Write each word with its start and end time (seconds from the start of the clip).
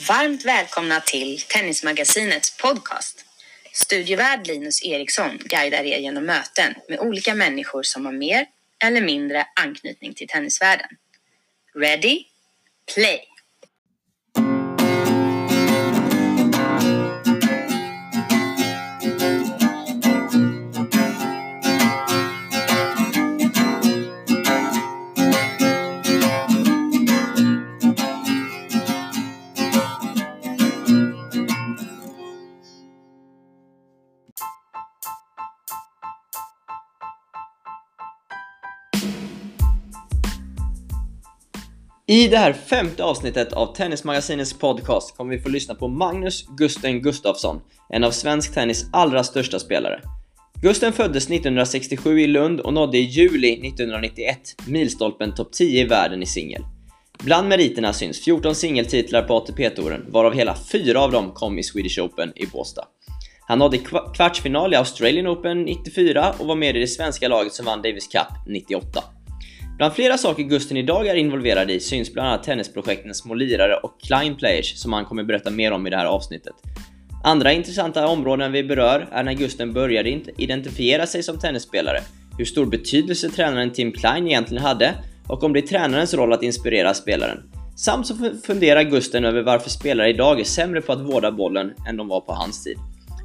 Varmt 0.00 0.44
välkomna 0.44 1.00
till 1.00 1.40
Tennismagasinets 1.40 2.56
podcast. 2.56 3.24
Studievärd 3.72 4.46
Linus 4.46 4.84
Eriksson 4.84 5.38
guidar 5.44 5.84
er 5.84 5.98
genom 5.98 6.24
möten 6.24 6.74
med 6.88 7.00
olika 7.00 7.34
människor 7.34 7.82
som 7.82 8.06
har 8.06 8.12
mer 8.12 8.46
eller 8.84 9.00
mindre 9.00 9.46
anknytning 9.60 10.14
till 10.14 10.28
tennisvärlden. 10.28 10.88
Ready? 11.74 12.24
Play! 12.94 13.35
I 42.16 42.28
det 42.28 42.36
här 42.36 42.52
femte 42.52 43.04
avsnittet 43.04 43.52
av 43.52 43.74
Tennismagasinets 43.74 44.52
podcast 44.52 45.16
kommer 45.16 45.36
vi 45.36 45.42
få 45.42 45.48
lyssna 45.48 45.74
på 45.74 45.88
Magnus 45.88 46.46
Gusten 46.58 47.02
Gustafsson, 47.02 47.60
en 47.88 48.04
av 48.04 48.10
svensk 48.10 48.54
tennis 48.54 48.86
allra 48.92 49.24
största 49.24 49.58
spelare. 49.58 50.00
Gusten 50.62 50.92
föddes 50.92 51.24
1967 51.24 52.20
i 52.20 52.26
Lund 52.26 52.60
och 52.60 52.74
nådde 52.74 52.98
i 52.98 53.00
juli 53.00 53.52
1991 53.52 54.38
milstolpen 54.66 55.34
topp 55.34 55.52
10 55.52 55.80
i 55.80 55.84
världen 55.84 56.22
i 56.22 56.26
singel. 56.26 56.62
Bland 57.18 57.48
meriterna 57.48 57.92
syns 57.92 58.24
14 58.24 58.54
singeltitlar 58.54 59.22
på 59.22 59.36
ATP-touren, 59.36 60.06
varav 60.08 60.34
hela 60.34 60.56
fyra 60.72 61.00
av 61.00 61.12
dem 61.12 61.30
kom 61.34 61.58
i 61.58 61.62
Swedish 61.62 61.98
Open 61.98 62.32
i 62.36 62.46
Båstad. 62.46 62.84
Han 63.40 63.58
nådde 63.58 63.78
kvartsfinal 64.14 64.72
i 64.72 64.76
Australian 64.76 65.26
Open 65.26 65.62
94 65.62 66.34
och 66.38 66.46
var 66.46 66.56
med 66.56 66.76
i 66.76 66.80
det 66.80 66.86
svenska 66.86 67.28
laget 67.28 67.52
som 67.52 67.66
vann 67.66 67.82
Davis 67.82 68.08
Cup 68.08 68.46
98. 68.46 69.04
Bland 69.76 69.94
flera 69.94 70.18
saker 70.18 70.42
Gusten 70.42 70.76
idag 70.76 71.06
är 71.06 71.14
involverad 71.14 71.70
i 71.70 71.80
syns 71.80 72.12
bland 72.12 72.28
annat 72.28 72.42
tennisprojekten 72.42 73.14
Små 73.14 73.34
Lirare 73.34 73.76
och 73.76 74.00
Klein 74.00 74.36
Players 74.36 74.76
som 74.76 74.92
han 74.92 75.04
kommer 75.04 75.24
berätta 75.24 75.50
mer 75.50 75.72
om 75.72 75.86
i 75.86 75.90
det 75.90 75.96
här 75.96 76.06
avsnittet. 76.06 76.54
Andra 77.24 77.52
intressanta 77.52 78.06
områden 78.06 78.52
vi 78.52 78.64
berör 78.64 79.08
är 79.12 79.24
när 79.24 79.32
Gusten 79.32 79.72
började 79.72 80.20
identifiera 80.36 81.06
sig 81.06 81.22
som 81.22 81.38
tennisspelare, 81.38 81.98
hur 82.38 82.44
stor 82.44 82.66
betydelse 82.66 83.28
tränaren 83.28 83.72
Tim 83.72 83.92
Klein 83.92 84.26
egentligen 84.26 84.62
hade 84.62 84.94
och 85.28 85.44
om 85.44 85.52
det 85.52 85.60
är 85.60 85.66
tränarens 85.66 86.14
roll 86.14 86.32
att 86.32 86.42
inspirera 86.42 86.94
spelaren. 86.94 87.38
Samt 87.76 88.06
så 88.06 88.14
funderar 88.46 88.82
Gusten 88.82 89.24
över 89.24 89.42
varför 89.42 89.70
spelare 89.70 90.10
idag 90.10 90.40
är 90.40 90.44
sämre 90.44 90.80
på 90.80 90.92
att 90.92 91.00
vårda 91.00 91.32
bollen 91.32 91.72
än 91.88 91.96
de 91.96 92.08
var 92.08 92.20
på 92.20 92.32
hans 92.32 92.64
tid. 92.64 92.76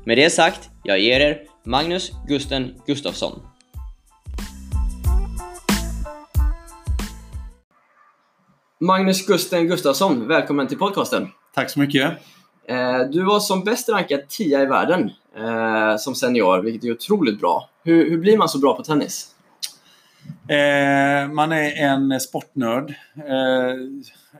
Med 0.06 0.18
det 0.18 0.30
sagt, 0.30 0.70
jag 0.84 1.00
ger 1.00 1.20
er 1.20 1.38
Magnus 1.66 2.12
Gusten 2.28 2.74
Gustafsson. 2.86 3.51
Magnus 8.84 9.26
Gusten 9.28 9.68
Gustafsson, 9.68 10.28
välkommen 10.28 10.68
till 10.68 10.78
podcasten. 10.78 11.28
Tack 11.56 11.70
så 11.70 11.80
mycket. 11.80 12.12
Eh, 12.68 13.00
du 13.12 13.24
var 13.24 13.40
som 13.40 13.64
bäst 13.64 13.90
rankad 13.90 14.28
10 14.30 14.62
i 14.62 14.66
världen 14.66 15.12
eh, 15.38 15.98
som 15.98 16.16
senior, 16.16 16.62
vilket 16.62 16.84
är 16.84 16.92
otroligt 16.92 17.40
bra. 17.40 17.70
Hur, 17.84 18.10
hur 18.10 18.18
blir 18.18 18.38
man 18.38 18.50
så 18.50 18.60
bra 18.60 18.76
på 18.76 18.84
tennis? 18.84 19.28
Eh, 20.48 21.32
man 21.34 21.52
är 21.52 21.84
en 21.84 22.20
sportnörd. 22.20 22.90
Eh, 23.16 23.76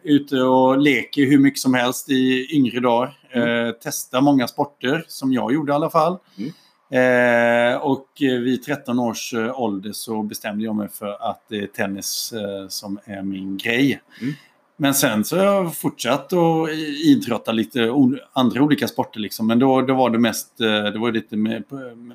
ute 0.04 0.42
och 0.42 0.78
leker 0.78 1.26
hur 1.26 1.40
mycket 1.40 1.60
som 1.60 1.74
helst 1.74 2.10
i 2.10 2.56
yngre 2.56 2.80
dagar. 2.80 3.20
Mm. 3.32 3.74
Testar 3.84 4.22
många 4.22 4.48
sporter, 4.48 5.06
som 5.08 5.34
jag 5.34 5.54
gjorde 5.54 5.72
i 5.72 5.76
alla 5.76 5.90
fall. 5.90 6.18
Mm. 6.38 6.52
Eh, 6.92 7.76
och 7.76 8.08
vid 8.20 8.64
13 8.64 9.00
års 9.00 9.34
eh, 9.34 9.60
ålder 9.60 9.92
så 9.92 10.24
bestämde 10.24 10.64
jag 10.64 10.76
mig 10.76 10.90
för 10.90 11.30
att 11.30 11.44
det 11.50 11.60
är 11.60 11.68
tennis 11.68 12.34
eh, 12.34 12.68
som 12.68 13.00
är 13.06 13.22
min 13.22 13.58
grej. 13.58 14.02
Mm. 14.22 14.34
Men 14.78 14.94
sen 14.94 15.24
så 15.24 15.38
har 15.38 15.46
jag 15.46 15.76
fortsatt 15.76 16.34
att 16.34 16.70
idrotta 17.06 17.52
lite 17.52 17.94
andra 18.34 18.64
olika 18.64 18.88
sporter. 18.88 19.20
Liksom. 19.20 19.48
Men 19.48 19.60
då, 19.60 19.82
då 19.82 19.94
var 19.94 20.10
det 20.10 20.20
mest 20.20 20.62
eh, 20.62 20.84
det 20.84 21.00
var 21.00 21.12
lite 21.12 21.38
med, 21.38 21.64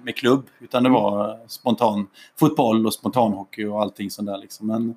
med 0.05 0.17
klubb. 0.17 0.47
Utan 0.61 0.83
det 0.83 0.89
mm. 0.89 1.03
var 1.03 1.39
spontan 1.49 2.07
fotboll 2.39 2.87
och 2.87 2.95
spontanhockey 2.95 3.65
och 3.65 3.81
allting 3.81 4.11
sånt 4.11 4.29
där. 4.29 4.39
Liksom. 4.39 4.67
Men 4.67 4.95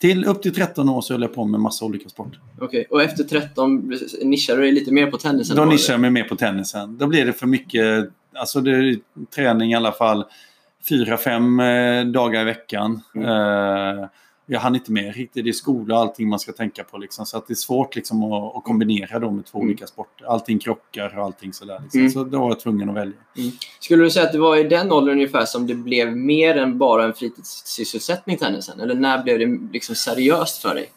till 0.00 0.24
upp 0.24 0.42
till 0.42 0.54
13 0.54 0.88
år 0.88 1.00
så 1.00 1.14
höll 1.14 1.22
jag 1.22 1.34
på 1.34 1.44
med 1.44 1.60
massa 1.60 1.84
olika 1.84 2.08
sporter. 2.08 2.40
Okej, 2.54 2.66
okay. 2.66 2.84
och 2.90 3.02
efter 3.02 3.24
13 3.24 3.92
nischade 4.22 4.58
du 4.58 4.62
dig 4.62 4.72
lite 4.72 4.92
mer 4.92 5.10
på 5.10 5.18
tennisen? 5.18 5.56
Då 5.56 5.64
nischade 5.64 5.94
jag 5.94 6.00
mig 6.00 6.10
mer 6.10 6.24
på 6.24 6.36
tennisen. 6.36 6.98
Då 6.98 7.06
blir 7.06 7.26
det 7.26 7.32
för 7.32 7.46
mycket 7.46 8.10
alltså 8.34 8.60
det 8.60 8.98
träning 9.34 9.72
i 9.72 9.74
alla 9.74 9.92
fall 9.92 10.24
fyra, 10.88 11.16
fem 11.16 11.60
eh, 11.60 12.04
dagar 12.04 12.40
i 12.40 12.44
veckan. 12.44 13.00
Mm. 13.14 13.28
Uh, 13.28 14.06
jag 14.46 14.60
hann 14.60 14.74
inte 14.74 14.92
med 14.92 15.14
riktigt. 15.14 15.44
Det 15.44 15.50
är 15.50 15.52
skola 15.52 15.94
och 15.94 16.00
allting 16.00 16.28
man 16.28 16.38
ska 16.38 16.52
tänka 16.52 16.84
på. 16.84 16.98
Liksom. 16.98 17.26
Så 17.26 17.38
att 17.38 17.46
det 17.46 17.52
är 17.52 17.56
svårt 17.56 17.96
liksom, 17.96 18.32
att, 18.32 18.56
att 18.56 18.64
kombinera 18.64 19.18
dem 19.18 19.36
med 19.36 19.46
två 19.46 19.58
mm. 19.58 19.68
olika 19.68 19.86
sporter. 19.86 20.26
Allting 20.26 20.58
krockar 20.58 21.18
och 21.18 21.24
allting 21.24 21.52
sådär. 21.52 21.80
Liksom. 21.82 22.00
Mm. 22.00 22.12
Så 22.12 22.24
då 22.24 22.38
var 22.38 22.48
jag 22.48 22.60
tvungen 22.60 22.88
att 22.88 22.96
välja. 22.96 23.18
Mm. 23.36 23.50
Skulle 23.80 24.04
du 24.04 24.10
säga 24.10 24.26
att 24.26 24.32
det 24.32 24.38
var 24.38 24.56
i 24.56 24.64
den 24.64 24.92
åldern 24.92 25.14
ungefär 25.14 25.44
som 25.44 25.66
det 25.66 25.74
blev 25.74 26.16
mer 26.16 26.56
än 26.56 26.78
bara 26.78 27.04
en 27.04 27.14
fritidssysselsättning 27.14 28.36
tennisen? 28.36 28.80
Eller 28.80 28.94
när 28.94 29.22
blev 29.22 29.38
det 29.38 29.72
liksom 29.72 29.94
seriöst 29.94 30.62
för 30.62 30.74
dig? 30.74 30.90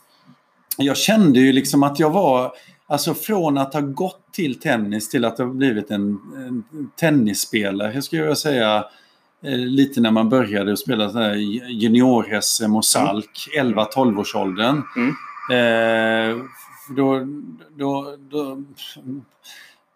Jag 0.78 0.98
kände 0.98 1.40
ju 1.40 1.54
liksom 1.54 1.84
att 1.84 2.00
jag 2.00 2.10
var 2.10 2.52
Alltså 2.90 3.14
från 3.14 3.58
att 3.58 3.74
ha 3.74 3.82
gått 3.82 4.34
till 4.34 4.60
tennis 4.60 5.10
till 5.10 5.26
att 5.26 5.38
ha 5.38 5.46
blivit 5.46 5.92
en, 5.92 6.20
en 6.36 6.64
tennisspelare, 6.96 7.94
jag 7.94 8.04
skulle 8.04 8.22
jag 8.22 8.38
säga, 8.38 8.86
eh, 9.44 9.58
lite 9.58 10.02
när 10.02 10.12
man 10.12 10.30
började 10.30 10.78
spela 10.78 11.36
junior-SM 11.70 12.76
och 12.76 12.86
SALK, 12.86 13.50
11-12 13.60 14.20
årsåldern. 14.20 14.82
Mm. 14.96 15.14
Eh, 15.52 16.44
då, 16.90 17.28
då, 17.76 18.16
då, 18.30 18.64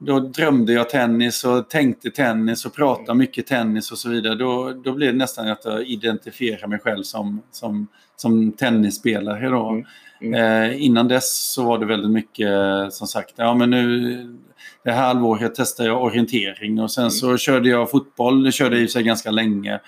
då 0.04 0.20
drömde 0.20 0.74
jag 0.74 0.90
tennis 0.90 1.44
och 1.44 1.70
tänkte 1.70 2.12
tennis 2.12 2.66
och 2.66 2.74
pratade 2.74 3.18
mycket 3.18 3.48
tennis 3.48 3.92
och 3.92 3.98
så 3.98 4.10
vidare. 4.10 4.36
Då, 4.36 4.74
då 4.84 4.92
blev 4.92 5.12
det 5.12 5.18
nästan 5.18 5.48
att 5.48 5.66
jag 5.66 5.88
identifierade 5.88 6.68
mig 6.68 6.80
själv 6.80 7.04
som, 7.04 7.42
som, 7.52 7.88
som 8.16 8.52
tennisspelare. 8.52 9.50
Då. 9.50 9.70
Mm. 9.70 9.86
Mm. 10.22 10.64
Eh, 10.70 10.84
innan 10.84 11.08
dess 11.08 11.52
så 11.54 11.64
var 11.64 11.78
det 11.78 11.86
väldigt 11.86 12.12
mycket 12.12 12.50
som 12.94 13.08
sagt, 13.08 13.34
ja 13.36 13.54
men 13.54 13.70
nu 13.70 14.38
det 14.84 14.92
här 14.92 15.08
halvåret 15.08 15.56
testade 15.56 15.90
jag 15.90 16.04
orientering 16.04 16.80
och 16.80 16.92
sen 16.92 17.04
mm. 17.04 17.12
så 17.12 17.38
körde 17.38 17.70
jag 17.70 17.92
fotboll, 17.92 18.44
det 18.44 18.52
körde 18.52 18.76
jag 18.76 18.84
i 18.84 18.88
sig 18.88 19.04
ganska 19.04 19.32
länge. 19.32 19.80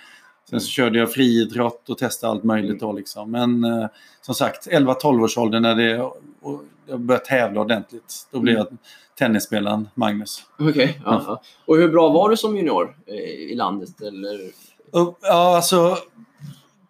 Sen 0.50 0.62
så 0.62 0.68
körde 0.68 1.00
jag 1.00 1.12
friidrott 1.12 1.90
och 1.90 1.98
testade 1.98 2.32
allt 2.32 2.44
möjligt 2.44 2.80
då 2.80 2.94
liksom. 2.94 3.32
Men 3.32 3.64
eh, 3.64 3.88
som 4.22 4.36
sagt, 4.36 4.68
11-12 4.68 5.24
års 5.24 5.38
ålder 5.38 5.60
när 5.60 5.76
det, 5.76 6.00
och 6.42 6.64
jag 6.88 7.00
började 7.00 7.26
tävla 7.26 7.62
ordentligt, 7.62 8.28
då 8.32 8.40
blev 8.40 8.56
mm. 8.56 8.68
jag 8.70 8.78
tennisspelaren 9.20 9.90
Magnus. 9.96 10.44
Okej, 10.60 10.70
okay, 10.70 10.94
ja. 11.06 11.42
Och 11.66 11.78
hur 11.78 11.90
bra 11.90 12.10
var 12.10 12.30
du 12.30 12.38
som 12.38 12.58
junior 12.58 12.96
eh, 13.08 13.16
i 13.52 13.56
landet? 13.56 14.02
Eller? 14.02 14.40
Ja, 14.92 15.16
alltså 15.56 15.98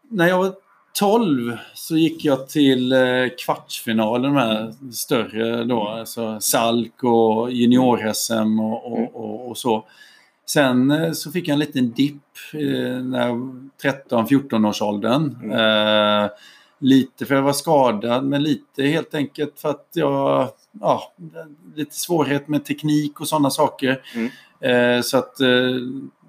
när 0.09 0.27
jag 0.27 0.37
var 0.37 0.53
12 0.99 1.57
så 1.73 1.97
gick 1.97 2.25
jag 2.25 2.49
till 2.49 2.91
eh, 2.91 2.99
kvartsfinalen, 3.45 4.35
här 4.35 4.73
större 4.93 5.63
då, 5.63 5.87
alltså 5.87 6.39
SALK 6.39 7.03
och 7.03 7.51
junior-SM 7.51 8.59
och, 8.59 8.91
och, 8.91 8.97
mm. 8.97 9.09
och, 9.09 9.49
och, 9.49 9.57
så. 9.57 9.85
Sen 10.45 10.91
eh, 10.91 11.11
så 11.11 11.31
fick 11.31 11.47
jag 11.47 11.53
en 11.53 11.59
liten 11.59 11.91
dipp 11.91 12.23
eh, 12.53 13.03
när 13.03 13.29
13-14 14.09 14.69
års 14.69 14.81
åldern. 14.81 15.39
Mm. 15.43 15.51
Eh, 15.51 16.29
lite 16.83 17.25
för 17.25 17.35
jag 17.35 17.41
var 17.41 17.53
skadad, 17.53 18.25
men 18.25 18.43
lite 18.43 18.83
helt 18.83 19.15
enkelt 19.15 19.59
för 19.59 19.69
att 19.69 19.87
jag... 19.93 20.49
Ja, 20.81 21.13
lite 21.75 21.95
svårighet 21.95 22.47
med 22.47 22.65
teknik 22.65 23.21
och 23.21 23.27
sådana 23.27 23.49
saker. 23.49 24.01
Mm. 24.15 24.29
Eh, 24.59 25.01
så 25.01 25.17
att 25.17 25.39
eh, 25.39 25.47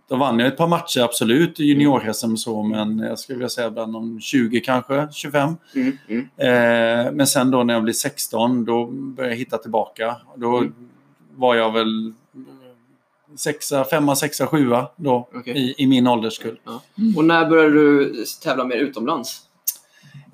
då 0.09 0.17
vann 0.17 0.39
jag 0.39 0.49
ett 0.49 0.57
par 0.57 0.69
matcher 0.69 1.01
absolut 1.01 1.61
i 1.61 1.65
junior-SM 1.65 2.37
så, 2.37 2.63
men 2.63 2.99
jag 2.99 3.19
skulle 3.19 3.37
vilja 3.37 3.49
säga 3.49 3.71
bland 3.71 3.93
de 3.93 4.21
20 4.21 4.61
kanske, 4.61 5.09
25. 5.13 5.57
Mm, 5.75 5.99
mm. 6.09 6.29
Eh, 6.37 7.13
men 7.13 7.27
sen 7.27 7.51
då 7.51 7.65
när 7.65 7.75
jag 7.75 7.83
blev 7.83 7.93
16 7.93 8.65
då 8.65 8.87
började 8.87 9.35
jag 9.35 9.39
hitta 9.39 9.59
tillbaka. 9.59 10.17
Då 10.37 10.59
mm. 10.59 10.75
var 11.35 11.55
jag 11.55 11.73
väl 11.73 12.13
sexa, 13.37 13.85
femma, 13.85 14.17
sexa, 14.17 14.47
sjua 14.47 14.89
då 14.97 15.29
okay. 15.35 15.55
i, 15.55 15.75
i 15.79 15.87
min 15.87 16.07
ålderskull. 16.07 16.59
Ja. 16.65 16.83
Och 17.17 17.25
när 17.25 17.51
började 17.51 17.71
du 17.71 18.25
tävla 18.43 18.65
mer 18.65 18.77
utomlands? 18.77 19.44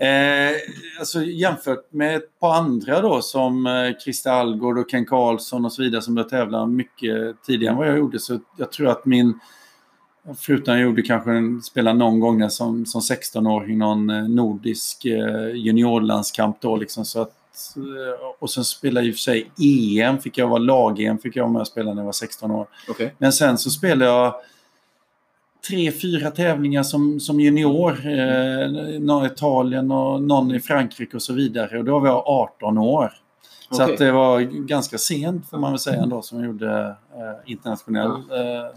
Eh, 0.00 0.56
alltså 0.99 1.23
jämfört 1.23 1.93
med 1.93 2.17
ett 2.17 2.41
par 2.41 2.55
andra 2.55 3.00
då 3.00 3.23
som 3.23 3.67
eh, 3.67 3.99
Christer 4.05 4.31
Algård 4.31 4.79
och 4.79 4.91
Ken 4.91 5.06
Karlsson 5.06 5.64
och 5.64 5.73
så 5.73 5.82
vidare 5.82 6.02
som 6.02 6.14
började 6.14 6.31
tävla 6.31 6.67
mycket 6.67 7.43
tidigare 7.47 7.73
än 7.73 7.79
vad 7.79 7.88
jag 7.88 7.99
gjorde 7.99 8.19
så 8.19 8.41
jag 8.56 8.73
tror 8.73 8.88
att 8.88 9.06
min 9.06 9.38
Förutom 10.38 10.75
jag 10.75 10.82
gjorde 10.82 11.02
kanske 11.02 11.31
en, 11.32 11.62
spelade 11.62 11.99
någon 11.99 12.20
gång 12.20 12.50
som, 12.50 12.87
som 12.87 13.00
16-åring 13.00 13.79
någon 13.79 14.11
eh, 14.11 14.29
nordisk 14.29 15.05
eh, 15.05 15.49
juniorlandskamp 15.55 16.61
då 16.61 16.76
liksom. 16.76 17.05
Så 17.05 17.20
att 17.23 17.37
Eh, 17.76 18.26
Och 18.38 18.50
sen 18.50 18.64
spelade 18.64 19.06
jag 19.06 19.08
i 19.08 19.12
och 19.12 19.14
för 19.14 19.20
sig 19.20 19.50
EM, 20.00 20.19
fick 20.19 20.38
jag 20.38 20.49
vara 20.49 20.58
lag-EM, 20.58 21.19
fick 21.19 21.37
jag 21.37 21.43
vara 21.43 21.52
med 21.52 21.61
och 21.61 21.67
spela 21.67 21.94
när 21.94 22.02
jag 22.02 22.06
var 22.06 22.12
16 22.12 22.50
år. 22.50 22.67
Okej. 22.88 23.14
Men 23.19 23.32
sen 23.32 23.58
så 23.58 23.70
spelade 23.70 24.11
jag 24.11 24.35
tre, 25.69 25.93
fyra 25.93 26.31
tävlingar 26.31 26.83
som, 26.83 27.21
som 27.21 27.41
junior. 27.41 28.07
Eh, 28.07 29.01
i 29.01 29.27
Italien 29.27 29.91
och 29.91 30.23
någon 30.23 30.55
i 30.55 30.61
Frankrike 30.61 31.17
och 31.17 31.23
så 31.23 31.33
vidare. 31.33 31.79
Och 31.79 31.85
då 31.85 31.99
var 31.99 32.09
jag 32.09 32.23
18 32.27 32.79
år. 32.79 33.12
Så 33.72 33.82
Okej. 33.82 33.93
att 33.94 33.99
det 33.99 34.12
var 34.12 34.40
ganska 34.40 34.99
sent 34.99 35.50
får 35.50 35.58
man 35.58 35.72
väl 35.72 35.78
säga 35.78 36.02
ändå 36.02 36.22
som 36.22 36.38
jag 36.38 36.46
gjorde 36.46 36.87
eh, 36.88 37.50
internationell 37.52 38.11
eh, 38.11 38.76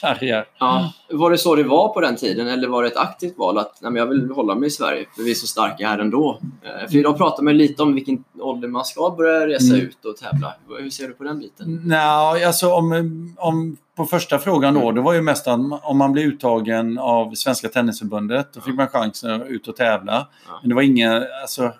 karriär. 0.00 0.44
Ja. 0.58 0.92
Var 1.10 1.30
det 1.30 1.38
så 1.38 1.54
det 1.54 1.62
var 1.62 1.88
på 1.88 2.00
den 2.00 2.16
tiden 2.16 2.48
eller 2.48 2.68
var 2.68 2.82
det 2.82 2.88
ett 2.88 2.96
aktivt 2.96 3.38
val 3.38 3.58
att 3.58 3.78
nej, 3.82 3.92
men 3.92 4.00
jag 4.00 4.06
vill 4.06 4.30
hålla 4.30 4.54
mig 4.54 4.66
i 4.66 4.70
Sverige 4.70 5.06
för 5.16 5.22
vi 5.22 5.30
är 5.30 5.34
så 5.34 5.46
starka 5.46 5.88
här 5.88 5.98
ändå? 5.98 6.40
Eh, 6.62 6.88
För 6.90 6.96
idag 6.96 7.16
pratar 7.18 7.42
man 7.42 7.56
lite 7.56 7.82
om 7.82 7.94
vilken 7.94 8.24
ålder 8.40 8.68
man 8.68 8.84
ska 8.84 9.10
börja 9.10 9.46
resa 9.46 9.74
Mm. 9.74 9.86
ut 9.86 10.04
och 10.04 10.16
tävla. 10.16 10.54
Hur 10.80 10.90
ser 10.90 11.08
du 11.08 11.14
på 11.14 11.24
den 11.24 11.38
biten? 11.38 11.80
Nej, 11.84 12.44
alltså 12.44 12.72
om, 12.72 13.34
om 13.38 13.76
på 13.96 14.04
första 14.04 14.38
frågan 14.38 14.74
då, 14.74 14.92
det 14.92 15.00
var 15.00 15.12
ju 15.12 15.22
mest 15.22 15.46
om 15.46 15.98
man 15.98 16.12
blev 16.12 16.24
uttagen 16.26 16.98
av 16.98 17.34
Svenska 17.34 17.68
Tennisförbundet, 17.68 18.52
då 18.52 18.60
fick 18.60 18.74
man 18.74 18.88
chansen 18.88 19.42
att 19.42 19.48
ut 19.48 19.68
och 19.68 19.76
tävla. 19.76 20.26
Men 20.62 20.68
det 20.68 20.74
var 20.74 20.82
inga, 20.82 21.24
alltså 21.42 21.72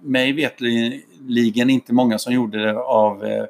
mig 0.00 0.32
vetligen 0.32 1.02
inte 1.70 1.94
många 1.94 2.18
som 2.18 2.32
gjorde 2.32 2.62
det 2.62 2.78
av 2.78 3.24
eh, 3.24 3.44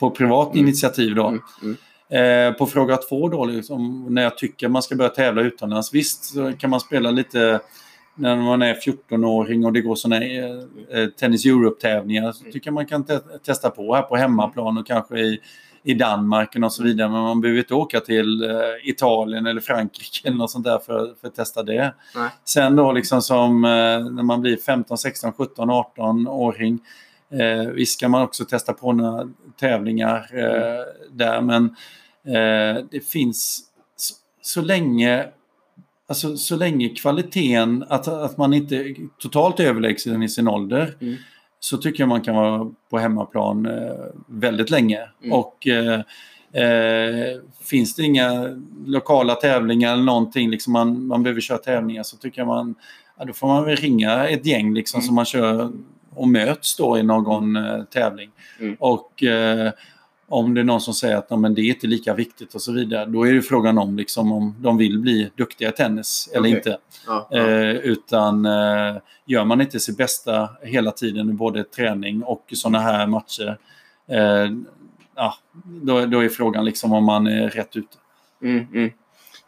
på 0.00 0.10
privat 0.10 0.54
Mm. 0.54 0.66
initiativ 0.66 1.14
då. 1.14 1.26
Mm. 1.26 1.40
Mm. 1.62 1.76
Eh, 2.08 2.52
på 2.52 2.66
fråga 2.66 2.96
två 2.96 3.28
då, 3.28 3.44
liksom, 3.44 4.06
när 4.14 4.22
jag 4.22 4.38
tycker 4.38 4.68
man 4.68 4.82
ska 4.82 4.94
börja 4.96 5.10
tävla 5.10 5.42
utomlands. 5.42 5.94
Visst 5.94 6.34
kan 6.58 6.70
man 6.70 6.80
spela 6.80 7.10
lite 7.10 7.60
när 8.14 8.36
man 8.36 8.62
är 8.62 8.74
14-åring 8.74 9.64
och 9.64 9.72
det 9.72 9.80
går 9.80 9.94
sådana 9.94 10.24
eh, 10.24 10.44
eh, 10.90 11.08
Tennis 11.08 11.46
Europe-tävlingar. 11.46 12.32
Så 12.32 12.44
tycker 12.44 12.60
jag 12.64 12.74
man 12.74 12.86
kan 12.86 13.04
te 13.04 13.18
testa 13.46 13.70
på 13.70 13.94
här 13.94 14.02
på 14.02 14.16
hemmaplan 14.16 14.78
och 14.78 14.86
kanske 14.86 15.18
i, 15.18 15.40
i 15.84 15.94
Danmark 15.94 16.56
och 16.56 16.72
så 16.72 16.82
vidare. 16.82 17.08
Men 17.08 17.22
man 17.22 17.40
behöver 17.40 17.58
inte 17.58 17.74
åka 17.74 18.00
till 18.00 18.42
eh, 18.42 18.50
Italien 18.84 19.46
eller 19.46 19.60
Frankrike 19.60 20.28
eller 20.28 20.36
något 20.36 20.50
sånt 20.50 20.64
där 20.64 20.78
för, 20.78 21.14
för 21.20 21.28
att 21.28 21.34
testa 21.34 21.62
det. 21.62 21.94
Nej. 22.16 22.28
Sen 22.44 22.76
då 22.76 22.92
liksom 22.92 23.22
som 23.22 23.64
eh, 23.64 23.70
när 24.10 24.22
man 24.22 24.40
blir 24.40 24.56
15, 24.56 24.98
16, 24.98 25.32
17, 25.32 25.70
18-åring. 25.70 26.80
Eh, 27.32 27.70
visst 27.70 28.00
kan 28.00 28.10
man 28.10 28.22
också 28.22 28.44
testa 28.44 28.72
på 28.72 28.92
några 28.92 29.28
tävlingar 29.60 30.28
eh, 30.32 30.84
där 31.12 31.40
men 31.40 31.64
eh, 32.26 32.84
det 32.90 33.00
finns 33.08 33.64
så, 33.96 34.14
så 34.42 34.62
länge 34.62 35.26
Alltså 36.06 36.36
så 36.36 36.56
länge 36.56 36.88
kvaliteten, 36.88 37.84
att, 37.88 38.08
att 38.08 38.36
man 38.36 38.54
inte 38.54 38.94
totalt 39.18 39.60
överlägsen 39.60 40.22
i 40.22 40.28
sin 40.28 40.48
ålder, 40.48 40.96
Mm. 41.00 41.16
Så 41.64 41.76
tycker 41.78 42.02
jag 42.02 42.08
man 42.08 42.20
kan 42.20 42.34
vara 42.34 42.70
på 42.90 42.98
hemmaplan 42.98 43.66
eh, 43.66 43.94
väldigt 44.26 44.70
länge. 44.70 45.00
Mm. 45.22 45.32
Och 45.32 45.66
eh, 45.66 46.00
eh, 46.62 47.40
finns 47.62 47.94
det 47.94 48.02
inga 48.02 48.60
lokala 48.86 49.34
tävlingar 49.34 49.92
eller 49.92 50.02
någonting, 50.02 50.50
liksom 50.50 50.72
man, 50.72 51.06
man 51.06 51.22
behöver 51.22 51.40
köra 51.40 51.58
tävlingar, 51.58 52.02
så 52.02 52.16
tycker 52.16 52.40
jag 52.40 52.46
man, 52.48 52.74
ja, 53.18 53.24
då 53.24 53.32
får 53.32 53.46
man 53.46 53.64
väl 53.64 53.76
ringa 53.76 54.28
ett 54.28 54.46
gäng 54.46 54.74
liksom 54.74 54.98
Mm. 54.98 55.06
som 55.06 55.14
man 55.14 55.24
kör 55.24 55.72
och 56.14 56.28
möts 56.28 56.76
då 56.76 56.98
i 56.98 57.02
någon 57.02 57.56
eh, 57.56 57.82
tävling. 57.84 58.30
Mm. 58.60 58.76
Och 58.80 59.22
eh, 59.22 59.72
om 60.34 60.54
det 60.54 60.60
är 60.60 60.64
någon 60.64 60.80
som 60.80 60.94
säger 60.94 61.16
att 61.16 61.26
"Ja, 61.30 61.36
men 61.36 61.54
det 61.54 61.60
är 61.60 61.68
inte 61.68 61.86
lika 61.86 62.14
viktigt 62.14 62.54
och 62.54 62.62
så 62.62 62.72
vidare, 62.72 63.06
då 63.06 63.26
är 63.26 63.32
det 63.32 63.42
frågan 63.42 63.78
om 63.78 63.96
liksom, 63.96 64.32
om 64.32 64.54
de 64.58 64.76
vill 64.76 64.98
bli 64.98 65.30
duktiga 65.36 65.68
i 65.68 65.72
tennis 65.72 66.30
eller 66.32 66.48
Okej. 66.48 66.56
inte. 66.56 66.78
Ja, 67.06 67.28
ja. 67.30 67.38
Eh, 67.38 67.70
utan 67.70 68.46
eh, 68.46 68.96
gör 69.26 69.44
man 69.44 69.60
inte 69.60 69.80
sitt 69.80 69.96
bästa 69.96 70.48
hela 70.62 70.90
tiden 70.90 71.30
i 71.30 71.32
både 71.32 71.64
träning 71.64 72.22
och 72.22 72.44
sådana 72.52 72.78
här 72.78 73.06
matcher, 73.06 73.58
eh, 74.08 74.50
ja, 75.14 75.34
då, 75.64 76.06
då 76.06 76.24
är 76.24 76.28
frågan 76.28 76.64
liksom 76.64 76.92
om 76.92 77.04
man 77.04 77.26
är 77.26 77.48
rätt 77.48 77.76
ute. 77.76 77.96
Mm, 78.42 78.66
mm. 78.74 78.90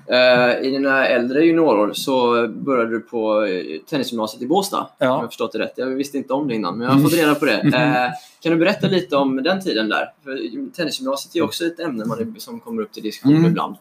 Eh, 0.09 0.67
I 0.67 0.71
dina 0.71 1.07
äldre 1.07 1.45
juniorår 1.45 1.93
så 1.93 2.49
började 2.49 2.91
du 2.91 3.01
på 3.01 3.45
eh, 3.45 3.65
tennisgymnasiet 3.91 4.43
i 4.43 4.47
Båstad. 4.47 4.79
Om 4.79 4.87
jag 4.99 5.09
Ja. 5.09 5.27
förstått 5.27 5.53
det 5.53 5.59
rätt. 5.59 5.73
Jag 5.77 5.87
visste 5.87 6.17
inte 6.19 6.33
om 6.33 6.49
det 6.49 6.55
innan, 6.55 6.79
men 6.79 6.87
jag 6.87 6.95
har 6.95 7.03
fått 7.03 7.15
reda 7.15 7.35
på 7.35 7.45
det. 7.45 7.53
Eh, 7.75 8.11
kan 8.41 8.53
du 8.53 8.57
berätta 8.59 8.87
lite 8.87 9.17
om 9.17 9.43
den 9.43 9.61
tiden 9.63 9.89
där? 9.89 10.13
För 10.25 10.39
tennisgymnasiet 10.77 11.37
är 11.37 11.43
också 11.43 11.65
ett 11.65 11.81
ämne 11.81 12.05
man 12.05 12.35
som 12.39 12.61
kommer 12.61 12.83
upp 12.83 12.93
till 12.93 13.03
diskussion 13.03 13.37
Mm. 13.37 13.51
ibland. 13.51 13.77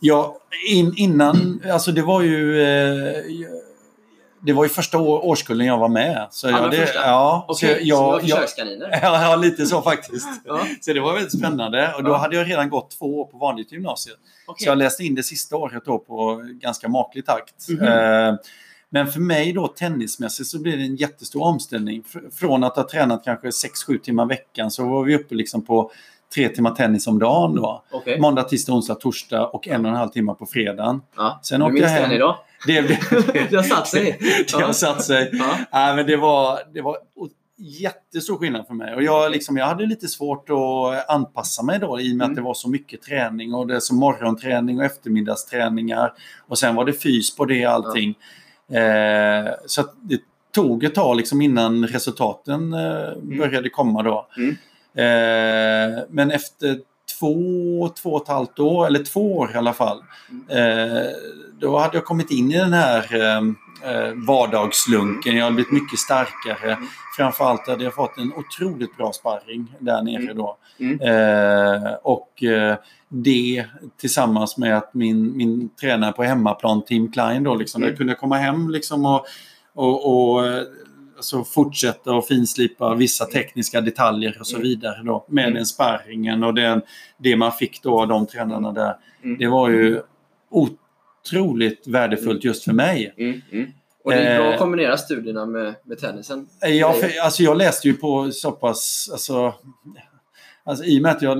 Ja, 0.00 0.36
in, 0.70 0.94
innan, 0.96 1.62
alltså 1.72 1.92
det 1.92 2.02
var 2.02 2.22
ju 2.22 2.60
det 4.46 4.52
var 4.52 4.64
ju 4.64 4.68
första 4.68 4.98
år, 4.98 5.24
årskullen 5.26 5.66
jag 5.66 5.78
var 5.78 5.88
med. 5.88 6.26
Så 6.30 6.48
jag, 6.48 6.70
det? 6.70 6.90
Ja, 6.94 7.44
Okej, 7.48 7.78
så 7.80 7.88
jag, 7.88 8.02
var 8.02 8.20
försökskaniner? 8.20 8.88
ja, 9.02 9.22
ja, 9.22 9.36
lite 9.36 9.66
så 9.66 9.82
faktiskt. 9.82 10.28
Ja, 10.44 10.66
Så 10.80 10.92
det 10.92 11.00
var 11.00 11.12
väldigt 11.12 11.38
spännande. 11.38 11.94
Och 11.94 12.04
då 12.04 12.10
Ja. 12.10 12.16
hade 12.16 12.36
jag 12.36 12.50
redan 12.50 12.70
gått 12.70 12.90
två 12.98 13.20
år 13.20 13.24
på 13.24 13.38
vanligt 13.38 13.72
gymnasium. 13.72 14.16
okej. 14.46 14.64
Så 14.64 14.70
jag 14.70 14.78
läste 14.78 15.04
in 15.04 15.14
det 15.14 15.22
sista 15.22 15.56
året 15.56 15.82
då 15.84 15.98
på 15.98 16.42
ganska 16.60 16.88
maklig 16.88 17.26
takt. 17.26 17.68
Mhm. 17.68 17.82
Eh, 17.88 18.34
Men 18.90 19.06
för 19.12 19.20
mig 19.20 19.52
då 19.52 19.66
tennismässigt 19.68 20.48
så 20.48 20.58
blir 20.62 20.76
det 20.76 20.82
en 20.82 20.96
jättestor 20.96 21.42
omställning. 21.42 22.02
Fr- 22.02 22.30
Från 22.36 22.64
att 22.64 22.76
ha 22.76 22.88
tränat 22.90 23.24
kanske 23.24 23.48
6-7 23.50 23.98
timmar 23.98 24.24
i 24.24 24.28
veckan 24.28 24.70
så 24.70 24.88
var 24.88 25.04
vi 25.04 25.16
uppe 25.16 25.34
liksom 25.34 25.64
på 25.64 25.90
tre 26.34 26.48
timmar 26.48 26.70
tennis 26.70 27.06
om 27.06 27.18
dagen 27.18 27.54
då. 27.54 27.84
Okej. 27.90 28.20
Måndag, 28.20 28.42
tisdag, 28.42 28.72
onsdag, 28.72 28.94
torsdag 28.94 29.46
och 29.46 29.68
en 29.68 29.84
och 29.84 29.90
en 29.90 29.96
halv 29.96 30.08
timme 30.08 30.34
på 30.34 30.46
fredagen. 30.46 31.02
Ja. 31.16 31.40
Sen 31.42 31.62
åkte 31.62 31.78
jag 31.82 31.88
hem. 31.88 32.12
idag? 32.12 32.36
Det, 32.66 32.80
det, 32.80 32.98
Det 33.50 33.56
har 33.56 33.62
satt 33.62 33.88
sig. 33.88 34.18
det 34.52 34.62
har 34.62 34.72
satt 34.72 35.04
sig. 35.04 35.30
Ja. 35.32 35.58
Nej, 35.72 35.96
men 35.96 36.06
det 36.06 36.16
var, 36.16 36.58
det 36.74 36.82
var 36.82 36.96
jättestor 37.58 38.38
skillnad 38.38 38.66
för 38.66 38.74
mig. 38.74 38.94
Och 38.94 39.02
jag, 39.02 39.30
liksom, 39.32 39.56
jag 39.56 39.66
hade 39.66 39.86
lite 39.86 40.08
svårt 40.08 40.50
att 40.50 41.10
anpassa 41.10 41.62
mig 41.62 41.78
då 41.78 42.00
i 42.00 42.12
och 42.12 42.16
med 42.16 42.24
Mm. 42.24 42.30
att 42.30 42.36
det 42.36 42.42
var 42.42 42.54
så 42.54 42.68
mycket 42.70 43.02
träning 43.02 43.54
och 43.54 43.66
det 43.66 43.76
är 43.76 43.80
så 43.80 43.94
morgonträning 43.94 44.78
och 44.78 44.84
eftermiddagsträningar. 44.84 46.12
Och 46.48 46.58
sen 46.58 46.74
var 46.74 46.84
det 46.84 46.92
fys 46.92 47.36
på 47.36 47.44
det 47.44 47.64
allting. 47.64 48.14
Eh, 48.72 49.52
så 49.66 49.82
det 50.02 50.20
tog 50.54 50.84
ett 50.84 50.94
tag 50.94 51.16
liksom 51.16 51.42
innan 51.42 51.86
resultaten 51.86 52.72
eh, 52.74 53.38
började 53.38 53.68
komma 53.70 54.02
då. 54.02 54.26
Mm. 54.36 54.56
Eh, 54.96 56.04
men 56.10 56.30
efter 56.30 56.78
två, 57.20 57.88
två 58.02 58.10
och 58.12 58.22
ett 58.22 58.28
halvt 58.28 58.58
år, 58.58 58.86
eller 58.86 59.04
två 59.04 59.36
år 59.36 59.50
i 59.54 59.56
alla 59.56 59.72
fall, 59.72 59.98
eh, 60.48 61.06
då 61.60 61.78
hade 61.78 61.96
jag 61.96 62.04
kommit 62.04 62.30
in 62.30 62.50
i 62.52 62.58
den 62.58 62.72
här 62.72 63.14
eh, 63.14 63.36
eh, 63.92 64.12
vardagslunken. 64.26 65.36
Jag 65.36 65.44
hade 65.44 65.54
blivit 65.54 65.72
mycket 65.72 65.98
starkare. 65.98 66.78
Framförallt 67.16 67.68
hade 67.68 67.84
jag 67.84 67.94
fått 67.94 68.18
en 68.18 68.32
otroligt 68.34 68.96
bra 68.96 69.12
sparring 69.12 69.74
där 69.78 70.02
nere 70.02 70.22
Mm. 70.22 70.36
då. 70.36 70.56
Mm. 70.78 71.00
Eh, 71.00 71.92
och 72.02 72.42
eh, 72.42 72.76
det 73.08 73.64
tillsammans 74.00 74.56
med 74.56 74.76
att 74.78 74.94
min, 74.94 75.36
min 75.36 75.68
tränare 75.80 76.12
på 76.12 76.22
hemmaplan, 76.22 76.84
Tim 76.84 77.12
Klein, 77.12 77.42
då, 77.44 77.54
liksom, 77.54 77.82
Mm. 77.82 77.88
jag 77.90 77.98
kunde 77.98 78.14
komma 78.14 78.36
hem 78.36 78.70
liksom, 78.70 79.06
och, 79.06 79.26
och, 79.74 80.34
och 80.36 80.42
alltså 81.16 81.44
fortsätta 81.44 82.12
och 82.12 82.26
finslipa 82.26 82.94
vissa 82.94 83.24
tekniska 83.24 83.80
detaljer 83.80 84.36
och 84.40 84.46
så 84.46 84.56
Mm. 84.56 84.68
vidare 84.68 85.02
då, 85.04 85.24
med 85.28 85.44
Mm. 85.44 85.54
den 85.54 85.66
sparringen 85.66 86.44
och 86.44 86.54
den, 86.54 86.82
det 87.18 87.36
man 87.36 87.52
fick 87.52 87.82
då 87.82 88.00
av 88.00 88.08
de 88.08 88.26
tränarna 88.26 88.72
där. 88.72 88.96
Mm. 89.24 89.38
Det 89.38 89.46
var 89.46 89.68
ju 89.68 90.00
otroligt 91.24 91.86
värdefullt 91.88 92.44
just 92.44 92.64
för 92.64 92.72
mig. 92.72 93.14
Mm. 93.18 93.42
Mm. 93.52 93.70
Och 94.04 94.12
det 94.12 94.18
är 94.18 94.38
bra 94.38 94.46
Eh. 94.48 94.52
att 94.52 94.58
kombinera 94.60 94.96
studierna 94.96 95.46
med, 95.46 95.74
med 95.84 95.98
tennisen. 95.98 96.48
Jag, 96.60 97.00
för, 97.00 97.10
alltså 97.24 97.42
jag 97.42 97.56
läste 97.56 97.88
ju 97.88 97.94
på 97.94 98.30
så 98.32 98.52
pass, 98.52 99.08
alltså, 99.12 99.54
alltså 100.64 100.84
i 100.84 100.98
och 100.98 101.02
med 101.02 101.12
att 101.12 101.22
jag 101.22 101.38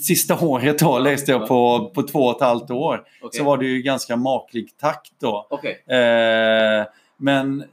sista 0.00 0.38
året 0.46 0.78
då 0.78 0.98
läste 0.98 1.30
jag 1.32 1.48
på, 1.48 1.90
på 1.94 2.02
två 2.02 2.18
och 2.18 2.36
ett 2.36 2.42
halvt 2.42 2.70
år 2.70 3.02
Okej. 3.22 3.38
så 3.38 3.44
var 3.44 3.58
det 3.58 3.66
ju 3.66 3.82
ganska 3.82 4.16
maklig 4.16 4.76
takt 4.80 5.12
då. 5.20 5.46
Okej. 5.50 5.84
Eh, 5.98 6.86
men 7.18 7.64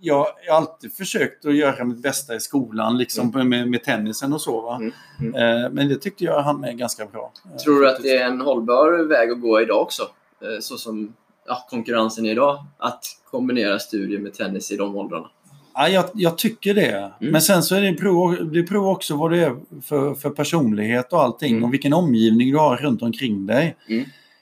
jag 0.00 0.26
har 0.48 0.56
alltid 0.56 0.92
försökt 0.92 1.44
att 1.46 1.54
göra 1.54 1.84
mitt 1.84 2.02
bästa 2.02 2.34
i 2.34 2.40
skolan 2.40 2.98
liksom 2.98 3.30
med, 3.48 3.68
med 3.68 3.84
tennisen 3.84 4.32
och 4.32 4.40
så. 4.40 4.70
Mm. 4.72 4.92
Mm. 5.20 5.34
Eh, 5.64 5.70
men 5.70 5.88
det 5.88 5.96
tyckte 5.96 6.24
jag 6.24 6.42
han 6.42 6.60
med 6.60 6.78
ganska 6.78 7.06
bra. 7.06 7.32
eh, 7.52 7.56
Tror 7.56 7.80
du 7.80 7.88
att 7.90 8.02
det 8.02 8.16
är 8.16 8.26
en 8.26 8.40
hållbar 8.40 9.08
väg 9.08 9.30
att 9.30 9.40
gå 9.40 9.60
idag 9.60 9.82
också? 9.82 10.02
Eh, 10.42 10.60
Så 10.60 10.76
som 10.76 11.14
ja, 11.46 11.66
konkurrensen 11.70 12.26
är 12.26 12.30
idag. 12.30 12.64
Att 12.78 13.04
kombinera 13.30 13.78
studier 13.78 14.18
med 14.18 14.34
tennis 14.34 14.70
i 14.72 14.76
de 14.76 14.96
åldrarna. 14.96 15.26
Ja, 15.74 15.88
jag, 15.88 16.04
jag 16.14 16.38
tycker 16.38 16.74
det. 16.74 16.90
Mm. 16.92 17.10
Men 17.32 17.42
sen 17.42 17.62
så 17.62 17.74
är 17.74 17.80
det 17.80 17.92
prov, 17.94 18.50
det 18.52 18.62
prov 18.62 18.88
också 18.88 19.16
vad 19.16 19.30
det 19.30 19.38
är 19.44 19.56
för, 19.82 20.14
för 20.14 20.30
personlighet 20.30 21.12
och 21.12 21.22
allting 21.22 21.52
Mm. 21.52 21.64
och 21.64 21.72
vilken 21.72 21.92
omgivning 21.92 22.50
du 22.50 22.56
har 22.58 22.76
runt 22.76 23.02
omkring 23.02 23.46
dig. 23.46 23.76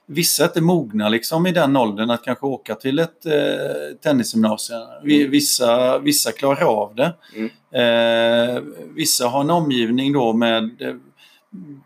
Mm. 0.08 0.14
Vissa 0.14 0.44
är 0.44 0.60
mogna 0.60 1.08
liksom 1.08 1.46
i 1.46 1.52
den 1.52 1.76
åldern 1.76 2.10
att 2.10 2.24
kanske 2.24 2.46
åka 2.46 2.74
till 2.74 2.98
ett 2.98 3.26
eh, 3.26 3.96
tennisgymnasium. 4.02 4.82
Mm. 5.02 5.30
Vissa, 5.30 5.98
vissa 5.98 6.32
klarar 6.32 6.64
av 6.64 6.94
det. 6.94 7.14
Mm. 7.34 7.50
Eh, 7.72 8.62
vissa 8.94 9.28
har 9.28 9.40
en 9.40 9.50
omgivning 9.50 10.12
då 10.12 10.32
med 10.32 10.82
eh, 10.82 10.94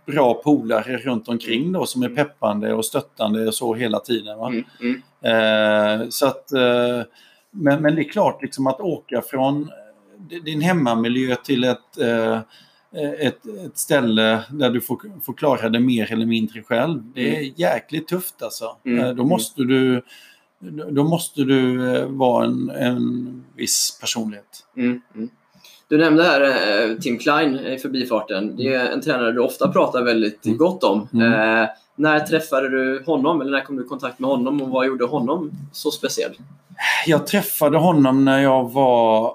bra 0.07 0.35
polare 0.35 0.97
runt 0.97 1.29
omkring 1.29 1.73
då 1.73 1.87
som 1.87 2.03
är 2.03 2.09
peppande 2.09 2.75
och 2.75 2.85
stöttande 2.85 3.47
och 3.47 3.55
så 3.55 3.75
hela 3.75 3.99
tiden. 4.01 4.39
Mm. 4.39 4.65
Mm. 4.81 5.03
Eh, 5.23 6.09
så 6.09 6.27
att, 6.27 6.53
eh, 6.53 7.03
men, 7.51 7.83
men 7.83 7.95
det 7.95 8.03
är 8.03 8.09
klart 8.09 8.43
liksom 8.43 8.67
att 8.67 8.81
åka 8.81 9.23
från 9.23 9.71
din 10.45 10.61
hemmamiljö 10.61 11.37
till 11.37 11.65
ett, 11.65 11.99
eh, 12.01 12.41
ett, 13.19 13.47
ett 13.67 13.79
ställe 13.79 14.45
där 14.51 14.71
du 14.71 14.81
får, 14.81 15.01
får 15.23 15.33
klara 15.33 15.69
det 15.69 15.81
mer 15.81 16.13
eller 16.13 16.27
mindre 16.27 16.63
själv. 16.63 17.03
Det 17.15 17.37
är 17.37 17.53
jäkligt 17.61 18.09
tufft 18.09 18.43
alltså. 18.43 18.77
Mm. 18.85 19.05
Eh, 19.05 19.11
Då 19.15 19.25
måste 19.25 19.63
du 19.63 20.03
då 20.91 21.05
måste 21.05 21.43
du 21.43 21.95
eh, 21.97 22.07
vara 22.07 22.45
en, 22.45 22.71
en 22.71 23.45
viss 23.57 23.99
personlighet. 24.01 24.67
Mm, 24.77 25.01
mm. 25.15 25.29
Du 25.89 25.99
nämnde 25.99 26.23
här 26.23 26.41
eh, 26.91 26.97
Tim 26.97 27.19
Klein 27.19 27.59
i 27.59 27.79
förbifarten. 27.79 28.57
Det 28.57 28.75
är 28.75 28.91
en 28.91 29.01
tränare 29.01 29.33
du 29.33 29.41
ofta 29.41 29.69
pratar 29.73 30.03
väldigt 30.05 30.47
Mm. 30.47 30.59
gott 30.59 30.85
om. 30.85 31.09
Mm. 31.15 31.33
Eh, 31.63 31.69
när 31.97 32.21
träffade 32.21 32.69
du 32.69 33.03
honom 33.07 33.41
eller 33.41 33.51
när 33.51 33.61
kom 33.65 33.77
du 33.77 33.85
i 33.85 33.87
kontakt 33.89 34.19
med 34.19 34.31
honom 34.31 34.63
och 34.63 34.69
vad 34.69 34.87
gjorde 34.87 35.05
honom 35.05 35.51
så 35.73 35.91
speciell? 35.91 36.33
Jag 37.07 37.27
träffade 37.27 37.79
honom 37.79 38.25
när 38.25 38.39
jag 38.43 38.73
var 38.73 39.35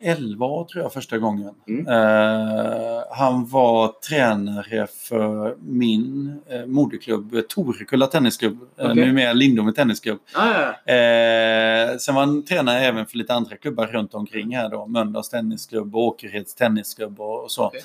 11 0.00 0.46
år 0.46 0.64
tror 0.64 0.82
jag 0.82 0.92
första 0.92 1.18
gången. 1.18 1.54
Mm. 1.68 1.86
Eh, 1.88 3.02
han 3.10 3.46
var 3.46 3.88
tränare 4.08 4.86
för 4.86 5.56
min 5.60 6.36
eh, 6.50 6.66
moderklubb 6.66 7.48
Torekulla 7.48 8.06
Tennisklubb. 8.06 8.58
Okay. 8.62 8.90
Okej. 8.90 9.06
numera 9.06 9.32
Lindome 9.32 9.72
Tennisklubb. 9.72 10.18
Ah, 10.34 10.46
ja. 10.86 10.92
Eh, 10.94 11.96
sen 11.96 12.14
var 12.14 12.22
han 12.22 12.44
tränare 12.44 12.78
även 12.80 13.06
för 13.06 13.16
lite 13.18 13.34
andra 13.34 13.56
klubbar 13.56 13.86
runt 13.86 14.14
omkring 14.14 14.56
här 14.56 14.68
då. 14.68 14.86
Mölndals 14.86 15.28
Tennisklubb, 15.28 15.96
Åkerheds 15.96 16.54
Tennisklubb 16.54 17.20
och, 17.20 17.44
och 17.44 17.50
så. 17.50 17.66
Okej. 17.66 17.80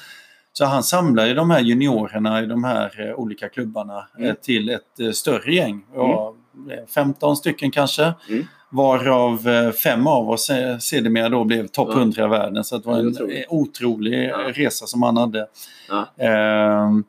Så 0.54 0.66
han 0.66 0.84
samlar 0.84 1.26
ju 1.26 1.34
de 1.34 1.50
här 1.52 1.60
juniorerna 1.60 2.42
i 2.44 2.46
de 2.46 2.64
här 2.64 3.08
eh, 3.10 3.16
olika 3.20 3.50
klubbarna 3.50 4.08
Mm. 4.18 4.30
eh, 4.30 4.36
till 4.36 4.70
ett 4.70 5.00
eh, 5.00 5.12
större 5.12 5.54
gäng. 5.56 5.86
Eh, 5.96 6.86
15 6.88 7.36
stycken 7.38 7.72
kanske. 7.72 8.14
Mm. 8.30 8.46
Varav 8.72 9.48
eh, 9.48 9.72
fem 9.72 10.08
av 10.08 10.30
oss 10.30 10.50
eh, 10.50 10.78
sedermera 10.78 11.30
då 11.30 11.44
blev 11.44 11.68
topp 11.68 11.90
Ja. 11.92 11.98
100 12.00 12.26
i 12.26 12.28
världen. 12.28 12.64
Så 12.64 12.78
det 12.78 12.88
var 12.88 13.00
en 13.00 13.32
eh, 13.32 13.44
otrolig 13.50 14.30
Ja. 14.30 14.38
resa 14.54 14.86
som 14.88 15.04
han 15.04 15.18
hade. 15.18 15.48
Ja. 15.90 16.26
Ehm, 16.26 17.04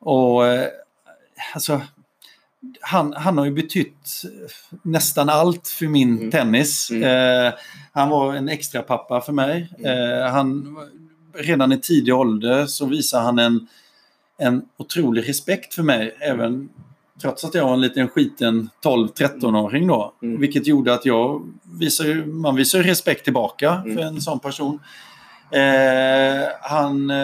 och 0.00 0.42
alltså, 1.54 1.80
han, 2.80 3.12
han 3.16 3.38
har 3.38 3.44
ju 3.44 3.50
betytt 3.52 4.22
nästan 4.82 5.28
allt 5.28 5.68
för 5.68 5.86
min 5.86 6.18
Mm. 6.18 6.30
tennis. 6.30 6.90
Mm. 6.90 7.46
Eh, 7.46 7.52
han 7.92 8.08
var 8.08 8.34
en 8.34 8.48
extra 8.48 8.82
pappa 8.82 9.20
för 9.20 9.32
mig. 9.32 9.68
Mm. 9.78 10.32
Han, 10.32 10.76
redan 11.38 11.72
i 11.72 11.80
tidig 11.80 12.14
ålder 12.14 12.66
så 12.66 12.86
visade 12.86 13.22
han 13.24 13.38
en, 13.38 13.66
en 14.38 14.62
otrolig 14.76 15.28
respekt 15.28 15.74
för 15.74 15.82
mig. 15.82 16.16
Även 16.20 16.68
trots 17.22 17.44
att 17.44 17.54
jag 17.54 17.64
var 17.64 17.72
en 17.72 17.80
liten 17.80 18.08
skiten 18.08 18.70
12-13-åring 18.84 19.86
då. 19.86 20.14
Mm. 20.22 20.40
Vilket 20.40 20.66
gjorde 20.66 20.94
att 20.94 21.06
jag 21.06 21.42
visar 21.78 22.24
man 22.26 22.56
visar 22.56 22.78
respekt 22.82 23.24
tillbaka 23.24 23.82
Mm. 23.84 23.96
för 23.96 24.02
en 24.02 24.20
sån 24.20 24.40
person. 24.40 24.78
Eh, 25.50 26.48
han, 26.62 27.10
eh, 27.10 27.16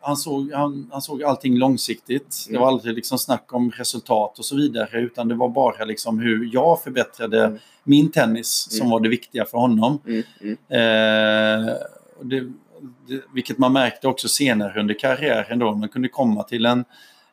han, 0.00 0.16
såg, 0.16 0.52
han, 0.52 0.88
han 0.92 1.02
såg 1.02 1.22
allting 1.22 1.58
långsiktigt. 1.58 2.44
Det 2.46 2.50
Mm. 2.50 2.60
var 2.62 2.68
aldrig 2.68 2.94
liksom 2.94 3.18
snack 3.18 3.52
om 3.52 3.70
resultat 3.70 4.38
och 4.38 4.44
så 4.44 4.56
vidare. 4.56 5.00
Utan 5.00 5.28
det 5.28 5.34
var 5.34 5.48
bara 5.48 5.84
liksom 5.84 6.18
hur 6.18 6.50
jag 6.52 6.82
förbättrade 6.82 7.44
Mm. 7.44 7.58
min 7.84 8.10
tennis 8.10 8.66
som 8.70 8.80
Mm. 8.80 8.90
var 8.90 9.00
det 9.00 9.08
viktiga 9.08 9.44
för 9.44 9.58
honom. 9.58 9.98
Mm, 10.06 10.22
mm, 10.40 10.56
Eh, 10.68 11.74
det, 12.22 12.40
det, 13.08 13.20
vilket 13.34 13.58
man 13.58 13.72
märkte 13.72 14.08
också 14.08 14.28
senare 14.28 14.80
under 14.80 14.94
karriären 14.98 15.58
då. 15.58 15.74
Man 15.74 15.88
kunde 15.88 16.08
komma 16.08 16.42
till 16.42 16.66
en, 16.66 16.84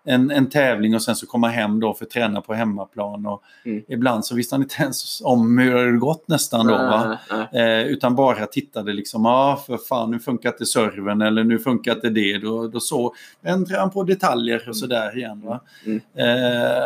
en, 0.04 0.32
en 0.32 0.50
tävling 0.50 0.96
och 0.96 1.02
sen 1.02 1.16
så 1.16 1.28
komma 1.28 1.48
hem 1.48 1.80
då 1.80 1.94
för 1.94 2.06
att 2.06 2.12
träna 2.12 2.42
på 2.42 2.54
hemmaplan. 2.54 3.26
Och 3.26 3.44
Mm. 3.66 3.84
Ibland 3.88 4.26
så 4.26 4.36
visste 4.36 4.56
han 4.56 4.62
inte 4.62 4.82
ens 4.84 5.22
om 5.22 5.58
hur 5.58 5.92
det 5.92 5.98
gått 5.98 6.28
nästan 6.28 6.68
då. 6.68 6.74
Va? 6.74 7.18
Nej, 7.32 7.48
nej. 7.52 7.82
Eh, 7.82 7.88
utan 7.88 8.16
bara 8.16 8.46
tittade 8.46 8.94
liksom, 8.94 9.26
ja 9.26 9.32
ah, 9.32 9.56
för 9.56 9.78
fan 9.78 10.12
nu 10.12 10.20
funkar 10.20 10.50
inte 10.50 10.66
serven 10.66 11.22
eller 11.22 11.44
nu 11.44 11.60
funkar 11.60 11.96
inte 11.96 12.10
det. 12.10 12.38
Då, 12.38 12.68
då 12.68 12.80
så 12.80 13.14
ändrade 13.44 13.82
han 13.82 13.90
på 13.90 14.04
detaljer 14.04 14.70
och 14.70 14.78
sådär 14.78 15.18
igen. 15.18 15.42
Va? 15.46 15.60
Mm. 15.86 16.02
Eh, 16.16 16.84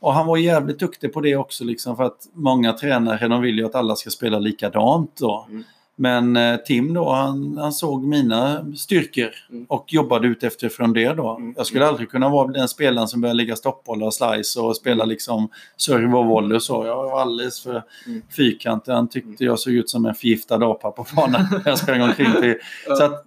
och 0.00 0.14
han 0.14 0.26
var 0.26 0.36
jävligt 0.36 0.78
duktig 0.78 1.12
på 1.12 1.20
det 1.20 1.36
också 1.36 1.64
liksom 1.64 1.96
för 1.96 2.04
att 2.04 2.28
många 2.32 2.72
tränare 2.72 3.28
de 3.28 3.42
vill 3.42 3.58
ju 3.58 3.66
att 3.66 3.74
alla 3.74 3.96
ska 3.96 4.10
spela 4.10 4.38
likadant 4.38 5.16
då. 5.16 5.46
Mm. 5.50 5.64
Men 5.96 6.36
eh, 6.36 6.56
Tim 6.56 6.94
då, 6.94 7.10
han, 7.10 7.58
han 7.58 7.72
såg 7.72 8.04
mina 8.04 8.66
styrkor 8.76 9.30
Mm. 9.50 9.66
och 9.68 9.92
jobbade 9.92 10.26
ut 10.28 10.42
efter 10.42 10.94
det 10.94 11.12
då. 11.12 11.36
Mm. 11.36 11.54
Jag 11.56 11.66
skulle 11.66 11.86
aldrig 11.86 12.10
kunna 12.10 12.28
vara 12.28 12.48
den 12.52 12.68
spelaren 12.68 13.08
som 13.08 13.20
börjar 13.20 13.34
lägga 13.34 13.56
stoppbollar 13.56 14.06
och 14.06 14.14
slice 14.14 14.60
och 14.60 14.76
spela 14.76 15.04
liksom 15.04 15.48
serve 15.76 16.16
och 16.16 16.26
volley 16.26 16.60
så. 16.60 16.86
Jag 16.86 16.96
var 16.96 17.20
alldeles 17.20 17.60
för 17.62 17.82
Mm. 18.06 18.22
fyrkantig. 18.36 18.92
Han 18.92 19.08
tyckte 19.08 19.44
jag 19.44 19.58
såg 19.58 19.72
ut 19.72 19.90
som 19.90 20.06
en 20.06 20.14
förgiftad 20.14 20.54
apa 20.70 20.90
på 20.90 21.06
banan 21.16 21.46
när 21.50 21.62
jag 21.70 21.78
sprang 21.78 22.02
omkring. 22.02 22.32
Till. 22.40 22.54
Så 22.98 23.04
att, 23.04 23.24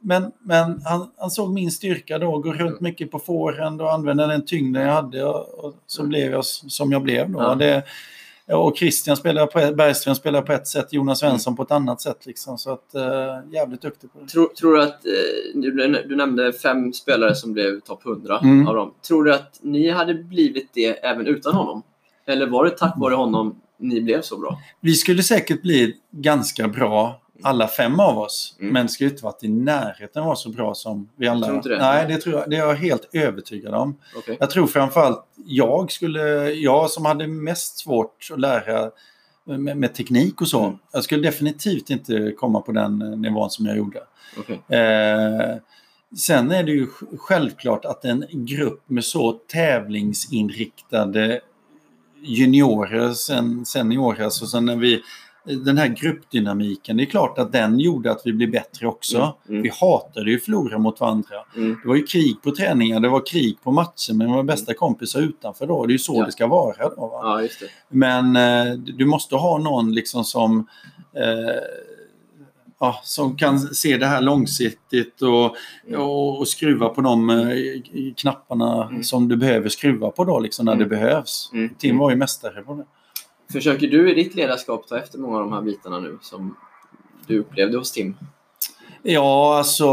men 0.00 0.32
men 0.40 0.80
han, 0.84 1.10
han 1.18 1.30
såg 1.30 1.52
min 1.52 1.70
styrka 1.70 2.18
då, 2.18 2.38
gå 2.38 2.52
runt 2.52 2.80
mycket 2.80 3.10
på 3.10 3.18
forehand 3.18 3.82
och 3.82 3.92
använda 3.92 4.26
den 4.26 4.44
tyngden 4.46 4.82
jag 4.82 4.92
hade 4.92 5.24
och, 5.24 5.64
och 5.64 5.74
så 5.86 6.02
Mm. 6.02 6.08
blev 6.10 6.32
jag 6.32 6.44
som 6.44 6.92
jag 6.92 7.02
blev 7.02 7.30
då. 7.30 7.54
Det, 7.54 7.82
och 8.56 8.76
Christian 8.76 9.16
spelar 9.16 9.46
på 9.46 9.74
Bergström 9.74 10.14
spelar 10.14 10.42
på 10.42 10.52
ett 10.52 10.66
sätt, 10.66 10.92
Jonas 10.92 11.22
Mm. 11.22 11.30
Svensson 11.32 11.56
på 11.56 11.62
ett 11.62 11.70
annat 11.70 12.00
sätt. 12.00 12.26
Liksom. 12.26 12.58
Så 12.58 12.72
att, 12.72 12.94
eh, 12.94 13.02
jävligt 13.52 13.82
duktig 13.82 14.12
på 14.12 14.18
det. 14.20 14.26
Tror, 14.28 14.46
tror 14.46 14.74
du 14.74 14.82
att, 14.82 15.06
eh, 15.06 15.60
du, 15.60 15.70
du 16.08 16.16
nämnde 16.16 16.52
fem 16.52 16.92
spelare 16.92 17.34
som 17.34 17.52
blev 17.52 17.80
topp 17.80 18.04
100 18.04 18.38
Mm. 18.42 18.68
av 18.68 18.74
dem. 18.74 18.94
Tror 19.08 19.24
du 19.24 19.34
att 19.34 19.58
ni 19.62 19.90
hade 19.90 20.14
blivit 20.14 20.70
det 20.74 21.04
även 21.04 21.26
utan 21.26 21.54
honom? 21.54 21.82
Eller 22.26 22.46
var 22.46 22.64
det 22.64 22.70
tack 22.70 22.94
vare 22.96 23.14
honom 23.14 23.60
ni 23.80 24.00
blev 24.00 24.22
så 24.22 24.38
bra? 24.38 24.58
Vi 24.80 24.94
skulle 24.94 25.22
säkert 25.22 25.62
bli 25.62 25.94
ganska 26.10 26.68
bra, 26.68 27.20
alla 27.42 27.68
fem 27.68 28.00
av 28.00 28.18
oss. 28.18 28.56
Mm. 28.60 28.86
Inte 29.00 29.24
varit 29.24 29.44
i 29.44 29.48
närheten 29.48 30.24
vara 30.24 30.36
så 30.36 30.50
bra 30.50 30.74
som 30.74 31.08
vi 31.16 31.28
alla. 31.28 31.46
Tror 31.46 31.56
inte 31.56 31.68
det? 31.68 31.78
Nej, 31.78 32.06
det, 32.08 32.18
tror 32.18 32.34
jag, 32.34 32.50
det 32.50 32.56
är 32.56 32.60
jag 32.60 32.74
helt 32.74 33.08
övertygad 33.12 33.74
om. 33.74 33.96
Okej. 34.16 34.36
Jag 34.40 34.50
tror 34.50 34.66
framförallt 34.66 35.24
jag 35.46 35.92
skulle, 35.92 36.20
jag 36.50 36.90
som 36.90 37.04
hade 37.04 37.26
mest 37.26 37.78
svårt 37.78 38.28
att 38.32 38.40
lära 38.40 38.90
med, 39.44 39.76
med 39.76 39.94
teknik 39.94 40.40
och 40.40 40.48
så. 40.48 40.64
Mm. 40.64 40.78
Jag 40.92 41.04
skulle 41.04 41.22
definitivt 41.22 41.90
inte 41.90 42.32
komma 42.36 42.60
på 42.60 42.72
den 42.72 43.02
eh, 43.02 43.18
nivån 43.18 43.50
som 43.50 43.66
jag 43.66 43.76
gjorde. 43.76 44.00
okej. 44.38 44.78
Eh, 44.78 45.56
sen 46.16 46.50
är 46.50 46.62
det 46.62 46.72
ju 46.72 46.86
sj- 46.86 47.16
självklart 47.18 47.84
att 47.84 48.04
en 48.04 48.24
grupp 48.30 48.82
med 48.86 49.04
så 49.04 49.32
tävlingsinriktade 49.32 51.40
juniorer, 52.22 53.12
sen, 53.12 53.66
seniorer, 53.66 54.24
alltså 54.24 54.46
sen 54.46 54.64
när 54.64 54.76
vi 54.76 55.02
den 55.64 55.78
här 55.78 55.88
gruppdynamiken, 55.88 56.96
det 56.96 57.02
är 57.02 57.04
klart 57.04 57.38
att 57.38 57.52
den 57.52 57.80
gjorde 57.80 58.10
att 58.10 58.22
vi 58.24 58.32
blev 58.32 58.50
bättre 58.50 58.86
också. 58.86 59.16
Mm, 59.18 59.32
mm. 59.48 59.62
Vi 59.62 59.70
hatade 59.80 60.30
ju 60.30 60.36
att 60.36 60.42
förlora 60.42 60.78
mot 60.78 61.00
varandra. 61.00 61.36
Mm. 61.56 61.78
Det 61.82 61.88
var 61.88 61.96
ju 61.96 62.02
krig 62.02 62.42
på 62.42 62.50
träningar, 62.50 63.00
det 63.00 63.08
var 63.08 63.26
krig 63.26 63.56
på 63.62 63.72
matcher 63.72 64.14
med 64.14 64.28
våra 64.28 64.42
bästa 64.42 64.74
kompisar 64.74 65.20
utanför 65.20 65.66
då. 65.66 65.86
Det 65.86 65.90
är 65.90 65.92
ju 65.92 65.98
så 65.98 66.14
Ja. 66.16 66.24
det 66.26 66.32
ska 66.32 66.46
vara. 66.46 66.88
Då, 66.96 67.08
va? 67.08 67.42
Ja. 67.42 67.66
Men 67.88 68.36
eh, 68.36 68.74
du 68.74 69.06
måste 69.06 69.36
ha 69.36 69.58
någon 69.58 69.94
liksom 69.94 70.24
som, 70.24 70.66
eh, 71.16 71.54
ja, 72.80 73.00
som 73.04 73.36
kan 73.36 73.58
se 73.60 73.96
det 73.96 74.06
här 74.06 74.20
långsiktigt 74.20 75.22
och, 75.22 75.56
Mm. 75.88 76.00
och, 76.00 76.38
och 76.38 76.48
skruva 76.48 76.88
på 76.88 77.00
de 77.00 77.30
eh, 77.30 77.46
knapparna 78.16 78.84
Mm. 78.88 79.02
som 79.02 79.28
du 79.28 79.36
behöver 79.36 79.68
skruva 79.68 80.10
på 80.10 80.24
då, 80.24 80.38
liksom, 80.40 80.64
när 80.64 80.72
Mm. 80.72 80.88
det 80.88 80.96
behövs. 80.96 81.50
Mm. 81.52 81.74
Tim 81.78 81.98
var 81.98 82.10
ju 82.10 82.16
mästare 82.16 82.62
på 82.62 82.74
det. 82.74 82.84
Försöker 83.52 83.86
du 83.86 84.10
i 84.10 84.14
ditt 84.14 84.34
ledarskap 84.34 84.86
ta 84.88 84.98
efter 84.98 85.18
många 85.18 85.36
av 85.36 85.42
de 85.42 85.52
här 85.52 85.62
bitarna 85.62 86.00
nu 86.00 86.18
som 86.22 86.56
du 87.26 87.38
upplevde 87.38 87.78
hos 87.78 87.92
Tim? 87.92 88.16
Ja, 89.02 89.58
alltså 89.58 89.86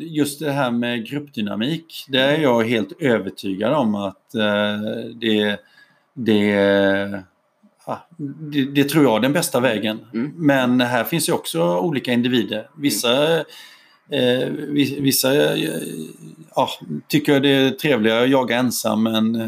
just 0.00 0.40
det 0.40 0.50
här 0.52 0.70
med 0.70 1.06
gruppdynamik, 1.06 2.06
det 2.08 2.20
är 2.20 2.38
jag 2.38 2.64
helt 2.64 3.02
övertygad 3.02 3.72
om 3.72 3.94
att 3.94 4.34
eh, 4.34 4.80
det, 5.14 5.58
det, 6.14 7.22
det, 8.16 8.64
det 8.64 8.84
tror 8.84 9.04
jag 9.04 9.16
är 9.16 9.20
den 9.20 9.32
bästa 9.32 9.60
vägen. 9.60 9.98
Mm. 10.14 10.32
Men 10.36 10.80
här 10.80 11.04
finns 11.04 11.28
ju 11.28 11.32
också 11.32 11.78
olika 11.78 12.12
individer. 12.12 12.70
Vissa, 12.76 13.38
eh, 13.38 14.48
vi- 14.68 15.00
vissa 15.00 15.54
eh, 15.56 15.68
ja, 16.56 16.68
tycker 17.08 17.40
det 17.40 17.48
är 17.48 17.70
trevligare 17.70 18.22
att 18.24 18.30
jaga 18.30 18.56
ensam 18.56 19.02
men 19.02 19.40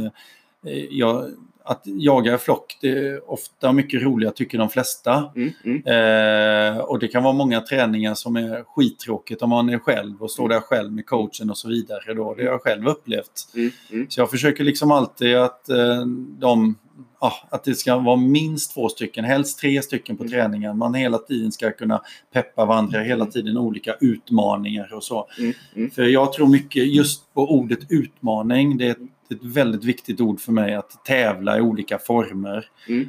eh, 0.67 0.85
jag, 0.91 1.31
att 1.65 1.83
jaga 1.85 2.35
i 2.35 2.39
flock 2.39 2.79
det 2.81 2.89
är 2.89 3.31
ofta 3.31 3.73
mycket 3.73 4.03
roligare 4.03 4.35
tycker 4.35 4.59
de 4.59 4.69
flesta. 4.69 5.31
Mm. 5.37 5.53
Mm. 5.65 6.77
Eh, 6.77 6.79
och 6.79 6.99
det 6.99 7.09
kan 7.09 7.23
vara 7.23 7.33
många 7.33 7.61
träningar 7.61 8.15
som 8.15 8.37
är 8.37 8.65
skittråkigt 8.65 9.43
om 9.43 9.51
man 9.51 9.69
är 9.69 9.79
själv 9.79 10.23
och 10.23 10.31
står 10.31 10.49
där 10.49 10.61
själv 10.61 10.93
med 10.93 11.07
coachen 11.07 11.51
och 11.51 11.59
så 11.59 11.69
vidare. 11.69 12.15
Då. 12.15 12.35
Det 12.35 12.45
har 12.45 12.51
jag 12.51 12.63
själv 12.63 12.87
upplevt. 12.89 13.49
Mm. 13.55 13.71
Mm. 13.93 14.07
Så 14.11 14.21
jag 14.21 14.31
försöker 14.31 14.65
liksom 14.65 14.91
alltid 14.91 15.37
att, 15.37 15.69
eh, 15.69 16.07
de, 16.39 16.79
ja, 17.21 17.33
att 17.51 17.65
det 17.65 17.75
ska 17.75 17.99
vara 17.99 18.17
minst 18.17 18.75
två 18.75 18.89
stycken, 18.89 19.25
helst 19.25 19.59
tre 19.59 19.83
stycken 19.83 20.17
på 20.17 20.23
Mm. 20.23 20.33
träningen. 20.33 20.79
Man 20.79 20.95
hela 20.95 21.19
tiden 21.19 21.53
ska 21.53 21.71
kunna 21.71 22.03
peppa 22.33 22.65
varandra, 22.65 23.01
hela 23.01 23.27
tiden 23.27 23.57
olika 23.59 23.97
utmaningar 24.01 24.95
och 24.95 25.05
så. 25.05 25.29
Mm. 25.39 25.53
Mm. 25.77 25.91
För 25.91 26.03
jag 26.03 26.33
tror 26.33 26.47
mycket 26.47 26.87
just 26.87 27.35
på 27.35 27.51
ordet 27.51 27.81
utmaning. 27.89 28.79
Det 28.79 28.89
är 28.89 28.97
ett, 29.33 29.39
väldigt 29.43 29.85
viktigt 29.85 30.21
ord 30.21 30.41
för 30.41 30.53
mig 30.53 30.75
att 30.75 31.05
tävla 31.05 31.59
i 31.59 31.61
olika 31.61 31.99
former. 31.99 32.65
Mm. 32.89 33.09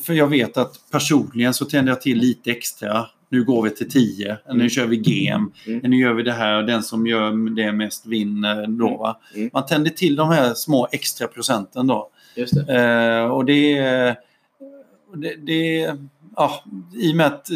För 0.00 0.12
jag 0.12 0.26
vet 0.26 0.56
att 0.56 0.74
personligen 0.92 1.54
så 1.54 1.64
tänder 1.64 1.92
jag 1.92 2.00
till 2.00 2.18
lite 2.18 2.50
extra 2.50 3.06
nu 3.28 3.44
går 3.44 3.62
vi 3.62 3.70
till 3.70 3.90
10, 3.90 4.38
Mm. 4.46 4.58
nu 4.58 4.70
kör 4.70 4.86
vi 4.86 4.96
GM, 4.96 5.52
Mm. 5.66 5.90
nu 5.90 5.96
gör 5.96 6.12
vi 6.14 6.22
det 6.22 6.32
här 6.32 6.56
och 6.56 6.66
den 6.66 6.82
som 6.82 7.06
gör 7.06 7.54
det 7.54 7.72
mest 7.72 8.06
vinner 8.06 8.66
då. 8.66 9.20
Mm. 9.34 9.50
Man 9.52 9.66
tänder 9.66 9.90
till 9.90 10.16
de 10.16 10.28
här 10.28 10.54
små 10.54 10.88
extra 10.92 11.26
procenten 11.26 11.86
då. 11.86 12.10
Det. 12.34 12.74
Eh, 12.76 13.24
och 13.24 13.44
det 13.44 13.74
Det, 15.14 15.34
det, 15.36 15.96
ja, 16.36 16.64
I 16.94 17.12
och 17.12 17.16
med 17.16 17.26
att 17.26 17.48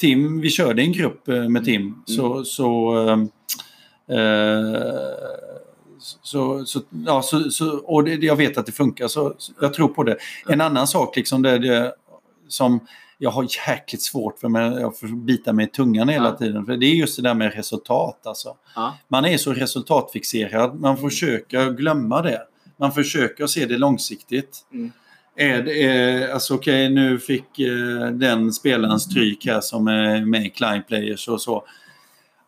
Tim, 0.00 0.40
vi 0.40 0.50
körde 0.50 0.82
en 0.82 0.92
grupp 0.92 1.28
eh, 1.28 1.48
med 1.48 1.64
Tim 1.64 2.02
så... 2.06 2.44
så 2.44 2.98
eh, 3.08 3.18
eh, 4.18 4.82
så, 6.22 6.64
så, 6.64 6.80
ja, 7.06 7.22
så, 7.22 7.50
så, 7.50 7.78
och 7.78 8.04
det, 8.04 8.14
jag 8.14 8.36
vet 8.36 8.58
att 8.58 8.66
det 8.66 8.72
funkar, 8.72 9.08
så, 9.08 9.34
så 9.38 9.52
jag 9.60 9.74
tror 9.74 9.88
på 9.88 10.02
det. 10.02 10.16
En 10.48 10.60
annan 10.60 10.86
sak 10.86 11.16
liksom 11.16 11.42
det, 11.42 11.58
det, 11.58 11.92
som 12.48 12.80
jag 13.18 13.30
har 13.30 13.46
jäkligt 13.68 14.02
svårt 14.02 14.38
för, 14.38 14.48
men 14.48 14.72
jag 14.72 14.98
får 14.98 15.06
bita 15.24 15.52
mig 15.52 15.66
i 15.66 15.68
tungan 15.68 16.08
hela 16.08 16.28
Ja. 16.28 16.36
tiden, 16.36 16.66
för 16.66 16.76
det 16.76 16.86
är 16.86 16.94
just 16.94 17.16
det 17.16 17.22
där 17.22 17.34
med 17.34 17.54
resultat. 17.54 18.26
Alltså. 18.26 18.56
Ja. 18.74 18.98
Man 19.08 19.24
är 19.24 19.36
så 19.36 19.52
resultatfixerad, 19.52 20.80
man 20.80 20.96
försöker 20.96 21.70
glömma 21.70 22.22
det. 22.22 22.42
Man 22.80 22.92
försöker 22.92 23.46
se 23.46 23.66
det 23.66 23.78
långsiktigt. 23.78 24.58
Mm. 24.72 24.92
Är 25.36 25.62
det, 25.62 25.82
är, 25.84 26.28
alltså 26.32 26.54
okej, 26.54 26.88
nu 26.90 27.18
fick 27.18 27.58
eh, 27.58 28.06
den 28.12 28.52
spelaren 28.52 29.00
stryk 29.00 29.46
här 29.46 29.60
som 29.60 29.88
är 29.88 30.24
med 30.24 30.46
i 30.46 30.50
Klein 30.50 30.82
Players 30.88 31.28
och 31.28 31.40
så. 31.40 31.64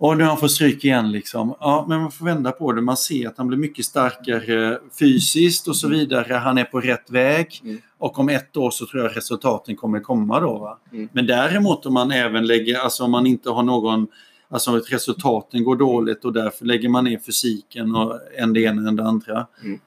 Och 0.00 0.16
nu 0.16 0.22
har 0.22 0.28
han 0.30 0.38
fått 0.38 0.50
stryk 0.50 0.84
igen 0.84 1.12
liksom. 1.12 1.54
Ja, 1.60 1.86
men 1.88 2.00
man 2.00 2.10
får 2.10 2.24
vända 2.24 2.52
på 2.52 2.72
det. 2.72 2.80
Man 2.80 2.96
ser 2.96 3.28
att 3.28 3.38
han 3.38 3.48
blir 3.48 3.58
mycket 3.58 3.84
starkare 3.84 4.78
fysiskt 4.98 5.68
och 5.68 5.76
så 5.76 5.88
vidare. 5.88 6.34
Han 6.34 6.58
är 6.58 6.64
på 6.64 6.80
rätt 6.80 7.10
väg. 7.10 7.60
Mm. 7.64 7.78
Och 7.98 8.18
om 8.18 8.28
ett 8.28 8.56
år 8.56 8.70
så 8.70 8.86
tror 8.86 9.02
jag 9.02 9.16
resultaten 9.16 9.76
kommer 9.76 10.00
komma 10.00 10.40
då. 10.40 10.78
Mm. 10.92 11.08
Men 11.12 11.26
däremot 11.26 11.86
om 11.86 11.94
man 11.94 12.10
även 12.10 12.46
lägger, 12.46 12.78
alltså 12.78 13.04
om 13.04 13.10
man 13.10 13.26
inte 13.26 13.50
har 13.50 13.62
någon, 13.62 14.06
alltså 14.50 14.76
att 14.76 14.92
resultaten 14.92 15.64
går 15.64 15.76
dåligt 15.76 16.24
och 16.24 16.32
därför 16.32 16.64
lägger 16.64 16.88
man 16.88 17.04
ner 17.04 17.18
fysiken 17.18 17.94
och 17.96 18.18
en 18.38 18.52
det 18.52 18.60
ena 18.60 18.88
än 18.88 18.96
det 18.96 19.04
andra. 19.04 19.46
Mm. 19.62 19.80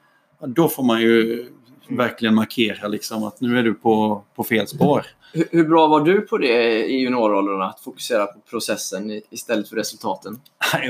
Då 0.46 0.68
får 0.68 0.82
man 0.82 1.00
ju 1.00 1.46
verkligen 1.88 2.34
markera 2.34 2.88
liksom 2.88 3.24
att 3.24 3.40
nu 3.40 3.58
är 3.58 3.62
du 3.62 3.74
på, 3.74 4.24
på 4.36 4.44
fel 4.44 4.66
spår. 4.66 5.06
Hur, 5.34 5.48
hur 5.50 5.64
bra 5.68 5.86
var 5.86 6.00
du 6.00 6.20
på 6.20 6.38
det 6.38 6.84
i 6.86 7.00
juniorrollerna? 7.00 7.64
Att 7.66 7.80
fokusera 7.80 8.26
på 8.26 8.38
processen 8.50 9.10
istället 9.30 9.68
för 9.68 9.76
resultaten? 9.76 10.40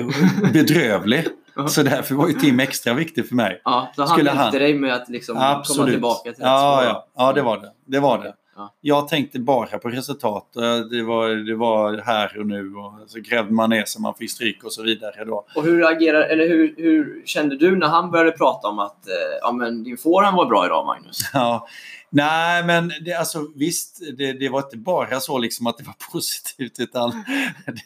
Bedrövlig. 0.53 1.25
Så 1.69 1.83
därför 1.83 2.15
var 2.15 2.29
ju 2.29 2.35
Tim 2.35 2.61
extra 2.61 2.95
viktig 2.95 3.29
för 3.29 3.35
mig. 3.35 3.61
Ja, 3.65 3.89
så 3.97 4.03
han 4.03 4.09
Skulle 4.09 4.25
hjälpte 4.31 4.43
han- 4.45 4.53
dig 4.53 4.75
med 4.75 4.95
att 4.95 5.09
liksom 5.09 5.63
komma 5.67 5.87
tillbaka 5.87 6.23
till 6.23 6.31
rätt 6.31 6.39
ja, 6.41 6.81
spår? 6.83 6.89
ja, 6.93 7.07
ja, 7.27 7.33
det 7.33 7.43
var 7.43 7.57
det. 7.59 7.73
Det 7.87 8.01
var 8.01 8.19
det. 8.19 8.35
Ja. 8.57 8.75
Jag 8.81 9.09
tänkte 9.09 9.39
bara 9.41 9.79
på 9.79 9.89
resultat. 9.89 10.57
Eh, 10.57 10.77
Det 10.77 11.03
var, 11.03 11.29
det 11.51 11.55
var 11.57 12.03
här 12.07 12.39
och 12.39 12.47
nu 12.47 12.75
och 12.75 13.11
så 13.11 13.21
grävde 13.21 13.53
man 13.53 13.71
ner 13.71 13.85
sig, 13.85 14.03
man 14.03 14.15
fick 14.15 14.31
stryk 14.31 14.65
och 14.65 14.73
så 14.73 14.83
vidare. 14.83 15.25
Då. 15.25 15.47
Och 15.57 15.63
hur, 15.65 15.87
agerar, 15.91 16.21
eller 16.23 16.49
hur, 16.49 16.75
hur 16.77 17.23
kände 17.25 17.57
du 17.57 17.77
när 17.77 17.87
han 17.87 18.11
började 18.11 18.31
prata 18.33 18.69
om 18.69 18.79
att 18.79 19.09
eh, 19.09 19.15
ja, 19.43 19.53
men 19.53 19.85
din 19.85 19.97
forehand 19.99 20.37
var 20.37 20.47
bra 20.47 20.67
idag, 20.67 20.87
Magnus? 20.87 21.19
Ja. 21.33 21.67
Nej, 22.15 22.65
men 22.65 22.93
det, 23.05 23.15
alltså, 23.15 23.47
visst, 23.55 24.03
det, 24.17 24.33
det 24.33 24.49
var 24.49 24.59
inte 24.59 24.77
bara 24.77 25.21
så 25.21 25.39
liksom 25.39 25.67
att 25.67 25.79
det 25.79 25.85
var 25.85 25.97
positivt 26.13 26.81
utan 26.81 27.25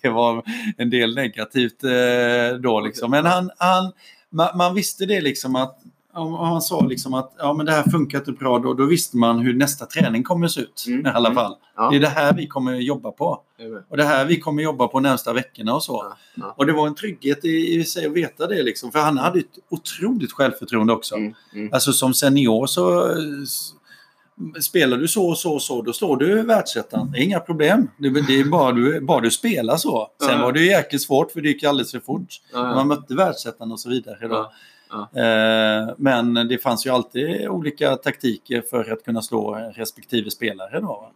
det 0.02 0.08
var 0.08 0.42
en 0.76 0.90
del 0.90 1.14
negativt 1.14 1.84
eh, 1.84 2.60
då. 2.60 2.80
Liksom. 2.80 3.10
Men 3.10 3.26
han, 3.26 3.50
han, 3.58 3.92
man, 4.30 4.56
man 4.56 4.74
visste 4.74 5.06
det 5.06 5.20
liksom 5.20 5.56
att 5.56 5.78
om 6.12 6.34
han 6.34 6.62
sa 6.62 6.86
liksom 6.86 7.14
att 7.14 7.34
ja, 7.38 7.52
men 7.52 7.66
det 7.66 7.72
här 7.72 7.90
funkar 7.90 8.18
inte 8.18 8.32
bra, 8.32 8.58
då, 8.58 8.74
då 8.74 8.84
visste 8.84 9.16
man 9.16 9.38
hur 9.38 9.54
nästa 9.54 9.86
träning 9.86 10.22
kommer 10.22 10.48
se 10.48 10.60
ut 10.60 10.84
Mm, 10.86 11.06
i 11.06 11.08
alla 11.08 11.28
mm. 11.28 11.34
fall. 11.36 11.56
Ja. 11.76 11.90
Det 11.90 11.96
är 11.96 12.00
det 12.00 12.08
här 12.08 12.32
vi 12.32 12.46
kommer 12.46 12.74
jobba 12.74 13.10
på. 13.10 13.42
Och 13.88 13.96
det 13.96 14.04
här 14.04 14.24
vi 14.24 14.40
kommer 14.40 14.62
jobba 14.62 14.88
på 14.88 15.00
närmsta 15.00 15.32
veckorna 15.32 15.74
och 15.74 15.82
så. 15.82 16.12
Ja. 16.34 16.54
Och 16.56 16.66
det 16.66 16.72
var 16.72 16.86
en 16.86 16.94
trygghet 16.94 17.44
i, 17.44 17.74
i 17.74 17.84
sig 17.84 18.06
att 18.06 18.12
veta 18.12 18.46
det 18.46 18.62
liksom. 18.62 18.92
För 18.92 18.98
han 18.98 19.18
hade 19.18 19.38
ett 19.38 19.58
otroligt 19.68 20.32
självförtroende 20.32 20.92
också. 20.92 21.14
Mm, 21.14 21.34
mm. 21.54 21.72
Alltså 21.72 21.92
som 21.92 22.14
senior 22.14 22.66
så 22.66 23.14
spelar 24.60 24.96
du 24.96 25.08
så 25.08 25.28
och 25.28 25.38
så 25.38 25.54
och 25.54 25.62
så, 25.62 25.82
då 25.82 25.92
slår 25.92 26.16
du 26.16 26.42
världsettan. 26.42 27.10
Det 27.12 27.18
är 27.18 27.22
inga 27.22 27.40
problem. 27.40 27.90
Det, 27.98 28.08
är- 28.08 28.26
det 28.26 28.40
är 28.40 28.44
bara 28.44 28.72
du, 28.72 29.00
bara 29.00 29.20
du 29.20 29.30
spelar 29.30 29.76
så. 29.76 30.10
Sen 30.22 30.30
Ja. 30.30 30.42
var 30.44 30.52
det 30.52 30.60
ju 30.60 30.66
jäkligt 30.66 31.02
svårt 31.02 31.30
för 31.32 31.40
det 31.40 31.48
gick 31.48 31.64
alldeles 31.64 31.90
för 31.92 32.00
fort. 32.00 32.28
Ja, 32.52 32.62
man 32.62 32.88
mötte 32.88 33.14
världsettan 33.14 33.72
och 33.72 33.80
så 33.80 33.88
vidare. 33.88 34.28
Då. 34.28 34.34
Ja, 34.34 34.50
Eh, 35.20 35.94
men 35.98 36.34
det 36.34 36.58
fanns 36.58 36.86
ju 36.86 36.90
alltid 36.90 37.48
olika 37.48 37.96
taktiker 37.96 38.62
för 38.70 38.92
att 38.92 39.04
kunna 39.04 39.22
slå 39.22 39.54
respektive 39.74 40.30
spelare. 40.30 40.80
Då? 40.80 41.10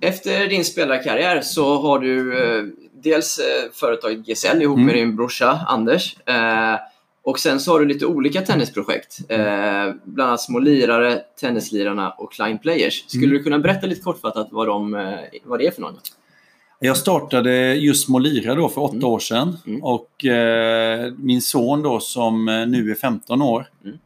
Efter 0.00 0.48
din 0.48 0.64
spelarkarriär 0.64 1.40
så 1.40 1.76
har 1.82 1.98
du 1.98 2.38
eh, 2.58 2.64
dels 3.02 3.38
eh, 3.38 3.70
företaget 3.72 4.26
GSL 4.26 4.62
ihop 4.62 4.76
Mm. 4.76 4.86
med 4.86 4.94
din 4.94 5.16
brorsa 5.16 5.60
Anders. 5.68 6.16
Och 7.28 7.38
sen 7.38 7.60
så 7.60 7.72
har 7.72 7.80
du 7.80 7.86
lite 7.86 8.06
olika 8.06 8.40
tennisprojekt. 8.42 9.18
Eh, 9.28 9.38
bland 10.04 10.28
annat 10.28 10.40
Små 10.40 10.58
lirare, 10.58 11.22
Tennislirarna 11.40 12.10
och 12.10 12.32
Klein 12.32 12.58
Players. 12.58 13.04
Skulle 13.08 13.26
Mm. 13.26 13.38
du 13.38 13.44
kunna 13.44 13.58
berätta 13.58 13.86
lite 13.86 14.00
kortfattat 14.00 14.48
vad, 14.50 14.66
de, 14.66 14.94
eh, 14.94 15.14
vad 15.44 15.58
det 15.58 15.66
är 15.66 15.70
för 15.70 15.80
något? 15.80 16.12
Jag 16.78 16.96
startade 16.96 17.74
just 17.74 18.06
Små 18.06 18.18
Lira 18.18 18.54
då 18.54 18.68
för 18.68 18.80
åtta 18.80 18.92
Mm. 18.96 19.08
år 19.08 19.18
sedan. 19.18 19.56
Mm. 19.66 19.82
Och 19.84 20.24
eh, 20.24 21.12
min 21.16 21.42
son 21.42 21.82
då 21.82 22.00
som 22.00 22.48
eh, 22.48 22.66
nu 22.66 22.90
är 22.90 22.94
15 22.94 23.42
år. 23.42 23.66
Mm. 23.84 23.98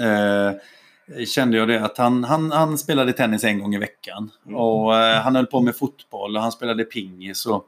Eh, 0.00 0.54
kände 1.26 1.56
jag 1.56 1.68
det 1.68 1.80
att 1.84 1.98
han, 1.98 2.24
han, 2.24 2.52
han 2.52 2.78
spelade 2.78 3.12
tennis 3.12 3.44
en 3.44 3.58
gång 3.60 3.74
i 3.74 3.78
veckan. 3.78 4.30
Mm. 4.46 4.56
Och 4.58 4.96
eh, 4.96 5.20
han 5.20 5.36
höll 5.36 5.46
på 5.46 5.60
med 5.60 5.76
fotboll 5.76 6.36
och 6.36 6.42
han 6.42 6.52
spelade 6.52 6.84
pingis. 6.84 7.46
Och 7.46 7.64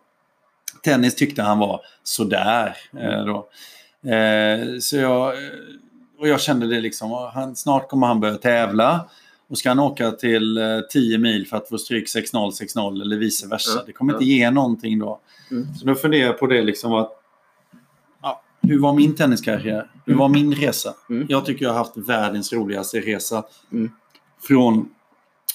tennis 0.82 1.14
tyckte 1.14 1.42
han 1.42 1.58
var 1.58 1.80
sådär. 2.02 2.76
Eh, 3.00 3.24
då. 3.24 3.48
Eh, 4.04 4.78
så 4.80 4.96
jag, 4.96 5.28
eh, 5.28 5.50
och 6.18 6.28
jag 6.28 6.40
kände 6.40 6.66
det 6.66 6.80
liksom, 6.80 7.30
han, 7.34 7.56
snart 7.56 7.88
kommer 7.88 8.06
han 8.06 8.20
börja 8.20 8.36
tävla. 8.36 9.08
Och 9.48 9.58
ska 9.58 9.68
han 9.68 9.78
åka 9.78 10.10
till 10.10 10.58
eh, 10.58 10.64
10 10.90 11.18
mil 11.18 11.46
för 11.46 11.56
att 11.56 11.68
få 11.68 11.78
stryk 11.78 12.06
6-0, 12.06 12.50
6-0 12.50 13.02
eller 13.02 13.16
vice 13.16 13.46
versa. 13.48 13.70
Ja, 13.76 13.82
Det 13.86 13.92
kommer 13.92 14.12
inte 14.12 14.24
ge 14.24 14.50
någonting 14.50 14.98
då. 14.98 15.20
Mm. 15.50 15.74
Så 15.74 15.86
då 15.86 15.94
funderar 15.94 16.26
jag 16.26 16.38
på 16.38 16.46
det 16.46 16.62
liksom 16.62 16.92
att 16.92 17.12
ja, 18.22 18.42
hur 18.62 18.80
var 18.80 18.92
min 18.92 19.14
tenniskarriär? 19.16 19.90
Hur 20.06 20.14
var 20.14 20.28
min 20.28 20.54
resa? 20.54 20.94
Mm. 21.10 21.26
Jag 21.28 21.46
tycker 21.46 21.64
jag 21.64 21.72
har 21.72 21.78
haft 21.78 21.96
världens 21.96 22.52
roligaste 22.52 23.00
resa. 23.00 23.44
Mm. 23.72 23.90
Från, 24.42 24.88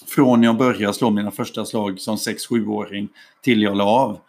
från 0.08 0.44
jag 0.44 0.58
började 0.58 0.94
slå 0.94 1.10
mina 1.10 1.32
första 1.32 1.66
slag 1.66 2.00
som 2.00 2.16
6-7-åring 2.16 3.10
till 3.42 3.62
jag 3.62 3.78
la 3.78 3.84
av. 3.84 4.20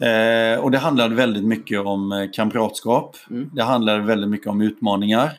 Eh, 0.00 0.60
och 0.60 0.70
det 0.70 0.78
handlade 0.78 1.14
väldigt 1.14 1.44
mycket 1.44 1.80
om 1.80 2.12
eh, 2.12 2.30
kamratskap. 2.32 3.16
Mm. 3.30 3.50
Det 3.54 3.62
handlade 3.62 4.00
väldigt 4.02 4.30
mycket 4.30 4.46
om 4.46 4.60
utmaningar. 4.60 5.32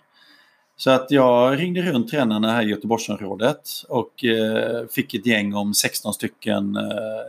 Så 0.77 0.91
att 0.91 1.11
jag 1.11 1.59
ringde 1.59 1.81
runt 1.81 2.09
tränarna 2.11 2.51
här 2.51 2.63
i 2.63 2.69
Göteborgsområdet 2.69 3.61
och 3.89 4.23
eh, 4.23 4.85
fick 4.91 5.13
ett 5.13 5.25
gäng 5.25 5.53
om 5.53 5.73
16 5.73 6.13
stycken 6.13 6.75
eh, 6.75 6.83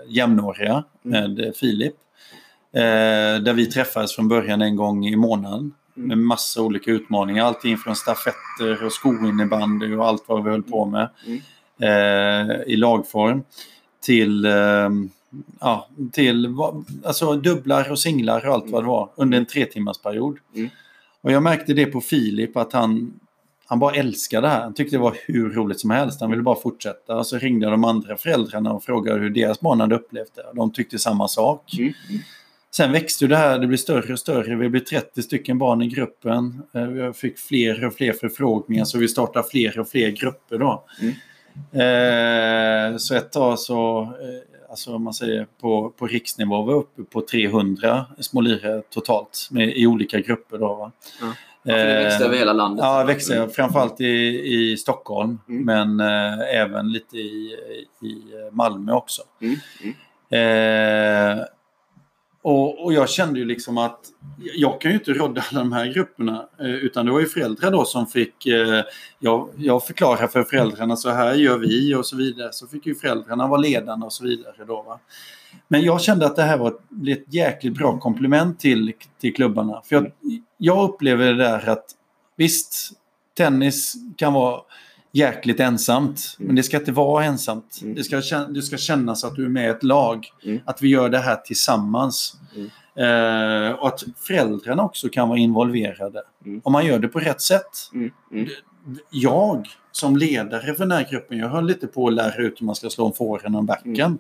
jämnåriga 0.09 0.85
Mm. 1.05 1.35
med 1.35 1.47
eh, 1.47 1.53
Filip. 1.53 1.95
Eh, 2.75 3.43
där 3.43 3.53
vi 3.53 3.66
träffades 3.66 4.14
från 4.16 4.29
början 4.29 4.62
en 4.62 4.77
gång 4.77 5.07
i 5.07 5.16
månaden 5.16 5.73
Mm. 5.97 6.09
med 6.09 6.19
massa 6.19 6.62
olika 6.62 6.90
utmaningar. 6.90 7.45
Allting 7.45 7.77
från 7.77 7.97
stafetter 7.97 8.85
och 8.85 8.93
skoinnebandy 8.93 9.95
och 9.95 10.07
allt 10.07 10.25
vad 10.27 10.45
vi 10.45 10.51
höll 10.51 10.62
på 10.62 10.87
med 10.87 11.09
Mm. 11.27 11.40
eh, 12.51 12.57
i 12.66 12.77
lagform 12.77 13.43
till, 14.03 14.45
eh, 14.45 14.88
ja, 15.61 15.88
till 16.12 16.55
alltså 17.05 17.37
dubblar 17.37 17.90
och 17.90 17.99
singlar 17.99 18.47
och 18.47 18.55
allt 18.55 18.71
vad 18.71 18.83
det 18.83 18.88
var 18.88 19.11
under 19.16 19.38
en 19.38 19.47
tre 19.47 19.66
timmars 19.66 19.99
period. 19.99 20.38
Mm. 20.57 20.71
Och 21.21 21.33
jag 21.33 21.43
märkte 21.43 21.75
det 21.75 21.87
på 21.87 22.01
Filip 22.01 22.57
att 22.57 22.73
han, 22.73 23.21
han 23.66 23.79
bara 23.79 23.95
älskade 23.95 24.47
det 24.47 24.51
här. 24.51 24.61
Han 24.61 24.75
tyckte 24.75 24.97
det 24.97 25.01
var 25.01 25.16
hur 25.27 25.51
roligt 25.51 25.81
som 25.81 25.90
helst. 25.90 26.21
Han 26.21 26.31
ville 26.31 26.43
bara 26.43 26.61
fortsätta. 26.61 27.16
Och 27.16 27.27
så 27.27 27.38
ringde 27.38 27.66
jag 27.66 27.73
de 27.73 27.85
andra 27.85 28.16
föräldrarna 28.16 28.73
och 28.73 28.85
frågade 28.85 29.21
hur 29.21 29.31
deras 29.31 29.61
barn 29.61 29.81
hade 29.81 29.95
upplevt 29.95 30.35
det. 30.35 30.47
De 30.55 30.73
tyckte 30.73 30.99
samma 30.99 31.29
sak. 31.29 31.75
Mm. 31.79 31.93
Sen 32.77 32.93
växte 32.93 33.27
det 33.27 33.37
här, 33.37 33.59
det 33.59 33.66
blev 33.66 33.77
större 33.77 34.12
och 34.12 34.19
större. 34.19 34.57
Vi 34.57 34.69
blev 34.69 34.85
30 34.85 35.23
stycken 35.23 35.59
barn 35.59 35.83
i 35.83 35.87
gruppen. 35.87 36.62
Eh, 36.75 36.83
Jag 36.83 37.16
fick 37.16 37.38
fler 37.38 37.85
och 37.85 37.95
fler 37.95 38.12
förfrågningar 38.12 38.85
så 38.85 38.99
vi 38.99 39.09
startade 39.09 39.49
fler 39.51 39.79
och 39.79 39.88
fler 39.88 40.11
grupper 40.11 40.59
då. 40.59 40.85
Mm. 41.01 41.14
Eh, 41.73 42.97
så 42.97 43.14
ett 43.14 43.33
tag 43.33 43.59
så, 43.59 44.03
eh, 44.03 44.50
alltså 44.71 44.95
om 44.95 45.05
man 45.05 45.15
säger 45.15 45.47
på, 45.61 45.91
på 45.91 46.07
riksnivå 46.07 46.63
var 46.63 46.75
uppe 46.75 47.03
på 47.03 47.21
300 47.21 48.07
små 48.19 48.41
lirare 48.41 48.83
totalt 48.91 49.49
med, 49.51 49.77
i 49.77 49.87
olika 49.87 50.21
grupper 50.21 50.59
då. 50.59 50.93
Ja. 51.21 51.33
För 51.65 51.73
det 51.87 52.05
växte 52.05 52.25
över 52.25 52.37
hela 52.37 52.53
landet. 52.53 52.85
Ja, 52.85 52.99
det 52.99 53.05
växte 53.07 53.37
Mm. 53.37 53.51
framförallt 53.51 54.01
i, 54.01 54.07
i 54.55 54.77
Stockholm 54.77 55.39
Mm. 55.49 55.65
men 55.65 56.01
eh, 56.01 56.61
även 56.61 56.93
lite 56.93 57.17
i, 57.17 57.57
i 58.03 58.23
Malmö 58.53 58.93
också. 58.93 59.23
Mm. 59.41 59.57
Mm. 59.83 61.39
Eh, 61.39 61.45
och, 62.42 62.85
och 62.85 62.92
jag 62.92 63.09
kände 63.09 63.38
ju 63.38 63.44
liksom 63.44 63.79
att 63.79 64.00
jag 64.55 64.81
kan 64.81 64.90
ju 64.90 64.96
inte 64.98 65.12
rådda 65.12 65.44
alla 65.50 65.61
de 65.61 65.72
här 65.72 65.87
grupperna. 65.87 66.48
Eh, 66.61 66.70
utan 66.70 67.07
det 67.07 67.12
var 67.12 67.20
ju 67.20 67.26
föräldrar 67.26 67.70
då 67.70 67.85
som 67.85 68.07
fick... 68.07 68.46
Eh, 68.46 68.85
jag, 69.18 69.48
jag 69.57 69.87
förklarar 69.87 70.26
för 70.26 70.42
föräldrarna 70.42 70.96
så 70.96 71.11
här 71.11 71.35
gör 71.35 71.59
vi 71.59 71.94
och 71.94 72.07
så 72.07 72.16
vidare. 72.16 72.53
Så 72.53 72.66
fick 72.66 72.87
ju 72.87 72.94
föräldrarna 72.94 73.46
vara 73.46 73.61
ledande 73.61 74.07
och 74.07 74.12
så 74.12 74.24
vidare. 74.24 74.55
Då, 74.66 74.83
va? 74.83 75.00
Men 75.68 75.83
jag 75.83 76.00
kände 76.00 76.26
att 76.26 76.37
det 76.37 76.42
här 76.42 76.59
var 76.59 76.68
ett, 76.68 77.09
ett 77.09 77.35
jäkligt 77.35 77.74
bra 77.74 77.98
komplement 77.98 78.61
till, 78.61 78.92
till 79.20 79.35
klubbarna. 79.35 79.83
För 79.85 79.96
jag, 79.96 80.12
jag 80.59 80.90
upplever 80.90 81.26
det 81.26 81.44
där 81.44 81.68
att 81.68 81.85
visst, 82.37 82.92
tennis 83.37 83.94
kan 84.16 84.33
vara 84.33 84.61
jäkligt 85.12 85.61
ensamt. 85.61 86.37
Mm. 86.38 86.46
Men 86.46 86.57
det 86.57 86.62
ska 86.62 86.77
inte 86.77 86.92
vara 86.92 87.25
ensamt. 87.25 87.81
Mm. 87.83 87.94
Det, 87.94 88.05
ska, 88.05 88.38
det 88.38 88.62
ska 88.62 88.77
kännas 88.77 89.25
att 89.25 89.37
du 89.37 89.44
är 89.44 89.49
med 89.49 89.66
i 89.66 89.70
ett 89.70 89.83
lag. 89.83 90.27
Mm. 90.44 90.61
Att 90.64 90.83
vi 90.83 90.88
gör 90.88 91.09
det 91.09 91.18
här 91.18 91.37
tillsammans. 91.37 92.37
Mm. 92.57 92.70
Eh, 92.94 93.73
och 93.73 93.88
att 93.88 94.05
föräldrarna 94.16 94.83
också 94.83 95.09
kan 95.09 95.29
vara 95.29 95.38
involverade. 95.38 96.23
Mm. 96.46 96.61
Om 96.64 96.73
man 96.73 96.87
gör 96.87 96.99
det 96.99 97.09
på 97.09 97.18
rätt 97.18 97.40
sätt. 97.40 97.90
Mm. 97.94 98.49
Jag 99.11 99.68
som 99.92 100.16
ledare 100.16 100.75
för 100.75 100.79
den 100.79 100.92
här 100.92 101.09
gruppen, 101.11 101.38
jag 101.38 101.49
höll 101.49 101.66
lite 101.66 101.87
på 101.87 102.09
att 102.09 102.14
lära 102.14 102.42
ut 102.42 102.61
hur 102.61 102.66
man 102.66 102.75
ska 102.75 102.90
slå 102.90 103.07
en 103.07 103.12
forehand 103.12 103.55
och 103.55 103.61
en 103.61 103.66
backhand. 103.66 104.18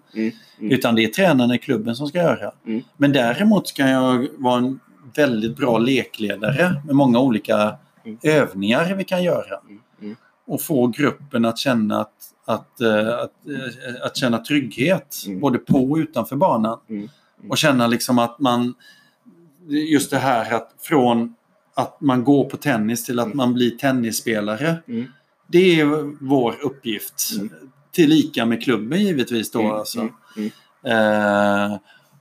Utan 0.60 0.94
det 0.94 1.04
är 1.04 1.08
tränarna 1.08 1.54
i 1.54 1.58
klubben 1.58 1.96
som 1.96 2.06
ska 2.06 2.18
göra. 2.18 2.52
Men 2.96 3.12
däremot 3.12 3.74
kan 3.74 3.90
jag 3.90 4.26
vara 4.38 4.58
en 4.58 4.80
väldigt 5.16 5.56
bra 5.56 5.78
lekledare 5.78 6.82
med 6.86 6.96
många 6.96 7.18
olika 7.18 7.76
övningar 8.22 8.94
vi 8.94 9.04
kan 9.04 9.22
göra 9.22 9.60
och 10.50 10.62
få 10.62 10.86
gruppen 10.86 11.44
att 11.44 11.58
känna 11.58 12.00
att, 12.00 12.14
att, 12.44 12.80
eh, 12.80 13.08
att, 13.08 13.32
eh, 13.48 14.06
att 14.06 14.16
känna 14.16 14.38
trygghet 14.38 15.16
mm. 15.26 15.40
både 15.40 15.58
på 15.58 15.90
och 15.90 15.96
utanför 15.96 16.36
banan. 16.36 16.78
Mm. 16.88 17.00
Mm. 17.38 17.50
Och 17.50 17.58
känna 17.58 17.86
liksom 17.86 18.18
att 18.18 18.38
man 18.38 18.74
just 19.68 20.10
det 20.10 20.18
här 20.18 20.54
att 20.54 20.74
från 20.80 21.34
att 21.74 22.00
man 22.00 22.24
går 22.24 22.44
på 22.44 22.56
tennis 22.56 23.04
till 23.04 23.18
att 23.18 23.26
mm. 23.26 23.36
man 23.36 23.54
blir 23.54 23.70
tennisspelare. 23.70 24.76
Mm. 24.88 25.12
Det 25.46 25.80
är 25.80 26.24
vår 26.24 26.60
uppgift. 26.62 27.30
Tillika 27.92 28.46
med 28.46 28.62
klubben 28.62 29.04
givetvis 29.04 29.50
då. 29.50 29.72
Alltså. 29.72 30.08
Eh, 30.84 31.76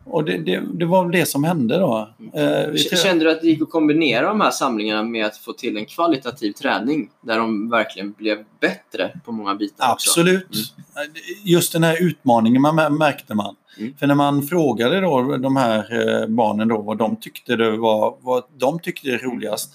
och 0.10 0.24
det, 0.24 0.38
det, 0.38 0.64
det, 0.74 0.86
var 0.86 1.10
det 1.10 1.26
som 1.26 1.44
hände 1.44 1.78
då. 1.78 2.10
Eh, 2.34 2.76
Kände 2.76 3.26
du 3.26 3.32
att 3.32 3.42
det 3.42 3.48
gick 3.48 3.62
att 3.62 3.70
kombinera 3.70 4.28
de 4.28 4.42
här 4.42 4.52
samlingarna 4.52 5.04
med 5.04 5.26
att 5.26 5.38
få 5.38 5.54
till 5.54 5.78
en 5.78 5.86
kvalitativ 5.86 6.52
träning 6.52 7.10
där 7.22 7.38
de 7.38 7.70
verkligen 7.70 8.12
blev 8.12 8.38
bättre 8.60 9.20
på 9.26 9.32
många 9.32 9.56
bitar? 9.56 9.92
Absolut. 9.92 10.48
Mm. 10.96 11.12
Just 11.44 11.74
den 11.74 11.84
här 11.84 12.04
utmaningen 12.04 12.62
man 12.62 12.76
märkte 12.98 13.36
man. 13.36 13.56
Mm. 13.78 13.94
För 14.00 14.08
när 14.08 14.16
man 14.16 14.44
frågade 14.44 15.02
då 15.02 15.38
de 15.38 15.56
här 15.56 15.78
eh, 15.78 16.28
barnen 16.28 16.68
då 16.68 16.82
vad 16.82 16.98
de 16.98 17.16
tyckte 17.16 17.56
det 17.56 17.78
var, 17.78 18.18
vad 18.22 18.44
de 18.58 18.80
tyckte 18.80 19.10
är 19.10 19.18
roligast. 19.18 19.74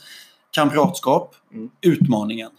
Kamratskap, 0.50 1.34
mm. 1.52 1.70
utmaningen. 1.80 2.50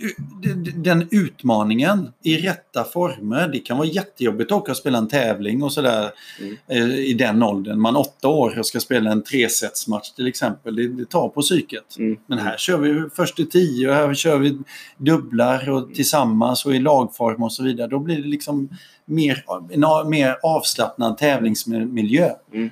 Mm 0.00 0.30
den 0.74 1.08
utmaningen 1.10 2.12
i 2.22 2.36
rätta 2.36 2.84
former. 2.84 3.48
Det 3.48 3.58
kan 3.58 3.78
vara 3.78 3.88
jättejobbigt 3.88 4.52
att 4.52 4.58
åka 4.58 4.72
och 4.72 4.76
spela 4.76 4.98
en 4.98 5.08
tävling 5.08 5.62
och 5.62 5.72
sådär 5.72 6.10
mm. 6.40 6.56
Eh, 6.68 6.98
i 6.98 7.14
den 7.14 7.42
åldern. 7.42 7.80
Man 7.80 7.96
är 7.96 8.00
åtta 8.00 8.28
år 8.28 8.58
och 8.58 8.66
ska 8.66 8.80
spela 8.80 9.12
en 9.12 9.22
tresetsmatch 9.22 10.10
till 10.10 10.26
exempel. 10.26 10.76
Det, 10.76 10.88
det 10.88 11.04
tar 11.04 11.28
på 11.28 11.40
psyket. 11.40 11.98
Mm. 11.98 12.16
Men 12.26 12.38
här 12.38 12.56
kör 12.56 12.78
vi 12.78 13.08
först 13.14 13.36
till 13.36 13.50
tio 13.50 13.88
och 13.88 13.94
här 13.94 14.14
kör 14.14 14.38
vi 14.38 14.58
dubblar 14.96 15.70
och 15.70 15.94
tillsammans 15.94 16.66
och 16.66 16.74
i 16.74 16.78
lagform 16.78 17.42
och 17.42 17.52
så 17.52 17.62
vidare. 17.62 17.88
Då 17.88 17.98
blir 17.98 18.22
det 18.22 18.28
liksom 18.28 18.68
mer, 19.04 19.44
en 19.70 20.10
mer 20.10 20.36
avslappnad 20.42 21.18
tävlingsmiljö. 21.18 22.30
Mm. 22.52 22.70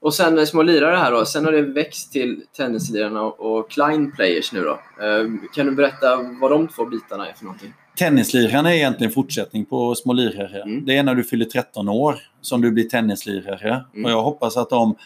Och 0.00 0.14
sen 0.14 0.46
små 0.46 0.62
lirare 0.62 0.96
här 0.96 1.12
då. 1.12 1.24
Sen 1.24 1.44
har 1.44 1.52
det 1.52 1.62
växt 1.62 2.12
till 2.12 2.42
tennislirarna 2.56 3.22
och 3.22 3.70
Klein 3.70 4.12
Players 4.12 4.52
nu 4.52 4.62
då. 4.62 5.04
Ehm, 5.04 5.40
kan 5.54 5.66
du 5.66 5.72
berätta 5.72 6.16
vad 6.40 6.50
de 6.50 6.68
två 6.68 6.84
bitarna 6.84 7.28
är 7.28 7.32
för 7.32 7.44
någonting? 7.44 7.74
Tennislirarna 7.96 8.72
är 8.72 8.76
egentligen 8.76 9.12
fortsättning 9.12 9.64
på 9.64 9.94
små 9.94 10.12
lirare. 10.12 10.62
Mm. 10.62 10.84
Det 10.84 10.96
är 10.96 11.02
när 11.02 11.14
du 11.14 11.24
fyller 11.24 11.44
13 11.44 11.88
år 11.88 12.16
som 12.40 12.60
du 12.60 12.70
blir 12.70 12.88
tennislirare. 12.88 13.84
Mm. 13.94 14.04
Och 14.04 14.10
jag 14.10 14.22
hoppas 14.22 14.56
att 14.56 14.70
de 14.70 14.94
Eh, 14.94 14.96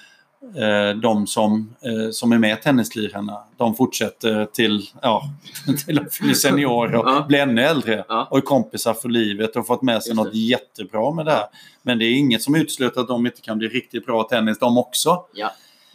de 1.03 1.27
som, 1.27 1.75
eh, 1.81 2.11
som 2.11 2.33
är 2.33 2.39
med 2.39 2.63
tennislirarna, 2.63 3.39
de 3.57 3.75
fortsätter 3.75 4.45
till, 4.45 4.83
ja, 5.03 5.23
till 5.87 5.99
att 5.99 6.21
bli 6.21 6.35
senior 6.35 6.95
och 6.95 7.09
ja. 7.09 7.25
bli 7.29 7.39
ännu 7.39 7.63
äldre 7.63 8.05
ja. 8.09 8.29
och 8.31 8.39
är 8.39 8.43
kompisar 8.43 8.95
för 8.95 9.09
livet 9.09 9.57
och 9.57 9.67
fått 9.67 9.83
med 9.83 10.03
sig 10.03 10.15
något 10.15 10.35
jättebra 10.35 11.15
med 11.15 11.27
det 11.27 11.33
här. 11.33 11.45
Men 11.83 11.99
det 11.99 12.05
är 12.05 12.13
inget 12.13 12.43
som 12.43 12.55
utesluter 12.55 13.01
att 13.01 13.09
de 13.09 13.27
inte 13.27 13.41
kan 13.41 13.59
bli 13.59 13.69
riktigt 13.69 14.07
bra 14.07 14.23
tennis 14.23 14.59
de 14.59 14.79
också. 14.79 15.25
Ja. 15.35 15.51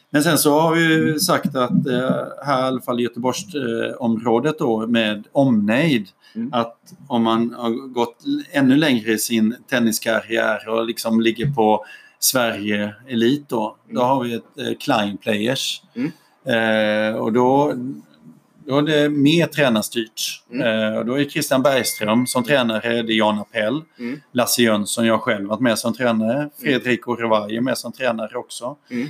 Men 0.09 0.23
sen 0.23 0.37
så 0.37 0.59
har 0.59 0.75
vi 0.75 1.19
sagt 1.19 1.55
att 1.55 1.87
eh, 1.87 2.25
här 2.45 2.63
i 2.63 2.67
alla 2.67 2.81
fall 2.81 2.99
i 2.99 3.03
Göteborgsområdet 3.03 4.59
då 4.59 4.87
med 4.87 5.27
omnejd 5.31 6.07
mm. 6.35 6.53
att 6.53 6.77
om 7.07 7.23
man 7.23 7.53
har 7.57 7.69
gått 7.93 8.17
ännu 8.51 8.75
längre 8.75 9.11
i 9.11 9.17
sin 9.17 9.55
tenniskarriär 9.69 10.69
och 10.69 10.85
liksom 10.85 11.21
ligger 11.21 11.51
på 11.51 11.85
Sverige 12.19 12.93
Elit 13.07 13.49
då. 13.49 13.77
Mm. 13.85 13.95
Då 13.95 14.01
har 14.01 14.23
vi 14.23 14.33
ett 14.33 14.57
eh, 14.57 14.77
Klein 14.79 15.17
Players. 15.17 15.81
Mm. 15.95 16.11
Eh, 16.45 17.15
och 17.15 17.33
då, 17.33 17.73
då 18.65 18.77
är 18.77 18.81
det 18.81 19.09
mer 19.09 19.47
tränarstyrt. 19.47 20.43
Mm. 20.51 20.67
Eh, 20.67 20.97
och 20.97 21.05
då 21.05 21.19
är 21.19 21.29
Christian 21.29 21.63
Bergström 21.63 22.27
som 22.27 22.43
tränare, 22.43 23.01
det 23.01 23.13
är 23.13 23.17
Jan 23.17 23.39
Appell, 23.39 23.81
mm. 23.99 24.21
Lasse 24.31 24.61
Jönsson, 24.61 25.05
jag 25.05 25.21
själv 25.21 25.47
varit 25.47 25.59
med 25.59 25.79
som 25.79 25.93
tränare, 25.93 26.37
mm. 26.37 26.49
Fredrik 26.61 27.07
Orevaj 27.07 27.55
är 27.55 27.61
med 27.61 27.77
som 27.77 27.91
tränare 27.91 28.37
också. 28.37 28.77
Mm. 28.89 29.07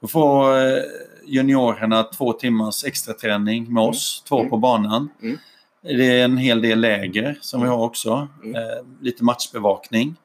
Då 0.00 0.08
får 0.08 0.58
eh, 0.58 0.82
juniorerna 1.26 2.02
två 2.02 2.32
timmars 2.32 2.84
extra 2.84 3.14
träning 3.14 3.62
med 3.62 3.82
mm. 3.82 3.90
oss, 3.90 4.24
två 4.28 4.48
på 4.48 4.56
banan. 4.56 5.08
Det 5.82 6.20
är 6.20 6.24
en 6.24 6.36
hel 6.36 6.62
del 6.62 6.80
läger 6.80 7.38
som 7.40 7.62
vi 7.62 7.68
har 7.68 7.78
också. 7.78 8.28
Eh, 8.44 8.86
lite 9.00 9.24
matchbevakning. 9.24 10.16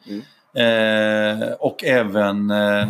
Eh, 0.54 1.52
och 1.60 1.84
även 1.84 2.52
eh, 2.52 2.88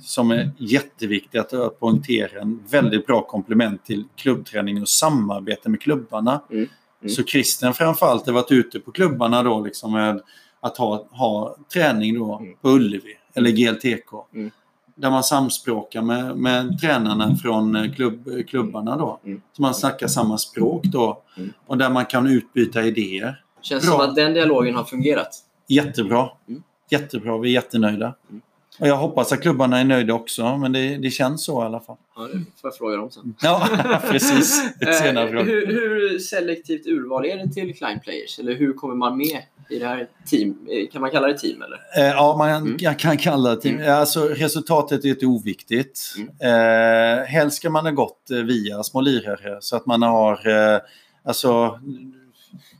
som 0.00 0.30
är 0.30 0.50
jätteviktigt 0.58 1.52
att 1.52 1.80
poängtera 1.80 2.40
en 2.40 2.60
väldigt 2.70 3.06
bra 3.06 3.22
komplement 3.22 3.84
till 3.84 4.04
klubbträning 4.16 4.82
och 4.82 4.88
samarbete 4.88 5.68
med 5.68 5.80
klubbarna. 5.80 6.42
Mm. 6.50 6.68
Mm. 7.02 7.14
Så 7.14 7.22
Christian 7.24 7.74
framförallt 7.74 8.26
har 8.26 8.32
varit 8.32 8.52
ute 8.52 8.80
på 8.80 8.92
klubbarna 8.92 9.42
då 9.42 9.60
liksom 9.60 9.92
med 9.92 10.20
att 10.60 10.78
ha, 10.78 11.06
ha 11.10 11.56
träning 11.72 12.18
då 12.18 12.38
mm. 12.38 12.56
på 12.62 12.68
Ullevi 12.68 13.16
eller 13.34 13.50
GLTK. 13.50 14.26
Mm. 14.34 14.50
Där 14.94 15.10
man 15.10 15.22
samspråkar 15.22 16.02
med, 16.02 16.36
med 16.36 16.78
tränarna 16.80 17.36
från 17.36 17.76
eh, 17.76 17.92
klubb, 17.92 18.28
klubbarna 18.48 18.96
då. 18.96 19.20
Mm. 19.24 19.42
Så 19.52 19.62
man 19.62 19.74
snackar 19.74 20.06
samma 20.06 20.38
språk 20.38 20.84
då. 20.84 21.22
Mm. 21.36 21.52
Och 21.66 21.78
där 21.78 21.90
man 21.90 22.06
kan 22.06 22.26
utbyta 22.26 22.82
idéer. 22.82 23.42
Känns 23.62 23.86
Bra. 23.86 23.92
som 23.92 24.08
att 24.10 24.16
den 24.16 24.34
dialogen 24.34 24.74
har 24.74 24.84
fungerat. 24.84 25.38
Jättebra. 25.68 26.28
Mm. 26.48 26.62
Jättebra, 26.92 27.38
vi 27.38 27.48
är 27.48 27.52
jättenöjda. 27.52 28.14
Mm. 28.30 28.42
Och 28.80 28.88
jag 28.88 28.96
hoppas 28.96 29.32
att 29.32 29.42
klubbarna 29.42 29.80
är 29.80 29.84
nöjda 29.84 30.14
också, 30.14 30.56
men 30.56 30.72
det, 30.72 30.96
det 30.96 31.10
känns 31.10 31.44
så 31.44 31.62
i 31.62 31.66
alla 31.66 31.80
fall. 31.80 31.96
Ja, 32.16 32.22
det 32.22 32.32
får 32.32 32.44
jag 32.62 32.76
fråga 32.76 32.96
dem 32.96 33.10
sen. 33.10 33.34
Ja, 33.42 33.68
precis. 34.10 34.72
Senare 34.98 35.40
eh, 35.40 35.44
hur, 35.44 35.66
hur 35.66 36.18
selektivt 36.18 36.86
urval 36.86 37.26
är 37.26 37.36
det 37.36 37.52
till 37.52 37.74
Klein 37.74 38.00
Players? 38.00 38.38
Eller 38.38 38.54
hur 38.54 38.72
kommer 38.72 38.94
man 38.94 39.16
med 39.16 39.42
i 39.70 39.78
det 39.78 39.86
här 39.86 40.08
team? 40.26 40.68
Eh, 40.70 40.88
kan 40.92 41.00
man 41.00 41.10
kalla 41.10 41.26
det 41.26 41.38
team 41.38 41.62
eller? 41.62 41.78
Eh, 41.96 42.12
ja, 42.12 42.34
man 42.38 42.50
mm. 42.50 42.94
kan 42.94 43.16
kalla 43.16 43.54
det 43.54 43.60
team. 43.60 43.76
Mm. 43.76 43.94
Alltså, 43.94 44.28
resultatet 44.28 45.04
är 45.04 45.08
inte 45.08 45.26
oviktigt. 45.26 46.00
Mm. 46.16 47.18
Eh, 47.20 47.24
helst 47.24 47.56
ska 47.56 47.70
man 47.70 47.84
ha 47.84 47.92
gått 47.92 48.22
via 48.30 48.82
små 48.82 49.00
lirare 49.00 49.58
så 49.60 49.76
att 49.76 49.86
man 49.86 50.02
har 50.02 50.48
eh, 50.48 50.80
Alltså, 51.24 51.80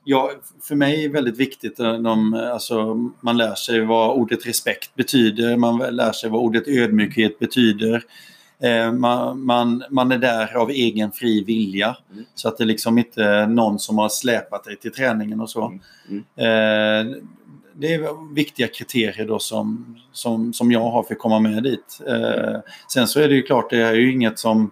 ja, 0.05 0.33
för 0.63 0.75
mig 0.75 1.05
är 1.05 1.09
det 1.09 1.15
väldigt 1.15 1.39
viktigt 1.39 1.81
att 1.81 2.05
de, 2.05 2.35
alltså, 2.35 2.95
man 3.21 3.37
lär 3.37 3.55
sig 3.55 3.81
vad 3.81 4.17
ordet 4.17 4.47
respekt 4.47 4.95
betyder, 4.95 5.57
man 5.57 5.79
lär 5.79 6.13
sig 6.13 6.31
vad 6.31 6.41
ordet 6.41 6.69
ödmjukhet 6.69 7.39
betyder. 7.39 8.05
Eh, 8.63 8.93
man, 8.93 9.45
man, 9.45 9.85
man, 9.91 10.13
är 10.13 10.19
där 10.19 10.57
av 10.57 10.71
egen 10.71 11.13
fri 11.13 11.45
vilja. 11.45 11.97
Mm. 12.13 12.25
Så 12.35 12.49
att 12.49 12.59
det 12.59 12.65
liksom 12.65 12.99
inte 12.99 13.25
är 13.25 13.47
någon 13.47 13.79
som 13.79 13.99
har 13.99 14.09
släpat 14.09 14.65
dig 14.65 14.77
till 14.77 14.93
träningen 14.93 15.41
och 15.41 15.51
så. 15.51 15.67
Mm. 16.09 16.25
Mm. 16.37 17.09
Eh, 17.09 17.17
det 17.75 17.95
är 17.95 18.35
viktiga 18.35 18.69
kriterier 18.69 19.27
då 19.27 19.39
som, 19.39 19.97
som, 20.13 20.53
som 20.53 20.73
jag 20.73 20.91
har 20.91 21.03
för 21.03 21.15
att 21.15 21.21
komma 21.21 21.39
med 21.41 21.63
dit. 21.63 22.01
Eh, 22.07 22.61
sen 22.93 23.07
så 23.07 23.21
är 23.21 23.29
det 23.29 23.35
ju 23.35 23.43
klart, 23.43 23.71
det 23.71 23.83
är 23.83 23.95
ju 23.95 24.13
inget 24.13 24.39
som 24.39 24.71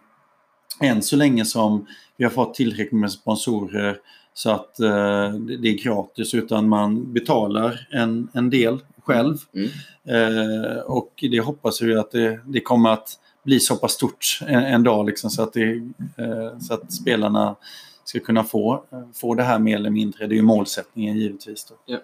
än 0.81 1.03
så 1.03 1.17
länge 1.17 1.45
som 1.45 1.87
vi 2.17 2.25
har 2.25 2.31
fått 2.31 2.55
tillräckligt 2.55 2.93
med 2.93 3.13
sponsorer 3.13 3.97
så 4.41 4.51
att 4.51 4.81
eh, 4.81 5.33
det 5.33 5.69
är 5.69 5.83
gratis 5.83 6.35
utan 6.35 6.69
man 6.69 7.13
betalar 7.13 7.89
en, 7.91 8.29
en 8.33 8.51
del 8.51 8.79
själv. 9.05 9.37
Mm. 9.55 9.71
Eh, 10.05 10.79
och 10.81 11.13
det 11.31 11.41
hoppas 11.41 11.83
vi 11.83 11.97
att 11.97 12.11
det, 12.11 12.41
det, 12.47 12.61
kommer 12.61 12.91
att 12.91 13.09
bli 13.45 13.61
så 13.61 13.77
pass 13.77 13.93
stort 13.93 14.41
en, 14.47 14.65
en 14.65 14.83
dag 14.83 15.07
liksom, 15.07 15.31
så, 15.31 15.43
att 15.43 15.53
det, 15.53 15.73
eh, 16.17 16.59
så 16.61 16.75
att 16.75 16.93
spelarna 16.93 17.57
ska 18.05 18.21
kunna 18.21 18.45
få, 18.45 18.85
få 19.15 19.35
det 19.35 19.43
här 19.43 19.59
mer 19.59 19.77
eller 19.77 19.91
mindre. 19.91 20.27
Det 20.27 20.35
är 20.35 20.37
ju 20.37 20.43
målsättningen 20.43 21.17
givetvis. 21.17 21.65
Då. 21.65 21.75
Ja. 21.87 21.99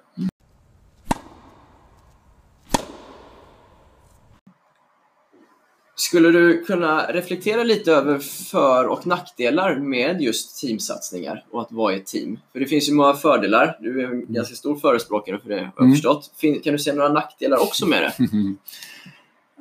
Skulle 6.08 6.30
du 6.30 6.64
kunna 6.64 7.06
reflektera 7.12 7.62
lite 7.64 7.92
över 7.92 8.18
för 8.18 8.84
och 8.86 9.06
nackdelar 9.06 9.76
med 9.76 10.20
just 10.22 10.60
teamsatsningar 10.60 11.44
och 11.50 11.60
att 11.62 11.72
vara 11.72 11.94
i 11.94 11.96
ett 11.96 12.06
team? 12.06 12.38
För 12.52 12.60
det 12.60 12.66
finns 12.66 12.88
ju 12.88 12.92
många 12.94 13.14
fördelar. 13.14 13.76
Du 13.80 14.00
är 14.02 14.06
en 14.06 14.32
ganska 14.34 14.54
stor 14.54 14.76
förespråkare 14.76 15.38
för 15.38 15.48
det, 15.48 15.54
har 15.54 15.72
jag 15.76 15.80
Mm. 15.84 15.92
förstått. 15.92 16.30
Kan 16.64 16.72
du 16.72 16.78
se 16.78 16.92
några 16.92 17.08
nackdelar 17.08 17.62
också 17.62 17.86
med 17.86 18.02
det? 18.02 18.12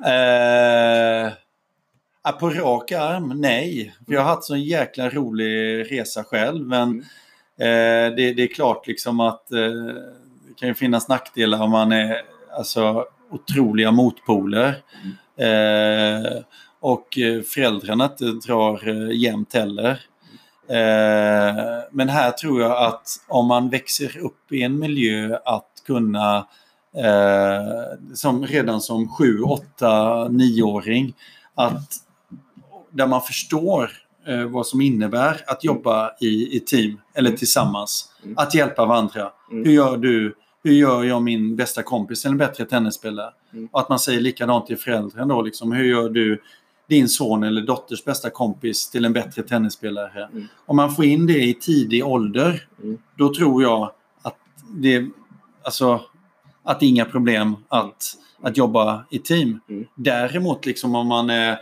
Eh, 0.06 1.32
ja, 2.24 2.32
på 2.40 2.50
rak 2.50 2.92
arm, 2.92 3.32
nej. 3.40 3.94
För 4.06 4.12
jag 4.14 4.20
har 4.20 4.28
haft 4.34 4.44
så 4.44 4.54
en 4.54 4.62
jäkla 4.62 5.10
rolig 5.10 5.80
resa 5.92 6.24
själv. 6.24 6.66
Men 6.66 6.88
Mm. 6.88 8.10
eh, 8.10 8.16
det, 8.16 8.32
det 8.32 8.42
är 8.42 8.54
klart 8.54 8.86
liksom 8.86 9.20
att 9.20 9.52
eh, 9.52 9.58
det 10.48 10.54
kan 10.56 10.68
ju 10.68 10.74
finnas 10.74 11.08
nackdelar 11.08 11.62
om 11.62 11.70
man 11.70 11.92
är 11.92 12.22
alltså, 12.58 13.04
otroliga 13.30 13.90
motpoler. 13.90 14.82
Eh, 15.36 16.42
och 16.80 17.18
föräldrarna 17.46 18.04
inte 18.04 18.24
drar 18.24 18.88
eh, 18.88 19.16
jämnt 19.20 19.54
heller. 19.54 20.00
Eh, 20.68 21.64
men 21.90 22.08
här 22.08 22.30
tror 22.30 22.62
jag 22.62 22.84
att 22.86 23.08
om 23.28 23.46
man 23.46 23.68
växer 23.70 24.18
upp 24.18 24.52
i 24.52 24.62
en 24.62 24.78
miljö 24.78 25.38
att 25.44 25.70
kunna 25.86 26.46
eh, 26.96 28.14
som, 28.14 28.46
redan 28.46 28.80
som 28.80 29.08
7, 29.08 29.40
8, 29.42 30.28
9-åring 30.28 31.14
att 31.54 31.90
där 32.90 33.06
man 33.06 33.22
förstår 33.22 33.90
eh, 34.26 34.42
vad 34.42 34.66
som 34.66 34.80
innebär 34.80 35.40
att 35.46 35.64
jobba 35.64 36.10
i, 36.20 36.56
i 36.56 36.60
team 36.60 37.00
eller 37.14 37.28
Mm. 37.28 37.38
tillsammans. 37.38 38.12
Mm. 38.24 38.38
Att 38.38 38.54
hjälpa 38.54 38.84
varandra. 38.86 39.30
Mm. 39.50 39.64
Hur 39.64 39.72
gör 39.72 39.96
du? 39.96 40.34
Hur 40.66 40.72
gör 40.72 41.04
jag 41.04 41.22
min 41.22 41.56
bästa 41.56 41.82
kompis 41.82 42.22
till 42.22 42.30
en 42.30 42.38
bättre 42.38 42.64
tennisspelare? 42.64 43.30
Mm. 43.52 43.68
Och 43.72 43.80
att 43.80 43.88
man 43.88 43.98
säger 43.98 44.20
likadant 44.20 44.66
till 44.66 44.76
föräldrarna 44.76 45.34
då. 45.34 45.42
Liksom, 45.42 45.72
hur 45.72 45.84
gör 45.84 46.08
du 46.08 46.42
din 46.88 47.08
son 47.08 47.42
eller 47.42 47.62
dotters 47.62 48.04
bästa 48.04 48.30
kompis 48.30 48.90
till 48.90 49.04
en 49.04 49.12
bättre 49.12 49.42
tennisspelare? 49.42 50.28
Mm. 50.32 50.48
Om 50.66 50.76
man 50.76 50.94
får 50.94 51.04
in 51.04 51.26
det 51.26 51.42
i 51.44 51.54
tidig 51.54 52.06
ålder, 52.06 52.68
Mm. 52.82 52.98
då 53.18 53.34
tror 53.34 53.62
jag 53.62 53.92
att 54.22 54.36
det, 54.70 55.04
alltså, 55.64 56.00
att 56.62 56.80
det 56.80 56.86
är 56.86 56.88
inga 56.88 57.04
problem 57.04 57.56
att, 57.68 58.04
att 58.42 58.56
jobba 58.56 59.04
i 59.10 59.18
team. 59.18 59.60
Mm. 59.68 59.84
Däremot 59.94 60.66
liksom 60.66 60.94
om 60.94 61.06
man 61.06 61.30
är, 61.30 61.58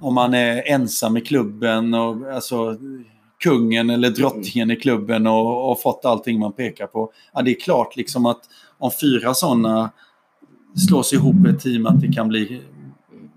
om 0.00 0.14
man 0.14 0.34
är 0.34 0.62
ensam 0.72 1.16
i 1.16 1.20
klubben 1.20 1.94
och 1.94 2.32
alltså 2.34 2.76
kungen 3.42 3.90
eller 3.90 4.10
drottningen 4.10 4.70
i 4.70 4.76
klubben 4.76 5.26
och, 5.26 5.70
och 5.70 5.80
fått 5.80 6.04
allting 6.04 6.38
man 6.38 6.52
pekar 6.52 6.86
på. 6.86 7.12
Ja, 7.32 7.42
det 7.42 7.50
är 7.50 7.60
klart 7.60 7.96
liksom 7.96 8.26
att 8.26 8.40
om 8.78 8.90
fyra 9.00 9.34
sådana 9.34 9.90
slås 10.88 11.12
ihop 11.12 11.46
i 11.46 11.50
ett 11.50 11.60
team 11.60 11.86
att 11.86 12.00
det 12.00 12.12
kan 12.12 12.28
bli, 12.28 12.62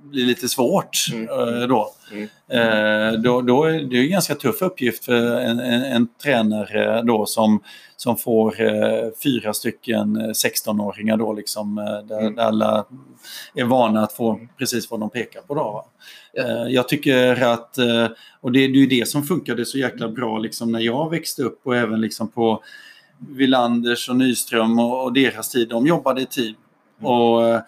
bli 0.06 0.26
lite 0.26 0.50
svårt 0.50 0.98
Mm. 1.14 1.30
eh, 1.30 1.68
då. 1.68 1.92
Mm. 2.12 2.30
Eh, 2.50 3.20
då, 3.20 3.42
då 3.42 3.64
är 3.64 3.80
det 3.82 3.98
en 4.00 4.10
ganska 4.10 4.36
tuff 4.36 4.62
uppgift 4.62 5.06
för 5.06 5.40
en, 5.42 5.60
en, 5.60 5.84
en 5.84 6.08
tränare 6.24 7.02
då 7.02 7.26
som, 7.26 7.64
som 7.98 8.18
får 8.18 8.62
eh, 8.62 9.10
fyra 9.24 9.54
stycken 9.54 10.16
eh, 10.22 10.28
16-åringar 10.30 11.18
då 11.18 11.34
liksom, 11.34 11.78
eh, 11.78 11.84
där, 12.08 12.20
Mm. 12.20 12.36
där 12.36 12.44
alla 12.44 12.86
är 13.56 13.64
vana 13.64 14.04
att 14.04 14.14
få 14.14 14.40
precis 14.58 14.92
vad 14.92 15.00
de 15.00 15.10
pekar 15.10 15.42
på. 15.42 15.56
Då? 15.56 15.86
Ja. 16.34 16.44
Eh, 16.44 16.68
jag 16.74 16.88
tycker 16.90 17.44
att, 17.44 17.78
eh, 17.78 18.08
och 18.42 18.52
det, 18.52 18.60
det 18.60 18.74
är 18.74 18.82
ju 18.82 18.88
det 18.88 19.08
som 19.08 19.24
funkade 19.24 19.66
så 19.66 19.78
jäkla 19.78 20.08
bra 20.08 20.38
liksom, 20.40 20.72
när 20.72 20.80
jag 20.80 21.10
växte 21.10 21.44
upp 21.44 21.62
och 21.64 21.76
även 21.76 22.02
liksom 22.02 22.28
på 22.28 22.64
Villanders 23.30 24.10
och 24.10 24.16
Nyström 24.16 24.80
och, 24.80 25.04
och 25.04 25.14
deras 25.14 25.50
tid. 25.50 25.70
De 25.70 25.88
jobbade 25.88 26.22
i 26.22 26.26
team. 26.26 26.56
Mm. 27.00 27.12
Och 27.12 27.48
eh, 27.48 27.62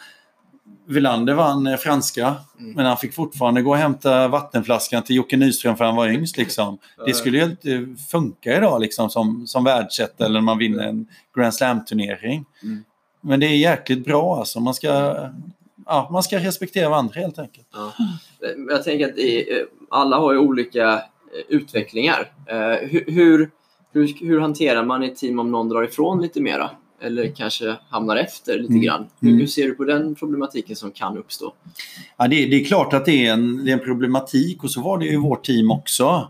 Villander 0.89 1.33
vann 1.33 1.67
eh, 1.67 1.77
franska, 1.77 2.35
Mm. 2.59 2.71
men 2.71 2.85
han 2.85 2.97
fick 2.97 3.13
fortfarande 3.13 3.61
gå 3.61 3.69
och 3.71 3.77
hämta 3.77 4.27
vattenflaskan 4.27 5.03
till 5.03 5.15
Jocke 5.15 5.37
Nyström 5.37 5.77
för 5.77 5.85
han 5.85 5.95
var 5.95 6.07
yngst. 6.09 6.37
Liksom. 6.37 6.77
Det 7.05 7.13
skulle 7.13 7.37
ju 7.37 7.43
inte 7.43 8.01
funka 8.11 8.57
idag 8.57 8.81
liksom, 8.81 9.09
som, 9.09 9.47
som 9.47 9.63
världsetta 9.63 10.25
eller 10.25 10.33
när 10.33 10.41
man 10.41 10.57
vinner 10.57 10.83
en 10.83 11.07
Grand 11.35 11.53
Slam-turnering. 11.53 12.45
Mm. 12.63 12.83
Men 13.21 13.39
det 13.39 13.45
är 13.45 13.57
jäkligt 13.57 14.05
bra 14.05 14.37
alltså. 14.37 14.59
Man 14.59 14.73
ska, 14.73 14.87
ja, 15.85 16.09
man 16.11 16.23
ska 16.23 16.39
respektera 16.39 16.89
varandra 16.89 17.21
helt 17.21 17.39
enkelt. 17.39 17.67
Ja. 17.73 17.93
Jag 18.69 18.83
tänker 18.83 19.09
att 19.09 19.17
i, 19.17 19.51
eh, 19.51 19.65
alla 19.89 20.17
har 20.17 20.33
ju 20.33 20.39
olika 20.39 20.93
eh, 20.93 20.99
utvecklingar. 21.49 22.31
Hur, 22.81 23.03
hur, 23.07 23.49
hur, 23.93 24.27
hur 24.27 24.39
hanterar 24.39 24.83
man 24.83 25.03
ett 25.03 25.15
team 25.15 25.39
om 25.39 25.51
någon 25.51 25.69
drar 25.69 25.83
ifrån 25.83 26.21
lite 26.21 26.41
mera? 26.41 26.69
Eller 27.01 27.27
kanske 27.35 27.75
hamnar 27.89 28.15
efter 28.15 28.59
lite 28.59 28.73
Mm. 28.73 28.81
grann. 28.81 29.07
Hur, 29.19 29.27
Mm. 29.29 29.39
hur 29.39 29.47
ser 29.47 29.63
du 29.67 29.75
på 29.75 29.83
den 29.83 30.15
problematiken 30.15 30.75
som 30.75 30.91
kan 30.91 31.17
uppstå? 31.17 31.53
Ja, 32.17 32.27
det, 32.27 32.45
det 32.45 32.55
är 32.61 32.65
klart 32.65 32.93
att 32.93 33.05
det 33.05 33.27
är, 33.27 33.33
en, 33.33 33.65
det 33.65 33.71
är 33.71 33.73
en 33.73 33.79
problematik 33.85 34.63
och 34.63 34.71
så 34.71 34.81
var 34.81 34.97
det 34.97 35.05
ju 35.05 35.13
i 35.13 35.17
vårt 35.17 35.45
team 35.45 35.71
också. 35.71 36.27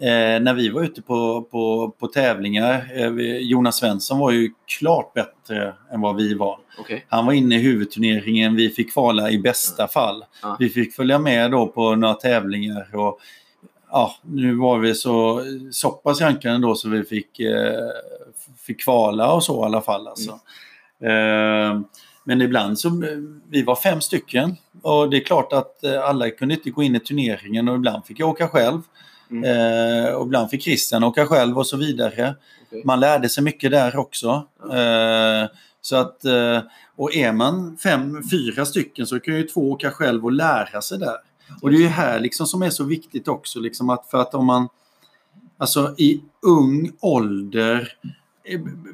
Eh, 0.00 0.40
när 0.42 0.54
vi 0.54 0.68
var 0.68 0.82
ute 0.82 1.02
på, 1.02 1.42
på, 1.50 1.94
på 1.98 2.06
tävlingar. 2.06 2.86
Eh, 2.94 3.36
Jonas 3.38 3.76
Svensson 3.76 4.18
var 4.18 4.30
ju 4.30 4.50
klart 4.78 5.14
bättre 5.14 5.74
än 5.92 6.00
vad 6.00 6.16
vi 6.16 6.34
var. 6.34 6.58
Okej. 6.78 7.04
Han 7.08 7.26
var 7.26 7.32
inne 7.32 7.54
i 7.56 7.58
huvudturneringen, 7.58 8.56
vi 8.56 8.70
fick 8.70 8.92
kvala 8.92 9.30
i 9.30 9.38
bästa 9.38 9.88
fall. 9.88 10.24
Ja. 10.42 10.56
Vi 10.58 10.68
fick 10.68 10.94
följa 10.94 11.18
med 11.18 11.50
då 11.50 11.66
på 11.66 11.94
några 11.96 12.14
tävlingar 12.14 12.96
och 12.96 13.18
ja, 13.90 14.14
nu 14.22 14.54
var 14.54 14.78
vi 14.78 14.94
så, 14.94 15.42
så 15.70 15.90
pass 15.90 16.20
rankade 16.20 16.58
då 16.58 16.74
så 16.74 16.88
vi 16.88 17.04
fick, 17.04 17.40
eh, 17.40 17.88
fick 18.70 18.84
kvala 18.84 19.32
och 19.32 19.44
så 19.44 19.62
i 19.62 19.64
alla 19.64 19.80
fall. 19.80 20.08
Alltså. 20.08 20.30
Eh, 21.02 21.80
men 22.24 22.42
ibland 22.42 22.78
så, 22.78 23.02
vi 23.48 23.62
var 23.62 23.76
fem 23.76 24.00
stycken 24.00 24.56
och 24.82 25.10
det 25.10 25.16
är 25.16 25.24
klart 25.24 25.52
att 25.52 25.84
eh, 25.84 26.02
alla 26.02 26.30
kunde 26.30 26.54
inte 26.54 26.70
gå 26.70 26.82
in 26.82 26.96
i 26.96 27.00
turneringen 27.00 27.68
och 27.68 27.76
ibland 27.76 28.04
fick 28.04 28.20
jag 28.20 28.28
åka 28.28 28.48
själv. 28.48 28.80
Mm. 29.30 29.44
Eh, 29.44 30.12
och 30.12 30.26
ibland 30.26 30.50
fick 30.50 30.62
Christian 30.62 31.04
åka 31.04 31.26
själv 31.26 31.58
och 31.58 31.66
så 31.66 31.76
vidare. 31.76 32.34
Okej. 32.66 32.82
Man 32.84 33.00
lärde 33.00 33.28
sig 33.28 33.44
mycket 33.44 33.70
där 33.70 33.96
också. 33.96 34.46
Eh, 34.72 35.50
så 35.80 35.96
att, 35.96 36.24
eh, 36.24 36.60
och 36.96 37.14
är 37.14 37.32
man 37.32 37.76
fem, 37.76 38.22
fyra 38.30 38.64
stycken 38.66 39.06
så 39.06 39.20
kan 39.20 39.34
ju 39.34 39.42
två 39.42 39.70
åka 39.70 39.90
själv 39.90 40.24
och 40.24 40.32
lära 40.32 40.82
sig 40.82 40.98
där. 40.98 41.16
Och 41.62 41.70
det 41.70 41.76
är 41.76 41.80
ju 41.80 41.86
här 41.86 42.20
liksom 42.20 42.46
som 42.46 42.62
är 42.62 42.70
så 42.70 42.84
viktigt 42.84 43.28
också, 43.28 43.60
liksom 43.60 43.90
att 43.90 44.06
för 44.10 44.18
att 44.18 44.34
om 44.34 44.46
man 44.46 44.68
alltså 45.58 45.94
i 45.98 46.20
ung 46.42 46.92
ålder 47.00 47.92
eh, 48.04 48.10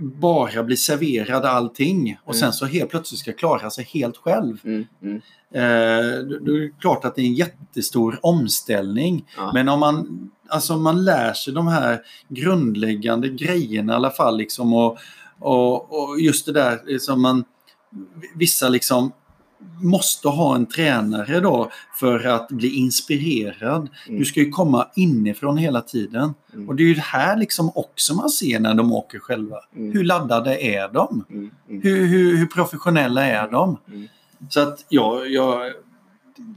bara 0.01 0.63
blir 0.63 0.77
serverad 0.77 1.45
allting 1.45 2.19
och 2.25 2.35
Mm. 2.35 2.41
sen 2.41 2.53
så 2.53 2.67
helt 2.67 2.91
plötsligt 2.91 3.21
ska 3.21 3.33
klara 3.33 3.71
sig 3.71 3.85
helt 3.85 4.17
själv. 4.17 4.59
Mm, 4.65 4.85
mm, 5.03 5.21
Eh, 5.51 6.19
då 6.41 6.53
är 6.57 6.61
det 6.61 6.71
klart 6.81 7.05
att 7.05 7.15
det 7.15 7.23
är 7.23 7.27
en 7.27 7.35
jättestor 7.35 8.19
omställning. 8.23 9.25
ja. 9.37 9.51
Men 9.55 9.69
om 9.69 9.81
man, 9.81 10.31
alltså 10.49 10.77
man 10.77 11.05
lär 11.05 11.33
sig 11.33 11.53
de 11.55 11.67
här 11.67 12.01
grundläggande 12.29 13.29
grejerna 13.29 13.93
i 13.93 13.97
alla 13.97 14.11
fall. 14.11 14.37
Liksom, 14.37 14.73
och, 14.75 14.99
och, 15.41 15.75
och 16.11 16.21
just 16.21 16.47
det 16.47 16.53
där 16.53 16.81
liksom 16.87 17.23
man, 17.23 17.45
vissa 18.35 18.69
liksom 18.69 19.13
måste 19.83 20.29
ha 20.29 20.55
en 20.55 20.67
tränare 20.67 21.41
då 21.41 21.71
för 22.01 22.27
att 22.27 22.49
bli 22.49 22.77
inspirerad. 22.77 23.89
Mm. 24.07 24.19
Du 24.19 24.25
ska 24.25 24.41
ju 24.41 24.51
komma 24.51 24.89
inifrån 24.97 25.59
hela 25.59 25.81
tiden. 25.81 26.35
Mm. 26.55 26.69
Och 26.69 26.77
det 26.77 26.83
är 26.83 26.87
ju 26.87 26.95
det 26.95 27.01
här 27.01 27.37
liksom 27.37 27.73
också 27.75 28.15
man 28.15 28.29
ser 28.29 28.61
när 28.61 28.75
de 28.75 28.93
åker 28.93 29.19
själva. 29.19 29.57
Mm. 29.77 29.93
Hur 29.93 30.05
laddade 30.05 30.65
är 30.65 30.89
de? 30.89 31.25
Mm, 31.31 31.51
mm, 31.69 31.83
Hur, 31.83 32.07
hur, 32.07 32.37
hur 32.37 32.47
professionella 32.47 33.27
är 33.27 33.49
de? 33.51 33.79
mm. 33.89 34.09
Så 34.51 34.61
att 34.61 34.85
jag, 34.89 35.31
jag 35.31 35.73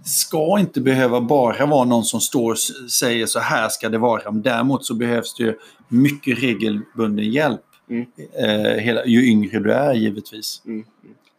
ska 0.03 0.59
inte 0.59 0.81
behöva 0.81 1.21
bara 1.21 1.65
vara 1.65 1.85
någon 1.85 2.03
som 2.03 2.21
står 2.21 2.51
och 2.51 2.59
säger 2.91 3.25
så 3.25 3.39
här 3.39 3.69
ska 3.69 3.89
det 3.89 3.97
vara. 3.97 4.31
Men 4.31 4.41
däremot 4.41 4.85
så 4.85 4.93
behövs 4.93 5.35
det 5.35 5.43
ju 5.43 5.57
mycket 5.87 6.39
regelbunden 6.43 7.31
hjälp. 7.31 7.61
Eh, 8.39 8.81
hela, 8.83 9.05
ju 9.05 9.25
yngre 9.25 9.59
du 9.59 9.73
är 9.73 9.93
givetvis. 9.93 10.61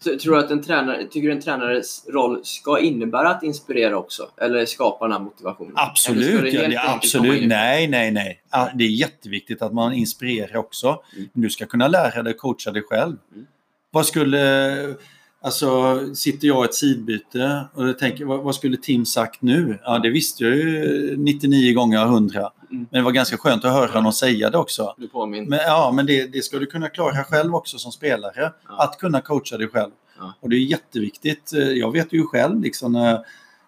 Tror 0.04 0.34
du 0.34 0.38
att 0.38 0.50
en 0.50 0.62
tränare, 0.62 1.06
tycker 1.06 1.28
du 1.28 1.34
en 1.34 1.40
tränares 1.40 2.06
roll 2.08 2.40
ska 2.44 2.78
innebära 2.78 3.28
att 3.28 3.42
inspirera 3.42 3.96
också? 3.96 4.28
Eller 4.36 4.66
skapa 4.66 5.04
den 5.04 5.12
här 5.12 5.20
motivationen? 5.20 5.72
Absolut, 5.76 6.52
ja, 6.54 6.68
det 6.68 6.78
absolut. 6.78 7.48
Nej, 7.48 7.88
nej, 7.88 8.10
nej. 8.10 8.42
Det 8.74 8.84
är 8.84 8.88
jätteviktigt 8.88 9.62
att 9.62 9.72
man 9.72 9.92
inspirerar 9.92 10.56
också. 10.56 10.88
Mm. 10.88 11.28
Men 11.32 11.42
du 11.42 11.50
ska 11.50 11.66
kunna 11.66 11.88
lära 11.88 12.22
dig 12.22 12.34
coacha 12.34 12.70
dig 12.70 12.82
själv. 12.82 13.16
Mm. 13.32 13.46
Vad 13.90 14.06
skulle... 14.06 14.94
Alltså, 15.42 15.98
sitter 16.14 16.48
jag 16.48 16.64
i 16.64 16.68
ett 16.68 16.74
sidbyte 16.74 17.64
och 17.74 17.98
tänker, 17.98 18.24
vad, 18.24 18.40
vad 18.40 18.54
skulle 18.54 18.76
Tim 18.76 19.06
sagt 19.06 19.42
nu? 19.42 19.78
Ja, 19.84 19.98
det 19.98 20.10
visste 20.10 20.44
jag 20.44 20.56
ju 20.56 21.16
99 21.16 21.74
gånger 21.74 21.98
av 21.98 22.06
100. 22.08 22.50
Mm. 22.70 22.86
Men 22.90 22.98
det 22.98 23.02
var 23.02 23.12
ganska 23.12 23.36
skönt 23.36 23.64
att 23.64 23.72
höra 23.72 24.00
någon 24.00 24.12
säga 24.12 24.50
det 24.50 24.58
också. 24.58 24.94
Du 24.98 25.08
påminner. 25.08 25.48
Men, 25.48 25.58
ja, 25.58 25.92
men 25.94 26.06
det, 26.06 26.26
det 26.26 26.42
ska 26.42 26.58
du 26.58 26.66
kunna 26.66 26.88
klara 26.88 27.24
själv 27.24 27.54
också 27.54 27.78
som 27.78 27.92
spelare. 27.92 28.52
Ja. 28.68 28.84
Att 28.84 28.98
kunna 28.98 29.20
coacha 29.20 29.56
dig 29.58 29.68
själv. 29.68 29.90
Ja. 30.18 30.34
Och 30.40 30.50
det 30.50 30.56
är 30.56 30.60
jätteviktigt. 30.60 31.52
Eh, 31.52 31.68
Jag 31.68 31.92
vet 31.92 32.12
ju 32.12 32.26
själv 32.26 32.60
liksom 32.60 32.92
när 32.92 33.18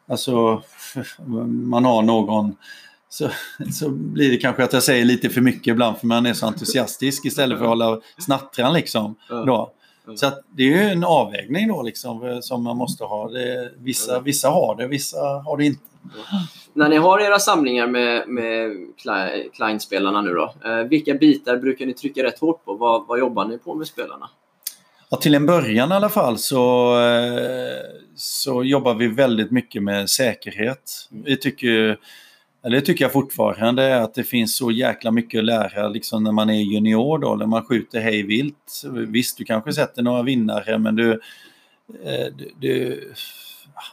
alltså, 0.08 0.62
man 1.46 1.84
har 1.84 2.02
någon 2.02 2.56
så, 3.08 3.30
så 3.72 3.88
blir 3.88 4.30
det 4.30 4.36
kanske 4.36 4.64
att 4.64 4.72
jag 4.72 4.82
säger 4.82 5.04
lite 5.04 5.30
för 5.30 5.40
mycket 5.40 5.66
ibland 5.66 5.98
för 5.98 6.06
man 6.06 6.26
är 6.26 6.34
så 6.34 6.46
entusiastisk 6.46 7.24
istället 7.24 7.58
för 7.58 7.64
att 7.64 7.68
hålla 7.68 8.00
snattran 8.18 8.72
liksom. 8.72 9.14
Då. 9.28 9.72
Mm. 10.04 10.16
Så 10.16 10.30
det 10.50 10.62
är 10.62 10.66
ju 10.66 10.78
en 10.90 11.04
avvägning 11.04 11.68
då 11.68 11.82
liksom 11.82 12.28
eh, 12.28 12.40
som 12.40 12.64
man 12.64 12.76
måste 12.76 13.04
ha. 13.04 13.28
Det, 13.28 13.70
vissa, 13.78 14.12
Mm. 14.12 14.24
vissa 14.24 14.48
har 14.48 14.76
det, 14.76 14.86
vissa 14.86 15.18
har 15.18 15.56
det 15.56 15.64
inte. 15.64 15.80
När 16.72 16.88
ni 16.88 16.96
har 16.96 17.20
era 17.20 17.38
samlingar 17.38 17.86
med, 17.86 18.28
med 18.28 18.70
Kle- 19.04 19.50
Klein-spelarna 19.54 20.20
nu 20.22 20.30
då, 20.34 20.54
eh, 20.64 20.76
vilka 20.76 21.14
bitar 21.14 21.56
brukar 21.56 21.86
ni 21.86 21.94
trycka 21.94 22.22
rätt 22.22 22.38
hårt 22.38 22.64
på? 22.64 22.74
Vad, 22.74 23.06
vad 23.06 23.18
jobbar 23.18 23.44
ni 23.44 23.58
på 23.58 23.74
med 23.74 23.86
spelarna? 23.86 24.30
Ja, 25.10 25.16
till 25.16 25.34
en 25.34 25.46
början 25.46 25.92
i 25.92 25.94
alla 25.94 26.08
fall 26.08 26.38
så, 26.38 26.92
eh, 27.00 27.80
så 28.16 28.64
jobbar 28.64 28.94
vi 28.94 29.06
väldigt 29.08 29.50
mycket 29.50 29.82
med 29.82 30.10
säkerhet. 30.10 31.08
Mm. 31.12 31.24
Vi 31.24 31.36
tycker, 31.36 31.98
det 32.70 32.80
tycker 32.80 33.04
jag 33.04 33.12
fortfarande, 33.12 34.02
att 34.02 34.14
det 34.14 34.24
finns 34.24 34.56
så 34.56 34.70
jäkla 34.70 35.10
mycket 35.10 35.38
att 35.38 35.44
lära 35.44 35.88
liksom 35.88 36.24
när 36.24 36.32
man 36.32 36.50
är 36.50 36.60
junior 36.60 37.18
då, 37.18 37.34
när 37.34 37.46
man 37.46 37.64
skjuter 37.64 38.00
hej 38.00 38.22
vilt. 38.22 38.82
Visst, 39.08 39.38
du 39.38 39.44
kanske 39.44 39.72
sätter 39.72 40.02
några 40.02 40.22
vinnare 40.22 40.78
men 40.78 40.96
du, 40.96 41.12
eh, 42.04 42.26
du, 42.36 42.52
du, 42.60 43.12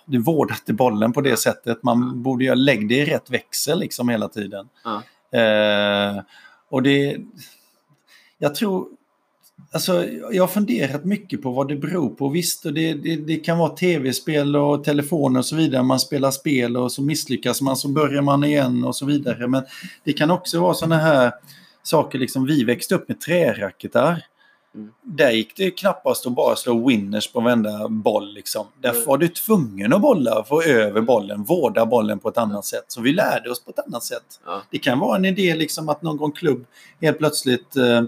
du 0.05 0.19
vårdar 0.19 0.55
inte 0.55 0.73
bollen 0.73 1.13
på 1.13 1.21
det 1.21 1.37
sättet. 1.37 1.83
Man 1.83 2.23
borde 2.23 2.43
ju 2.43 2.55
lägga 2.55 2.87
det 2.87 2.97
i 2.97 3.05
rätt 3.05 3.29
växel 3.29 3.79
liksom 3.79 4.09
hela 4.09 4.29
tiden. 4.29 4.69
Ja. 4.83 5.03
Eh, 5.39 6.21
och 6.69 6.83
det... 6.83 7.17
Jag 8.37 8.55
tror... 8.55 8.98
Alltså, 9.71 10.05
jag 10.31 10.43
har 10.43 10.47
funderat 10.47 11.05
mycket 11.05 11.41
på 11.41 11.51
vad 11.51 11.67
det 11.67 11.75
beror 11.75 12.09
på. 12.09 12.29
Visst, 12.29 12.63
det, 12.63 12.93
det, 12.93 13.15
det 13.15 13.35
kan 13.35 13.57
vara 13.57 13.69
tv-spel 13.69 14.55
och 14.55 14.83
telefoner 14.83 15.39
och 15.39 15.45
så 15.45 15.55
vidare. 15.55 15.83
Man 15.83 15.99
spelar 15.99 16.31
spel 16.31 16.77
och 16.77 16.91
så 16.91 17.01
misslyckas 17.01 17.61
man, 17.61 17.75
så 17.77 17.87
börjar 17.87 18.21
man 18.21 18.43
igen 18.43 18.83
och 18.83 18.95
så 18.95 19.05
vidare. 19.05 19.47
Men 19.47 19.63
det 20.03 20.13
kan 20.13 20.31
också 20.31 20.59
vara 20.59 20.73
sådana 20.73 20.97
här 20.97 21.31
saker, 21.83 22.19
liksom 22.19 22.45
vi 22.45 22.63
växte 22.63 22.95
upp 22.95 23.07
med 23.07 23.21
träracketar. 23.21 24.25
Mm. 24.75 24.89
Där 25.03 25.31
gick 25.31 25.55
det 25.57 25.71
knappast 25.71 26.27
att 26.27 26.35
bara 26.35 26.55
slå 26.55 26.87
winners 26.87 27.31
på 27.31 27.39
varenda 27.39 27.87
boll. 27.89 28.33
Liksom. 28.33 28.65
Där 28.81 28.89
Mm. 28.91 29.03
var 29.05 29.17
du 29.17 29.27
tvungen 29.27 29.93
att 29.93 30.01
bolla, 30.01 30.43
få 30.43 30.61
över 30.61 31.01
bollen, 31.01 31.43
vårda 31.43 31.85
bollen 31.85 32.19
på 32.19 32.29
ett 32.29 32.37
annat 32.37 32.65
sätt. 32.65 32.85
Så 32.87 33.01
vi 33.01 33.13
lärde 33.13 33.49
oss 33.51 33.63
på 33.65 33.71
ett 33.71 33.79
annat 33.87 34.03
sätt. 34.03 34.39
Ja. 34.45 34.61
Det 34.71 34.77
kan 34.77 34.99
vara 34.99 35.15
en 35.17 35.25
idé 35.25 35.55
liksom 35.55 35.89
att 35.89 36.01
någon 36.01 36.31
klubb 36.31 36.65
helt 37.01 37.17
plötsligt 37.17 37.75
eh, 37.75 38.01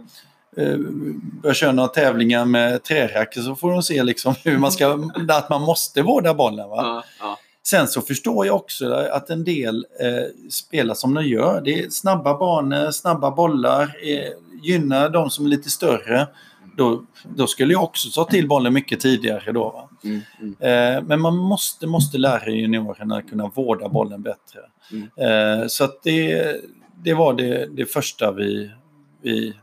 börjar 1.41 1.53
köra 1.53 1.71
några 1.71 1.89
tävlingar 1.89 2.45
med 2.45 2.83
träracket 2.83 3.43
så 3.43 3.55
får 3.55 3.71
de 3.71 3.83
se 3.83 4.03
liksom 4.03 4.35
hur 4.43 4.57
man 4.57 4.71
ska, 4.71 5.09
att 5.29 5.49
man 5.49 5.61
måste 5.61 6.01
vårda 6.01 6.33
bollen. 6.33 6.69
Va? 6.69 6.77
Ja, 6.77 7.03
ja, 7.19 7.37
Sen 7.63 7.87
så 7.87 8.01
förstår 8.01 8.45
jag 8.45 8.55
också 8.55 8.93
att 8.93 9.29
en 9.29 9.43
del 9.43 9.85
eh, 9.99 10.49
spelar 10.49 10.93
som 10.93 11.13
de 11.13 11.27
gör. 11.27 11.61
Det 11.61 11.79
är 11.79 11.89
snabba 11.89 12.37
banor, 12.37 12.91
snabba 12.91 13.31
bollar, 13.31 13.83
eh, 13.83 14.31
gynnar 14.63 15.09
de 15.09 15.29
som 15.29 15.45
är 15.45 15.49
lite 15.49 15.69
större. 15.69 16.27
Då, 16.77 17.05
då 17.35 17.47
skulle 17.47 17.73
jag 17.73 17.83
också 17.83 18.09
ta 18.09 18.31
till 18.31 18.47
bollen 18.47 18.73
mycket 18.73 18.99
tidigare 18.99 19.51
då. 19.51 19.89
Mm, 20.03 20.21
mm, 20.39 20.55
Eh, 20.59 21.03
men 21.03 21.21
man 21.21 21.37
måste, 21.37 21.87
måste 21.87 22.17
lära 22.17 22.49
juniorerna 22.49 23.17
att 23.17 23.29
kunna 23.29 23.47
vårda 23.47 23.89
bollen 23.89 24.21
bättre. 24.21 24.59
Mm. 24.91 25.61
Eh, 25.61 25.67
så 25.67 25.83
att 25.83 26.03
det, 26.03 26.55
det 27.03 27.13
var 27.13 27.33
det, 27.33 27.67
det 27.75 27.85
första 27.85 28.31
vi, 28.31 28.71
vi 29.21 29.53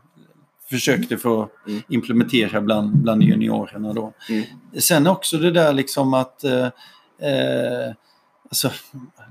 försökte 0.69 1.17
få 1.17 1.49
Mm. 1.67 1.81
implementera 1.89 2.61
bland, 2.61 2.97
bland 2.97 3.23
juniorerna 3.23 3.93
då. 3.93 4.13
Mm. 4.29 4.43
Sen 4.79 5.07
också 5.07 5.37
det 5.37 5.51
där 5.51 5.73
liksom 5.73 6.13
att 6.13 6.43
eh, 6.43 6.65
eh, 7.21 7.93
alltså, 8.49 8.71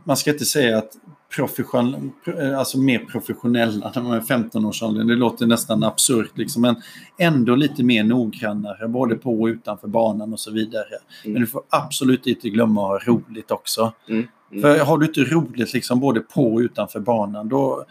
man 0.05 0.16
ska 0.16 0.31
inte 0.31 0.44
säga 0.44 0.79
att 0.79 0.92
profession, 1.37 2.12
eh, 2.38 2.59
alltså 2.59 2.79
mer 2.79 2.98
professionella 2.98 3.92
när 3.94 4.03
man 4.03 4.12
är 4.16 4.20
15-årsåldern. 4.20 5.07
Det 5.07 5.14
låter 5.14 5.46
nästan 5.46 5.83
absurt 5.83 6.31
liksom, 6.38 6.62
men 6.62 6.77
ändå 7.18 7.55
lite 7.55 7.83
mer 7.85 8.05
noggrannare 8.05 8.88
både 8.88 9.14
på 9.14 9.40
och 9.40 9.46
utanför 9.46 9.88
banan 9.88 10.33
och 10.33 10.40
så 10.40 10.51
vidare. 10.51 10.85
Mm. 11.24 11.33
Men 11.33 11.42
du 11.42 11.46
får 11.46 11.62
absolut 11.68 12.27
inte 12.27 12.51
glömma 12.51 12.96
att 12.96 13.05
ha 13.05 13.12
roligt 13.12 13.51
också. 13.51 13.92
mm, 14.09 14.29
mm. 14.51 14.62
För 14.62 14.79
har 14.85 14.98
du 14.98 15.07
inte 15.07 15.20
roligt 15.20 15.72
liksom 15.74 16.01
både 16.01 16.20
på 16.20 16.55
och 16.55 16.59
utanför 16.59 17.01
banan 17.01 17.48
då, 17.48 17.85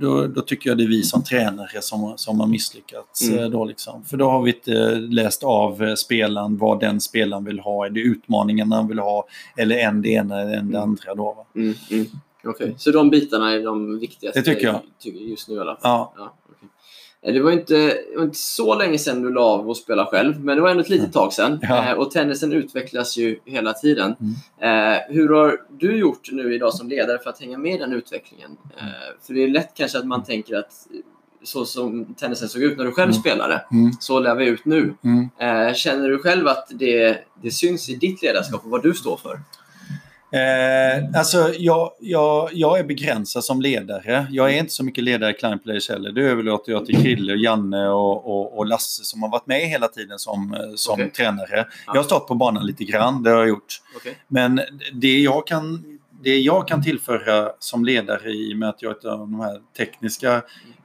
då, 0.00 0.26
då 0.26 0.40
tycker 0.40 0.70
jag 0.70 0.78
det 0.78 0.84
är 0.84 0.88
vi 0.88 1.02
som 1.02 1.24
tränare 1.24 1.82
som, 1.82 2.12
som 2.16 2.40
har 2.40 2.46
misslyckats. 2.46 3.28
Mm. 3.28 3.44
eh, 3.44 3.50
Då 3.50 3.64
liksom. 3.64 4.04
För 4.04 4.16
då 4.16 4.30
har 4.30 4.42
vi 4.42 4.50
inte 4.52 4.94
läst 4.94 5.44
av 5.44 5.82
eh, 5.82 5.94
spelaren 5.94 6.56
vad 6.56 6.80
den 6.80 7.00
spelaren 7.00 7.44
vill 7.44 7.58
ha. 7.60 7.86
Är 7.86 7.90
det 7.90 8.00
utmaningen 8.00 8.72
han 8.72 8.88
vill 8.88 8.98
ha 8.98 9.26
eller 9.56 9.76
en 9.78 10.02
det 10.02 10.08
ena 10.08 10.40
eller 10.40 10.52
en 10.52 10.70
det 10.70 10.80
andra. 10.80 11.14
Då? 11.14 11.46
Mm, 11.54 11.74
mm. 11.90 12.06
Okej, 12.44 12.74
så 12.78 12.90
de 12.90 13.10
bitarna 13.10 13.52
är 13.52 13.62
de 13.64 13.98
viktigaste 13.98 14.40
Det 14.40 14.44
tycker 14.44 14.66
jag. 14.66 15.14
just 15.14 15.48
nu 15.48 15.54
i 15.54 15.58
alla 15.58 15.76
fall? 15.76 15.80
Ja. 15.82 16.12
Ja, 16.16 16.34
okej. 16.48 16.68
Eh, 17.22 17.32
Det 17.34 17.40
var, 17.40 17.50
inte, 17.50 17.74
det 17.76 18.16
var 18.16 18.24
inte 18.24 18.38
så 18.38 18.74
länge 18.74 18.98
sedan 18.98 19.22
du 19.22 19.32
la 19.32 19.40
av 19.40 19.70
att 19.70 19.76
spela 19.76 20.06
själv, 20.06 20.44
men 20.44 20.56
det 20.56 20.62
var 20.62 20.70
ändå 20.70 20.82
ett 20.82 20.88
litet 20.88 21.12
tag 21.12 21.32
sedan. 21.32 21.58
Ja. 21.62 21.84
Eh, 21.90 21.92
Och 21.92 22.10
tennisen 22.10 22.52
utvecklas 22.52 23.16
ju 23.16 23.38
hela 23.44 23.72
tiden. 23.72 24.14
Mm. 24.60 24.94
Eh, 24.94 24.98
hur 25.08 25.28
har 25.28 25.60
du 25.78 25.96
gjort 25.98 26.28
nu 26.32 26.54
idag 26.54 26.74
som 26.74 26.88
ledare 26.88 27.18
för 27.18 27.30
att 27.30 27.40
hänga 27.40 27.58
med 27.58 27.74
i 27.74 27.78
den 27.78 27.92
utvecklingen? 27.92 28.56
För 29.26 29.34
det 29.34 29.44
är 29.44 29.48
lätt 29.48 29.70
kanske 29.74 29.98
att 29.98 30.06
man 30.06 30.24
tänker 30.24 30.56
att 30.56 30.72
så 31.42 31.64
som 31.64 32.14
tennisen 32.14 32.48
såg 32.48 32.62
ut 32.62 32.78
när 32.78 32.84
du 32.84 32.92
själv 32.92 33.10
Mm. 33.10 33.20
spelade, 33.20 33.62
Mm. 33.72 33.92
så 34.00 34.20
lär 34.20 34.34
vi 34.34 34.46
ut 34.46 34.64
nu. 34.64 34.94
Mm. 35.04 35.74
Känner 35.74 36.08
du 36.08 36.18
själv 36.18 36.48
att 36.48 36.66
det, 36.70 37.18
det 37.42 37.50
syns 37.50 37.88
i 37.88 37.94
ditt 37.94 38.22
ledarskap 38.22 38.64
och 38.64 38.70
vad 38.70 38.82
du 38.82 38.94
står 38.94 39.16
för? 39.16 39.40
Eh, 40.30 41.18
alltså, 41.18 41.54
jag, 41.58 41.90
jag, 42.00 42.50
jag 42.52 42.78
är 42.78 42.84
begränsad 42.84 43.44
som 43.44 43.60
ledare. 43.60 44.26
Jag 44.30 44.54
är 44.54 44.58
inte 44.58 44.72
så 44.72 44.84
mycket 44.84 45.04
ledare 45.04 45.30
i 45.30 45.34
Klein 45.34 45.58
Players 45.58 45.88
heller. 45.88 46.12
Det 46.12 46.22
överlåter 46.22 46.72
jag 46.72 46.86
till 46.86 46.96
Krille, 47.02 47.34
Janne 47.34 47.88
och, 47.88 48.26
och, 48.26 48.58
och 48.58 48.66
Lasse 48.66 49.04
som 49.04 49.22
har 49.22 49.30
varit 49.30 49.46
med 49.46 49.60
hela 49.60 49.88
tiden 49.88 50.18
som, 50.18 50.54
eh, 50.54 50.60
som 50.74 50.92
Okej. 50.92 51.10
tränare. 51.10 51.66
Jag 51.86 51.94
har 51.94 52.02
stått 52.02 52.28
på 52.28 52.34
banan 52.34 52.66
lite 52.66 52.84
grann, 52.84 53.22
det 53.22 53.30
har 53.30 53.38
jag 53.38 53.48
gjort. 53.48 53.80
Okej. 53.96 54.18
Men 54.28 54.60
det 54.92 55.18
jag 55.18 55.46
kan, 55.46 55.98
det 56.22 56.38
jag 56.38 56.68
kan 56.68 56.82
tillföra 56.82 57.50
som 57.58 57.84
ledare 57.84 58.30
i 58.30 58.54
och 58.54 58.58
med 58.58 58.68
att 58.68 58.82
jag 58.82 58.90
har 58.90 59.18
de 59.18 59.40
här 59.40 59.60
tekniska 59.76 60.34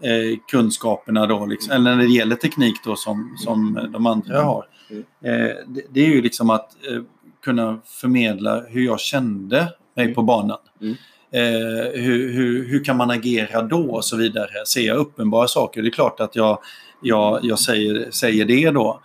eh, 0.01 0.39
kunskaperna 0.51 1.25
då, 1.25 1.45
liksom, 1.45 1.71
eller 1.71 1.95
när 1.95 2.03
det 2.03 2.13
gäller 2.13 2.36
teknik 2.36 2.75
då 2.86 2.95
som, 2.95 3.36
som 3.38 3.89
de 3.93 4.06
andra 4.06 4.43
har. 4.43 4.65
Mm. 4.89 5.03
Eh, 5.21 5.56
det, 5.67 5.82
det 5.89 6.01
är 6.01 6.10
ju 6.10 6.21
liksom 6.21 6.49
att 6.49 6.69
eh, 6.91 7.01
kunna 7.43 7.79
förmedla 7.86 8.62
hur 8.69 8.86
jag 8.86 8.99
kände 8.99 9.58
mig 9.95 10.03
Mm. 10.06 10.15
på 10.15 10.21
banan. 10.23 10.58
Mm. 10.82 10.95
Eh, 11.32 12.01
hur, 12.01 12.34
hur, 12.34 12.67
hur 12.67 12.84
kan 12.84 12.97
man 12.97 13.12
agera 13.12 13.62
då 13.62 13.91
och 13.91 14.06
så 14.06 14.17
vidare. 14.17 14.49
Ser 14.67 14.82
jag 14.88 14.97
uppenbara 14.97 15.47
saker, 15.47 15.82
det 15.82 15.88
är 15.88 15.91
klart 15.91 16.19
att 16.19 16.36
jag, 16.36 16.60
jag, 17.01 17.39
jag 17.43 17.60
säger, 17.60 18.12
säger 18.12 18.45
det 18.45 18.71
då. 18.71 19.01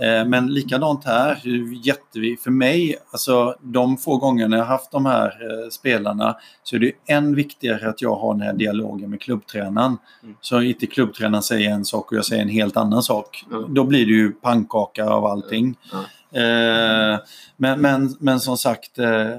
Eh, 0.00 0.24
Men 0.26 0.46
likadant 0.54 1.04
här, 1.04 1.30
är 1.30 1.84
jättevi- 1.84 2.36
för 2.40 2.50
mig, 2.50 2.96
alltså 3.10 3.56
de 3.60 3.96
få 3.96 4.16
gångerna 4.16 4.56
jag 4.56 4.64
haft 4.64 4.90
de 4.90 5.06
här 5.06 5.26
eh, 5.26 5.68
spelarna 5.70 6.36
så 6.62 6.76
är 6.76 6.80
det 6.80 6.92
än 7.06 7.34
viktigare 7.34 7.88
att 7.88 8.02
jag 8.02 8.14
har 8.14 8.32
den 8.34 8.42
här 8.42 8.52
dialogen 8.52 9.10
med 9.10 9.20
klubbtränaren. 9.20 9.96
Mm. 10.22 10.34
Så 10.40 10.60
inte 10.62 10.86
klubbtränaren 10.86 11.42
säger 11.42 11.70
en 11.70 11.84
sak 11.84 12.12
och 12.12 12.18
jag 12.18 12.24
säger 12.24 12.42
en 12.42 12.48
helt 12.48 12.76
annan 12.76 13.02
sak. 13.02 13.44
Mm. 13.52 13.74
Då 13.74 13.84
blir 13.84 14.06
det 14.06 14.12
ju 14.12 14.32
pannkaka 14.32 15.04
av 15.04 15.24
allting. 15.26 15.74
Ja. 15.92 15.98
Eh, 16.34 17.20
men, 17.56 17.80
men, 17.80 18.16
men 18.20 18.40
som 18.40 18.58
sagt, 18.58 18.98
eh, 18.98 19.30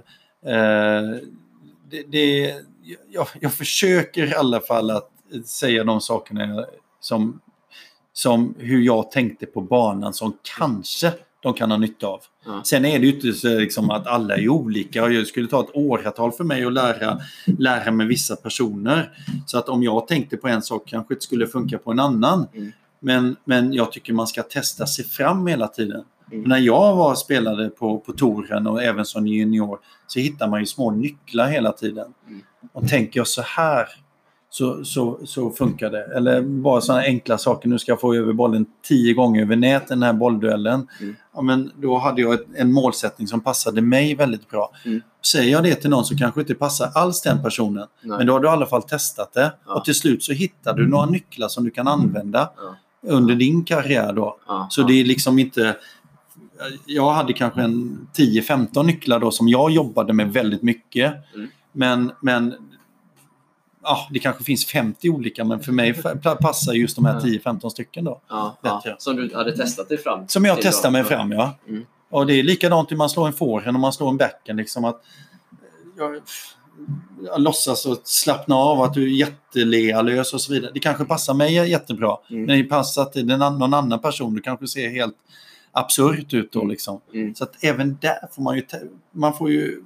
eh, 0.46 1.04
det, 1.90 2.04
det, 2.12 2.56
jag, 3.10 3.28
jag 3.40 3.54
försöker 3.54 4.26
i 4.26 4.34
alla 4.34 4.60
fall 4.60 4.92
att 4.92 5.10
säga 5.46 5.84
de 5.84 6.02
sakerna 6.02 6.66
som, 7.00 7.40
som 8.14 8.56
hur 8.58 8.82
jag 8.82 9.12
tänkte 9.12 9.46
på 9.46 9.62
banan 9.62 10.14
som 10.14 10.38
kanske 10.58 11.14
de 11.44 11.54
kan 11.54 11.72
ha 11.72 11.78
nytta 11.78 12.08
av. 12.08 12.22
Ja. 12.46 12.62
Sen 12.64 12.86
är 12.86 13.00
det 13.00 13.06
ju 13.06 13.16
inte 13.16 13.34
så 13.34 13.60
liksom 13.60 13.90
att 13.90 14.08
alla 14.08 14.36
är 14.36 14.50
olika. 14.50 15.08
Det 15.08 15.26
skulle 15.26 15.48
ta 15.48 15.60
ett 15.64 15.70
åratal 15.74 16.32
för 16.32 16.44
mig 16.44 16.66
att 16.66 16.74
lära, 16.74 17.20
lära 17.60 17.92
mig 17.92 18.08
vissa 18.08 18.36
personer. 18.36 19.12
Så 19.46 19.58
att 19.58 19.70
om 19.70 19.84
jag 19.84 20.08
tänkte 20.08 20.38
på 20.38 20.48
en 20.48 20.62
sak 20.62 20.84
kanske 20.86 21.14
det 21.14 21.22
skulle 21.22 21.48
funka 21.48 21.78
på 21.78 21.92
en 21.92 22.00
annan. 22.00 22.48
Mm. 22.54 22.72
Men, 23.00 23.36
men 23.46 23.74
jag 23.74 23.92
tycker 23.92 24.14
man 24.14 24.28
ska 24.28 24.44
testa 24.44 24.88
sig 24.88 25.06
fram 25.06 25.48
hela 25.48 25.68
tiden. 25.68 26.04
Mm. 26.32 26.50
När 26.50 26.58
jag 26.58 26.96
var 26.96 27.16
spelade 27.16 27.70
på, 27.70 28.00
på 28.00 28.14
touren 28.14 28.68
och 28.68 28.84
även 28.84 29.06
som 29.06 29.28
junior 29.28 29.80
så 30.08 30.20
hittar 30.20 30.48
man 30.48 30.60
ju 30.60 30.66
små 30.66 30.92
nycklar 30.92 31.48
hela 31.48 31.72
tiden. 31.72 32.14
Mm. 32.28 32.42
Och 32.74 32.88
tänker 32.88 33.20
jag 33.20 33.28
så 33.28 33.42
här 33.42 33.88
så, 34.50 34.86
så, 34.86 35.20
så 35.26 35.50
funkar 35.52 35.90
det. 35.90 36.04
Eller 36.04 36.42
bara 36.42 36.82
sådana 36.82 37.04
enkla 37.04 37.38
saker. 37.38 37.70
Nu 37.70 37.80
ska 37.80 37.92
jag 37.92 38.02
få 38.02 38.14
över 38.16 38.34
bollen 38.34 38.66
tio 38.84 39.14
gånger 39.14 39.42
över 39.42 39.56
nät 39.56 39.88
den 39.88 40.04
här 40.04 40.14
bollduellen. 40.14 40.88
Mm. 41.02 41.16
Ja, 41.34 41.42
men 41.42 41.72
då 41.76 41.98
hade 41.98 42.22
jag 42.22 42.34
ett, 42.34 42.46
en 42.56 42.72
målsättning 42.74 43.28
som 43.28 43.42
passade 43.42 43.82
mig 43.82 44.16
väldigt 44.16 44.50
bra. 44.50 44.72
Mm. 44.86 45.02
Säger 45.26 45.52
jag 45.52 45.64
det 45.64 45.76
till 45.76 45.90
någon 45.90 46.06
så 46.06 46.18
kanske 46.18 46.42
inte 46.42 46.56
passar 46.56 46.92
alls 46.96 47.22
den 47.22 47.44
personen. 47.44 47.88
Nej. 48.02 48.18
Men 48.18 48.28
då 48.28 48.34
har 48.34 48.40
du 48.40 48.48
i 48.48 48.52
alla 48.52 48.66
fall 48.66 48.84
testat 48.84 49.34
det. 49.34 49.54
Ja. 49.68 49.74
Och 49.74 49.86
till 49.86 49.96
slut 49.96 50.24
så 50.24 50.34
hittar 50.34 50.74
du 50.74 50.88
några 50.88 51.06
nycklar 51.06 51.48
som 51.48 51.64
du 51.64 51.72
kan 51.72 51.88
använda 51.88 52.50
Ja. 52.58 52.76
under 53.14 53.36
din 53.36 53.64
karriär. 53.64 54.14
Då. 54.14 54.38
Ja, 54.48 54.68
Så 54.70 54.82
ja. 54.82 54.88
det 54.88 54.94
är 54.94 55.06
liksom 55.06 55.40
inte... 55.40 55.76
Jag 56.86 57.12
hade 57.12 57.34
kanske 57.34 57.62
en 57.62 58.08
10-15 58.18 58.84
nycklar 58.84 59.20
då 59.20 59.32
som 59.32 59.48
jag 59.48 59.72
jobbade 59.72 60.14
med 60.14 60.34
väldigt 60.34 60.62
mycket. 60.62 61.14
Mm. 61.36 61.50
Men, 61.72 62.12
men 62.22 62.56
ja, 63.84 64.08
det 64.12 64.20
kanske 64.20 64.44
finns 64.44 64.66
50 64.66 65.10
olika, 65.10 65.44
men 65.44 65.60
för 65.60 65.72
mig 65.72 65.94
passar 66.42 66.74
just 66.74 66.96
de 66.96 67.06
här 67.06 67.20
10-15 67.20 67.70
stycken 67.70 68.06
då. 68.06 68.22
Ja, 68.30 68.58
ja. 68.62 68.96
Som 68.98 69.16
du 69.16 69.36
hade 69.36 69.58
testat 69.58 69.90
dig 69.90 69.98
fram 69.98 70.28
Som 70.28 70.46
jag 70.46 70.62
testar 70.62 70.92
mig 70.92 71.04
fram, 71.04 71.32
ja. 71.32 71.58
Mm. 71.68 71.86
Och 72.10 72.28
det 72.28 72.34
är 72.34 72.44
likadant 72.44 72.92
hur 72.92 72.98
man 72.98 73.10
slår 73.10 73.28
en 73.28 73.34
forehand 73.34 73.78
och 73.78 73.82
man 73.82 73.94
slår 73.94 74.10
en 74.10 74.18
backhand. 74.18 74.58
Liksom 74.58 74.86
att 74.86 75.02
jag, 75.98 76.22
jag 77.26 77.42
låtsas 77.42 77.86
att 77.86 78.08
slappna 78.08 78.56
av, 78.56 78.82
att 78.82 78.94
du 78.94 79.04
är 79.04 79.08
jättelealös 79.08 80.34
och 80.34 80.42
så 80.42 80.54
vidare. 80.54 80.72
Det 80.74 80.80
kanske 80.80 81.06
passar 81.06 81.34
mig 81.34 81.70
jättebra. 81.70 82.18
Mm. 82.30 82.46
Men 82.46 82.58
det 82.58 82.64
passar 82.64 83.06
till 83.06 83.26
någon 83.26 83.74
annan 83.74 84.00
person. 84.00 84.36
Det 84.36 84.42
kanske 84.42 84.68
ser 84.68 84.90
helt 84.90 85.16
absurt 85.74 86.34
ut 86.34 86.52
då. 86.52 86.66
Liksom. 86.66 87.02
Mm. 87.14 87.36
Så 87.36 87.44
att 87.44 87.64
även 87.64 87.98
där 88.02 88.28
får 88.32 88.42
man 88.42 88.56
ju, 88.56 88.64
man 89.12 89.34
får 89.34 89.52
ju, 89.52 89.82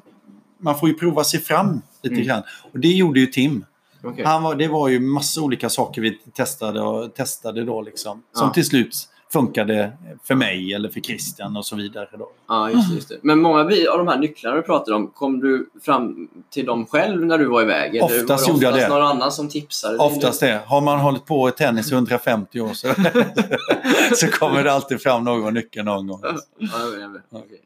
man 0.57 0.79
får 0.79 0.89
ju 0.89 0.95
prova 0.95 1.23
sig 1.23 1.39
fram 1.39 1.81
lite 2.03 2.15
Mm. 2.15 2.27
grann. 2.27 2.43
Och 2.71 2.79
det 2.79 2.88
gjorde 2.88 3.19
ju 3.19 3.25
Tim. 3.25 3.65
Okej. 4.03 4.25
Han 4.25 4.43
var, 4.43 4.55
det 4.55 4.67
var 4.67 4.88
ju 4.88 4.99
massa 4.99 5.41
olika 5.41 5.69
saker 5.69 6.01
vi 6.01 6.17
testade 6.33 6.81
och 6.81 7.13
testade 7.15 7.63
då 7.65 7.81
liksom. 7.81 8.23
Som 8.33 8.47
Ja. 8.47 8.53
till 8.53 8.65
slut 8.65 9.09
funkade 9.34 9.91
för 10.23 10.36
mig 10.36 10.73
eller 10.73 10.89
för 10.89 10.99
Christian 10.99 11.57
och 11.57 11.65
så 11.65 11.75
vidare. 11.75 12.07
Då. 12.17 12.30
Ja, 12.47 12.69
just 12.71 12.89
det, 12.89 12.95
just 12.95 13.09
det. 13.09 13.15
Men 13.21 13.41
många 13.41 13.59
av 13.61 13.97
de 13.97 14.07
här 14.07 14.17
nycklarna 14.17 14.55
du 14.55 14.61
pratar 14.61 14.93
om, 14.93 15.07
kom 15.07 15.39
du 15.39 15.69
fram 15.82 16.28
till 16.49 16.65
dem 16.65 16.86
själv 16.86 17.25
när 17.25 17.38
du 17.38 17.45
var 17.45 17.61
iväg? 17.61 17.95
Eller 17.95 18.03
Oftast 18.03 18.30
var 18.30 18.38
det 18.38 18.53
gjorde 18.53 18.65
jag 18.65 18.73
oftast 18.73 18.89
det. 18.89 18.93
någon 18.95 19.07
annan 19.07 19.32
som 19.32 19.49
tipsade? 19.49 19.97
Oftast 19.97 20.39
det. 20.39 20.61
Har 20.65 20.82
man 20.82 20.99
hållit 20.99 21.25
på 21.25 21.49
i 21.49 21.51
tennis 21.51 21.91
i 21.91 21.93
150 21.93 22.61
år 22.61 22.73
så, 22.73 22.88
så 24.15 24.28
kommer 24.28 24.63
det 24.63 24.71
alltid 24.71 25.01
fram 25.01 25.23
någon 25.23 25.53
nyckel 25.53 25.86
någon 25.86 26.07
gång. 26.07 26.19
Ja, 26.23 26.38
jag 26.59 26.91
vet, 26.91 27.01
jag 27.01 27.09
vet. 27.09 27.21
Okej. 27.32 27.61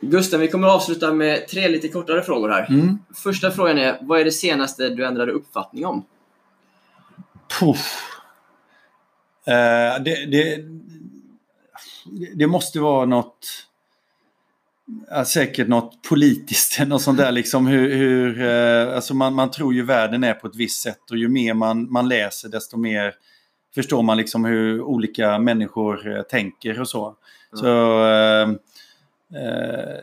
Gusten, 0.00 0.40
vi 0.40 0.48
kommer 0.48 0.68
att 0.68 0.74
avsluta 0.74 1.12
med 1.12 1.48
tre 1.48 1.68
lite 1.68 1.88
kortare 1.88 2.22
frågor 2.22 2.48
här. 2.48 2.66
Mm. 2.70 2.98
Första 3.14 3.50
frågan 3.50 3.78
är, 3.78 3.98
vad 4.00 4.20
är 4.20 4.24
det 4.24 4.32
senaste 4.32 4.88
du 4.88 5.06
ändrade 5.06 5.32
uppfattning 5.32 5.86
om? 5.86 6.04
Puff. 7.60 8.04
Eh, 9.46 10.02
det, 10.02 10.26
det, 10.26 10.64
det 12.34 12.46
måste 12.46 12.80
vara 12.80 13.04
något, 13.04 13.46
ja, 15.10 15.24
säkert 15.24 15.68
något 15.68 16.02
politiskt, 16.02 16.86
något 16.86 17.02
sånt 17.02 17.18
där 17.18 17.32
liksom 17.32 17.66
hur, 17.66 17.94
hur 17.94 18.42
eh, 18.42 18.94
alltså 18.94 19.14
man, 19.14 19.34
man 19.34 19.50
tror 19.50 19.74
ju 19.74 19.84
världen 19.84 20.24
är 20.24 20.34
på 20.34 20.46
ett 20.46 20.56
visst 20.56 20.82
sätt 20.82 21.10
och 21.10 21.16
ju 21.16 21.28
mer 21.28 21.54
man, 21.54 21.92
man 21.92 22.08
läser 22.08 22.48
desto 22.48 22.76
mer 22.76 23.14
förstår 23.74 24.02
man 24.02 24.16
liksom 24.16 24.44
hur 24.44 24.82
olika 24.82 25.38
människor 25.38 26.16
eh, 26.16 26.22
tänker 26.22 26.80
och 26.80 26.88
så. 26.88 27.16
Så 27.52 27.66
eh, 28.06 28.48
eh, 29.34 29.96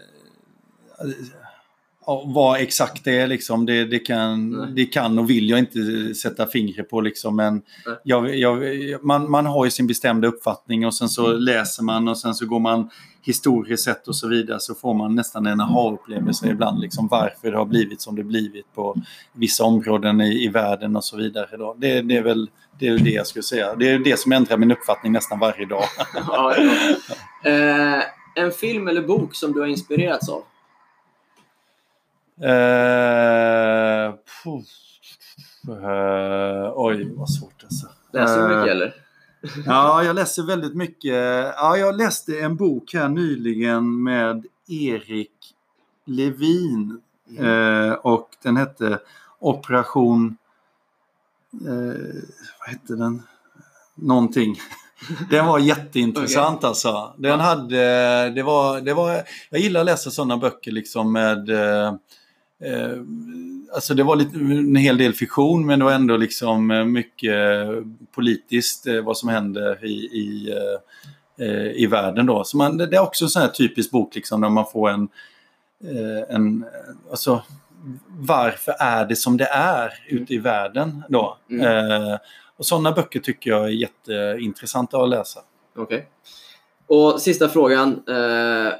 vad 2.26 2.60
exakt 2.62 3.04
det 3.04 3.20
är 3.20 3.28
liksom, 3.28 3.66
det, 3.66 3.86
det, 3.86 4.00
kan, 4.00 4.50
Nej. 4.50 4.72
det 4.76 4.86
kan 4.86 5.20
och 5.20 5.30
vill 5.30 5.50
jag 5.50 5.60
inte 5.60 6.14
sätta 6.16 6.48
fingret 6.48 6.90
på 6.90 7.02
liksom. 7.02 7.36
Men 7.36 7.62
jag, 8.04 8.36
jag, 8.36 8.60
man, 9.06 9.32
man 9.32 9.46
har 9.46 9.66
ju 9.66 9.72
sin 9.72 9.88
bestämda 9.88 10.28
uppfattning 10.28 10.86
och 10.86 10.96
sen 10.96 11.10
så 11.10 11.26
Mm. 11.28 11.40
läser 11.40 11.84
man 11.84 12.08
och 12.08 12.18
sen 12.18 12.34
så 12.36 12.46
går 12.46 12.60
man 12.60 12.90
historiskt 13.22 13.84
sett 13.84 14.08
och 14.08 14.16
så 14.16 14.28
vidare 14.28 14.60
så 14.60 14.76
får 14.76 14.94
man 14.94 15.16
nästan 15.16 15.46
en 15.46 15.62
aha-upplevelse 15.62 16.48
ibland. 16.50 16.80
Liksom, 16.80 17.08
varför 17.08 17.52
det 17.52 17.58
har 17.58 17.66
blivit 17.66 18.02
som 18.02 18.16
det 18.16 18.24
blivit 18.24 18.74
på 18.76 18.96
vissa 19.34 19.64
områden 19.64 20.22
i, 20.22 20.44
i 20.44 20.48
världen 20.48 20.96
och 20.96 21.04
så 21.04 21.18
vidare. 21.18 21.58
Då. 21.58 21.76
Det, 21.78 22.02
det 22.02 22.18
är 22.18 22.24
väl 22.24 22.50
det, 22.80 22.88
är 22.88 22.98
det 22.98 23.10
jag 23.10 23.28
skulle 23.28 23.44
säga. 23.44 23.76
Det 23.76 23.90
är 23.90 24.00
det 24.00 24.20
som 24.20 24.32
ändrar 24.32 24.58
min 24.58 24.72
uppfattning 24.72 25.12
nästan 25.12 25.40
varje 25.40 25.66
dag. 25.66 25.84
Ja, 26.28 26.56
ja. 26.58 26.72
Eh, 27.52 28.04
en 28.36 28.52
film 28.52 28.88
eller 28.88 29.02
bok 29.02 29.36
som 29.36 29.54
du 29.54 29.60
har 29.60 29.68
inspirerats 29.68 30.30
av? 30.30 30.44
Eh, 32.50 34.14
puff. 34.44 34.66
Eh, 35.68 36.74
oj, 36.76 37.14
vad 37.16 37.30
svårt 37.30 37.64
alltså. 37.64 37.88
Läser 38.12 38.48
du 38.48 38.54
Eh, 38.54 38.60
mycket 38.60 38.72
eller? 38.72 38.96
Ja, 39.66 40.04
jag 40.04 40.16
läser 40.16 40.44
väldigt 40.44 40.76
mycket. 40.76 41.14
Ja, 41.56 41.78
jag 41.78 41.96
läste 41.98 42.40
en 42.40 42.56
bok 42.56 42.94
här 42.94 43.10
nyligen 43.10 44.04
med 44.04 44.46
Erik 44.68 45.56
Levin. 46.06 47.02
Eh, 47.40 47.92
och 47.92 48.30
den 48.44 48.58
hette 48.58 49.00
Operation... 49.40 50.38
Eh, 51.54 52.24
vad 52.60 52.70
hette 52.70 52.96
den? 52.96 53.24
Någonting. 53.96 54.56
Den 55.30 55.46
var 55.46 55.60
jätteintressant 55.60 56.64
alltså. 56.64 57.14
Den 57.18 57.40
hade, 57.40 58.30
det 58.30 58.44
var, 58.44 58.82
det 58.82 58.94
var, 58.94 59.24
jag 59.50 59.62
gillar 59.62 59.80
att 59.80 59.86
läsa 59.86 60.12
sådana 60.12 60.38
böcker 60.38 60.72
liksom 60.72 61.12
med 61.12 61.50
eh, 61.50 61.88
eh, 62.64 62.98
Alltså 63.74 63.94
det 63.94 64.04
var 64.04 64.16
lite, 64.16 64.38
en 64.38 64.76
hel 64.76 64.98
del 64.98 65.14
fiktion 65.14 65.66
men 65.66 65.80
det 65.80 65.86
var 65.86 65.92
ändå 65.92 66.18
liksom 66.18 66.72
eh, 66.72 66.86
mycket 66.86 67.36
politiskt 68.16 68.88
eh, 68.88 69.02
vad 69.02 69.18
som 69.18 69.30
händer 69.30 69.86
i, 69.86 69.94
i, 69.94 70.54
eh, 71.40 71.82
i 71.82 71.88
världen 71.88 72.26
då. 72.26 72.44
Så 72.44 72.58
man, 72.58 72.78
det 72.78 72.96
är 72.96 73.00
också 73.00 73.26
en 73.26 73.30
sån 73.30 73.42
här 73.42 73.50
typisk 73.50 73.92
bok 73.92 74.16
liksom 74.16 74.42
när 74.42 74.50
man 74.50 74.66
får 74.72 74.90
en, 74.90 75.08
en 76.30 76.66
alltså 77.12 77.42
varför 78.08 78.76
är 78.80 79.06
det 79.06 79.16
som 79.16 79.38
det 79.38 79.46
är 79.46 79.94
ute 80.08 80.34
i 80.34 80.38
världen 80.38 81.04
då? 81.10 81.38
Mm. 81.50 82.18
Och 82.58 82.66
sådana 82.66 82.92
böcker 82.92 83.20
tycker 83.20 83.50
jag 83.50 83.64
är 83.66 83.70
jätteintressanta 83.70 84.98
att 84.98 85.10
läsa. 85.10 85.40
Okej. 85.76 86.08
Och 86.88 87.22
sista 87.22 87.50
frågan. 87.50 87.92
Eh, 88.08 88.74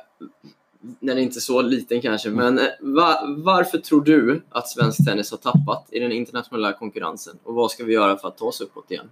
den 1.00 1.18
är 1.18 1.22
inte 1.22 1.42
så 1.42 1.62
liten 1.62 2.02
kanske, 2.02 2.30
men 2.30 2.60
eh, 2.60 2.66
va, 2.80 3.20
varför 3.38 3.78
tror 3.78 4.04
du 4.04 4.44
att 4.50 4.70
svensk 4.70 5.06
tennis 5.06 5.32
har 5.32 5.38
tappat 5.38 5.88
i 5.92 6.00
den 6.00 6.12
internationella 6.12 6.74
konkurrensen? 6.74 7.38
Och 7.44 7.54
vad 7.54 7.72
ska 7.72 7.84
vi 7.84 7.94
göra 7.94 8.18
för 8.18 8.28
att 8.28 8.38
ta 8.38 8.46
oss 8.46 8.62
uppåt 8.62 8.92
igen? 8.92 9.10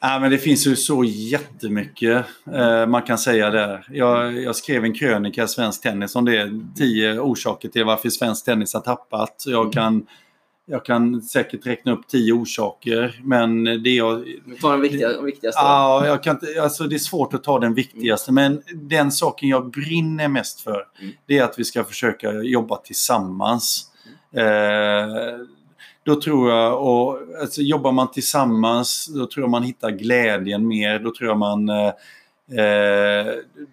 Ja, 0.00 0.18
men 0.18 0.30
det 0.30 0.38
finns 0.38 0.66
ju 0.66 0.76
så 0.76 1.04
jättemycket 1.04 2.26
eh, 2.52 2.86
man 2.86 3.02
kan 3.02 3.18
säga 3.18 3.50
där. 3.50 3.86
Jag, 3.90 4.42
jag 4.42 4.56
skrev 4.56 4.84
en 4.84 4.94
krönika 4.94 5.44
i 5.44 5.48
Svensk 5.48 5.82
Tennis 5.82 6.16
om 6.16 6.24
det. 6.24 6.60
Tio 6.76 7.20
orsaker 7.20 7.68
till 7.68 7.84
varför 7.84 8.10
svensk 8.10 8.44
tennis 8.44 8.74
har 8.74 8.80
tappat. 8.80 9.44
Jag 9.46 9.72
kan, 9.72 10.06
jag 10.66 10.84
kan 10.84 11.22
säkert 11.22 11.66
räkna 11.66 11.92
upp 11.92 12.08
tio 12.08 12.32
orsaker. 12.32 13.20
Men 13.24 13.64
det 13.64 13.90
jag... 13.90 14.24
Tar 14.60 14.72
den 14.72 14.80
viktiga, 14.80 15.08
den 15.08 15.24
viktigaste. 15.24 15.60
Ja, 15.60 16.06
jag 16.06 16.22
kan 16.22 16.40
alltså 16.62 16.84
det 16.84 16.96
är 16.96 16.98
svårt 16.98 17.34
att 17.34 17.44
ta 17.44 17.58
den 17.58 17.74
viktigaste. 17.74 18.32
Men 18.32 18.62
den 18.74 19.12
saken 19.12 19.48
jag 19.48 19.70
brinner 19.70 20.28
mest 20.28 20.60
för 20.60 20.86
Mm. 21.00 21.14
det 21.26 21.38
är 21.38 21.44
att 21.44 21.58
vi 21.58 21.64
ska 21.64 21.84
försöka 21.84 22.32
jobba 22.32 22.76
tillsammans. 22.76 23.86
Eh, 24.36 25.36
då 26.04 26.20
tror 26.20 26.50
jag, 26.50 26.82
och 26.82 27.18
alltså, 27.40 27.62
jobbar 27.62 27.92
man 27.92 28.10
tillsammans, 28.10 29.06
då 29.14 29.26
tror 29.26 29.44
jag 29.44 29.50
man 29.50 29.62
hittar 29.62 29.90
glädjen 29.90 30.66
mer. 30.66 30.98
Då 30.98 31.14
tror 31.14 31.28
jag 31.28 31.38
man 31.38 31.68
eh, 31.68 31.86
eh, 32.50 33.26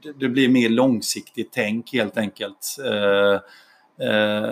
det, 0.04 0.14
det 0.20 0.30
blir 0.30 0.50
mer 0.50 0.70
långsiktigt 0.70 1.50
tänk 1.52 1.94
helt 1.94 2.18
enkelt. 2.18 2.78
Eh, 2.86 3.34
eh, 4.08 4.50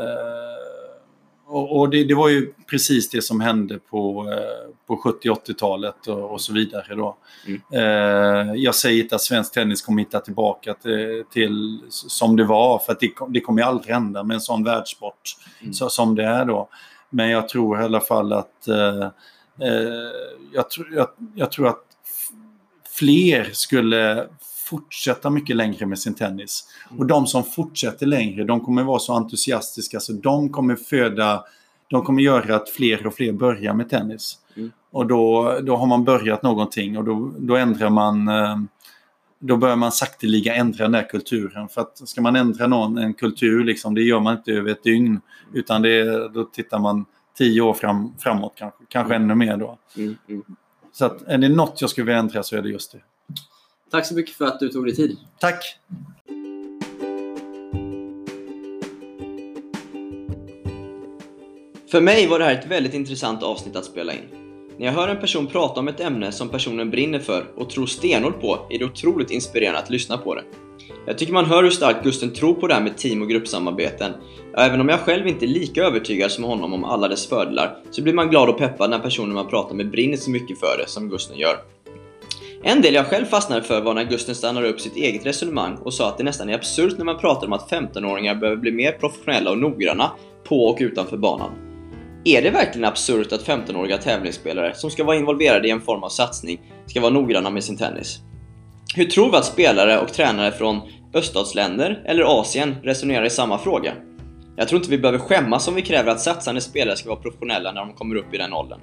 och 1.48 1.80
och 1.80 1.89
det, 1.89 2.04
det 2.04 2.16
var 2.16 2.30
ju 2.30 2.54
precis 2.70 3.10
det 3.10 3.22
som 3.22 3.41
hände 3.41 3.80
på, 3.80 4.30
eh, 4.32 4.74
på 4.88 4.98
70 4.98 5.30
80-talet 5.30 6.08
och, 6.08 6.32
och 6.32 6.41
så 6.41 6.54
vidare. 6.54 6.95
Då. 6.95 7.18
Mm. 7.48 7.62
Eh, 7.74 8.54
jag 8.56 8.76
säger 8.76 9.04
inte 9.04 9.16
att 9.16 9.22
svensk 9.22 9.54
tennis 9.54 9.82
kommer 9.82 10.02
hitta 10.02 10.20
tillbaka 10.20 10.74
till, 10.74 11.24
till 11.34 11.80
som 11.89 12.36
det 12.36 12.43
var, 12.43 12.80
för 12.80 12.91
att 12.91 13.00
det, 13.00 13.12
det 13.30 13.41
kommer 13.41 13.62
ju 13.62 13.68
aldrig 13.68 13.93
hända 13.93 14.24
med 14.24 14.36
en 14.36 14.41
sån 14.41 14.64
världssport 14.64 15.36
Mm. 15.62 15.74
så, 15.74 15.89
som 15.89 16.16
det 16.16 16.24
är 16.24 16.45
då. 16.45 16.70
Men 17.10 17.30
jag 17.30 17.50
tror 17.50 17.82
i 17.82 17.84
alla 17.84 18.02
fall 18.02 18.34
att 18.34 18.68
eh, 18.68 19.10
jag, 20.54 20.70
tror, 20.70 20.93
jag, 20.93 21.08
jag 21.36 21.52
tror 21.52 21.68
att 21.68 21.84
fler 22.89 23.50
skulle 23.54 24.28
fortsätta 24.70 25.30
mycket 25.30 25.55
längre 25.55 25.86
med 25.86 25.99
sin 25.99 26.13
tennis. 26.13 26.68
Och 26.97 27.05
de 27.05 27.28
som 27.28 27.43
fortsätter 27.43 28.05
längre, 28.05 28.43
de 28.43 28.61
kommer 28.61 28.84
vara 28.84 28.99
så 28.99 29.13
entusiastiska 29.13 29.99
så 29.99 30.13
de 30.13 30.49
kommer 30.49 30.76
föda, 30.76 31.43
de 31.89 32.03
kommer 32.03 32.22
göra 32.22 32.55
att 32.55 32.70
fler 32.70 33.07
och 33.07 33.13
fler 33.13 33.34
börjar 33.34 33.74
med 33.74 33.89
tennis. 33.89 34.38
Mm. 34.55 34.72
Och 34.91 35.07
då, 35.07 35.53
då 35.63 35.76
har 35.76 35.86
man 35.88 36.03
börjat 36.03 36.43
någonting 36.43 36.97
och 36.97 37.03
då, 37.03 37.34
då 37.38 37.55
ändrar 37.55 37.89
man 37.89 38.28
eh, 38.28 38.57
då 39.39 39.57
börjar 39.57 39.76
man 39.76 39.91
sakteliga 39.91 40.55
ändra 40.55 40.84
den 40.84 40.91
där 40.91 41.09
kulturen. 41.09 41.70
För 41.70 41.82
att 41.82 42.07
ska 42.09 42.22
man 42.22 42.36
ändra 42.36 42.68
någon, 42.68 42.97
en 42.97 43.13
kultur, 43.13 43.63
liksom, 43.63 43.95
det 43.95 44.01
gör 44.01 44.20
man 44.20 44.38
inte 44.38 44.51
över 44.51 44.72
ett 44.72 44.84
dygn. 44.84 45.22
Utan 45.53 45.82
det, 45.82 46.28
då 46.30 46.43
tittar 46.43 46.80
man 46.80 47.05
tio 47.38 47.61
år 47.61 47.74
fram, 47.74 48.13
framåt 48.20 48.53
kanske, 48.55 48.84
kanske 48.89 49.15
ännu 49.15 49.36
mer 49.36 49.57
då. 49.57 49.78
Mm, 49.97 50.15
mm. 50.30 50.43
Så 50.91 51.05
att 51.05 51.22
är 51.22 51.38
det 51.38 51.49
något 51.49 51.82
jag 51.82 51.89
skulle 51.89 52.05
vilja 52.05 52.20
ändra 52.20 52.43
så 52.43 52.55
är 52.55 52.61
det 52.61 52.70
just 52.70 52.91
det. 52.91 52.99
Tack 53.92 54.06
så 54.06 54.16
mycket 54.16 54.36
för 54.36 54.46
att 54.46 54.60
du 54.60 54.70
tog 54.70 54.86
dig 54.86 54.96
tid. 54.96 55.18
Tack! 55.40 55.64
För 61.92 62.02
mig 62.02 62.28
var 62.28 62.40
det 62.40 62.46
här 62.46 62.54
ett 62.54 62.68
väldigt 62.68 62.94
intressant 62.94 63.44
avsnitt 63.44 63.76
att 63.76 63.86
spela 63.86 64.14
in. 64.14 64.20
När 64.78 64.86
jag 64.86 64.94
hör 64.94 65.08
en 65.08 65.20
person 65.20 65.48
prata 65.48 65.80
om 65.80 65.88
ett 65.88 66.00
ämne 66.00 66.32
som 66.32 66.50
personen 66.50 66.90
brinner 66.90 67.20
för 67.20 67.46
och 67.56 67.70
tror 67.70 67.86
stenhårt 67.86 68.42
på 68.42 68.68
är 68.70 68.80
det 68.80 68.86
otroligt 68.86 69.32
inspirerande 69.32 69.80
att 69.80 69.90
lyssna 69.90 70.18
på 70.18 70.36
det. 70.36 70.44
Jag 71.06 71.18
tycker 71.18 71.34
man 71.34 71.46
hör 71.46 71.64
hur 71.64 71.70
starkt 71.70 72.04
Gusten 72.04 72.34
tror 72.34 72.54
på 72.54 72.68
det 72.68 72.74
här 72.74 72.82
med 72.82 72.98
team 72.98 73.22
och 73.22 73.30
gruppsamarbeten. 73.30 74.14
Även 74.58 74.82
om 74.82 74.90
jag 74.90 75.00
själv 75.00 75.28
inte 75.28 75.46
är 75.46 75.48
lika 75.48 75.84
övertygad 75.84 76.32
som 76.32 76.44
honom 76.44 76.74
om 76.74 76.84
alla 76.84 77.08
dess 77.08 77.28
fördelar, 77.30 77.78
så 77.92 78.02
blir 78.02 78.14
man 78.14 78.30
glad 78.30 78.50
och 78.50 78.58
peppad 78.58 78.90
när 78.90 79.00
personen 79.00 79.34
man 79.34 79.48
pratar 79.48 79.76
med 79.76 79.92
brinner 79.92 80.18
så 80.18 80.30
mycket 80.30 80.60
för 80.60 80.78
det 80.78 80.88
som 80.88 81.10
Gusten 81.10 81.38
gör. 81.38 81.58
En 82.68 82.82
del 82.82 82.93
jag 82.93 83.05
själv 83.05 83.26
fastnade 83.26 83.61
för 83.61 83.82
var 83.82 83.93
när 83.93 84.03
Gusten 84.03 84.36
stannade 84.36 84.70
upp 84.70 84.82
sitt 84.82 84.95
eget 84.95 85.26
resonemang 85.26 85.76
och 85.76 85.93
sa 85.93 86.09
att 86.09 86.18
det 86.18 86.24
nästan 86.24 86.49
är 86.49 86.53
absurt 86.53 86.97
när 86.97 87.05
man 87.05 87.18
pratar 87.18 87.47
om 87.47 87.53
att 87.53 87.72
15-åringar 87.72 88.36
behöver 88.36 88.61
bli 88.61 88.72
mer 88.72 88.91
professionella 88.91 89.51
och 89.51 89.57
noggranna 89.57 90.11
på 90.43 90.65
och 90.65 90.78
utanför 90.80 91.18
banan. 91.18 91.49
Är 92.26 92.41
det 92.41 92.49
verkligen 92.49 92.86
absurt 92.86 93.32
att 93.32 93.47
15-åriga 93.47 93.97
tävlingsspelare 93.97 94.76
som 94.76 94.91
ska 94.91 95.03
vara 95.03 95.18
involverade 95.18 95.68
i 95.68 95.72
en 95.72 95.82
form 95.82 96.03
av 96.03 96.09
satsning 96.09 96.61
ska 96.86 97.01
vara 97.01 97.13
noggranna 97.13 97.49
med 97.49 97.63
sin 97.63 97.78
tennis? 97.78 98.20
Hur 98.95 99.05
tror 99.05 99.32
vi 99.32 99.38
att 99.38 99.45
spelare 99.45 99.99
och 99.99 100.13
tränare 100.13 100.51
från 100.51 100.82
öststatsländer 101.13 102.03
eller 102.05 102.39
Asien 102.39 102.76
resonerar 102.84 103.26
i 103.26 103.30
samma 103.30 103.57
fråga? 103.57 103.93
Jag 104.55 104.68
tror 104.68 104.80
inte 104.80 104.91
vi 104.91 104.97
behöver 104.97 105.20
skämmas 105.20 105.68
om 105.68 105.76
vi 105.76 105.82
kräver 105.82 106.11
att 106.11 106.22
satsande 106.22 106.61
spelare 106.61 106.95
ska 106.95 107.09
vara 107.09 107.20
professionella 107.20 107.72
när 107.72 107.82
de 107.82 107.93
kommer 107.93 108.15
upp 108.15 108.34
i 108.34 108.38
den 108.38 108.53
åldern. 108.53 108.80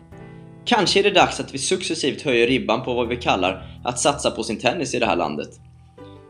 Kanske 0.64 0.98
är 0.98 1.02
det 1.02 1.10
dags 1.10 1.40
att 1.40 1.54
vi 1.54 1.58
successivt 1.58 2.22
höjer 2.22 2.46
ribban 2.46 2.84
på 2.84 2.94
vad 2.94 3.08
vi 3.08 3.16
kallar 3.16 3.80
att 3.84 3.98
satsa 3.98 4.30
på 4.30 4.42
sin 4.42 4.58
tennis 4.58 4.94
i 4.94 4.98
det 4.98 5.06
här 5.06 5.16
landet. 5.16 5.48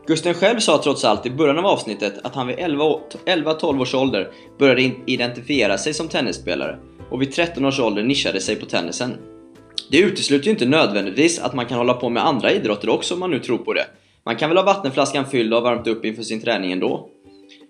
Gusten 0.07 0.33
själv 0.33 0.59
sa 0.59 0.81
trots 0.83 1.03
allt 1.05 1.25
i 1.25 1.29
början 1.29 1.57
av 1.57 1.65
avsnittet 1.65 2.13
att 2.23 2.35
han 2.35 2.47
vid 2.47 2.57
11-12 2.57 3.81
års 3.81 3.95
ålder 3.95 4.31
började 4.59 4.91
identifiera 5.05 5.77
sig 5.77 5.93
som 5.93 6.07
tennisspelare 6.07 6.77
och 7.09 7.21
vid 7.21 7.33
13 7.33 7.65
års 7.65 7.79
ålder 7.79 8.03
nischade 8.03 8.41
sig 8.41 8.55
på 8.55 8.65
tennisen. 8.65 9.17
Det 9.91 9.97
utesluter 9.97 10.45
ju 10.45 10.51
inte 10.51 10.65
nödvändigtvis 10.65 11.39
att 11.39 11.53
man 11.53 11.65
kan 11.65 11.77
hålla 11.77 11.93
på 11.93 12.09
med 12.09 12.25
andra 12.25 12.51
idrotter 12.51 12.89
också 12.89 13.13
om 13.13 13.19
man 13.19 13.31
nu 13.31 13.39
tror 13.39 13.57
på 13.57 13.73
det. 13.73 13.85
Man 14.25 14.35
kan 14.35 14.49
väl 14.49 14.57
ha 14.57 14.65
vattenflaskan 14.65 15.25
fylld 15.25 15.53
och 15.53 15.63
varmt 15.63 15.87
upp 15.87 16.05
inför 16.05 16.23
sin 16.23 16.41
träning 16.41 16.71
ändå. 16.71 17.09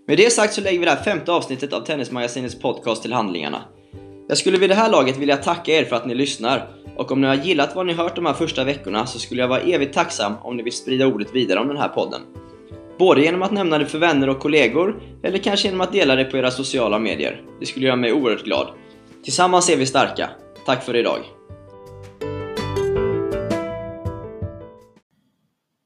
Med 0.07 0.17
det 0.17 0.33
sagt 0.33 0.53
så 0.53 0.61
lägger 0.61 0.79
vi 0.79 0.85
det 0.85 0.91
här 0.91 1.03
femte 1.03 1.31
avsnittet 1.31 1.73
av 1.73 1.81
Tennismagasinets 1.81 2.59
podcast 2.59 3.01
till 3.01 3.13
handlingarna. 3.13 3.61
Jag 4.27 4.37
skulle 4.37 4.57
vid 4.57 4.69
det 4.69 4.75
här 4.75 4.91
laget 4.91 5.17
vilja 5.17 5.37
tacka 5.37 5.71
er 5.71 5.85
för 5.85 5.95
att 5.95 6.05
ni 6.05 6.15
lyssnar 6.15 6.67
och 6.97 7.11
om 7.11 7.21
ni 7.21 7.27
har 7.27 7.35
gillat 7.35 7.75
vad 7.75 7.85
ni 7.85 7.93
hört 7.93 8.15
de 8.15 8.25
här 8.25 8.33
första 8.33 8.63
veckorna 8.63 9.05
så 9.05 9.19
skulle 9.19 9.41
jag 9.41 9.47
vara 9.47 9.61
evigt 9.61 9.93
tacksam 9.93 10.33
om 10.41 10.57
ni 10.57 10.63
vill 10.63 10.73
sprida 10.73 11.07
ordet 11.07 11.35
vidare 11.35 11.59
om 11.59 11.67
den 11.67 11.77
här 11.77 11.89
podden. 11.89 12.21
Både 12.99 13.21
genom 13.21 13.41
att 13.41 13.51
nämna 13.51 13.77
det 13.77 13.85
för 13.85 13.99
vänner 13.99 14.29
och 14.29 14.39
kollegor 14.39 15.01
eller 15.23 15.37
kanske 15.37 15.67
genom 15.67 15.81
att 15.81 15.91
dela 15.91 16.15
det 16.15 16.25
på 16.25 16.37
era 16.37 16.51
sociala 16.51 16.99
medier. 16.99 17.41
Det 17.59 17.65
skulle 17.65 17.85
göra 17.85 17.95
mig 17.95 18.13
oerhört 18.13 18.43
glad. 18.43 18.67
Tillsammans 19.23 19.69
är 19.69 19.77
vi 19.77 19.85
starka. 19.85 20.29
Tack 20.65 20.83
för 20.83 20.95
idag! 20.95 21.19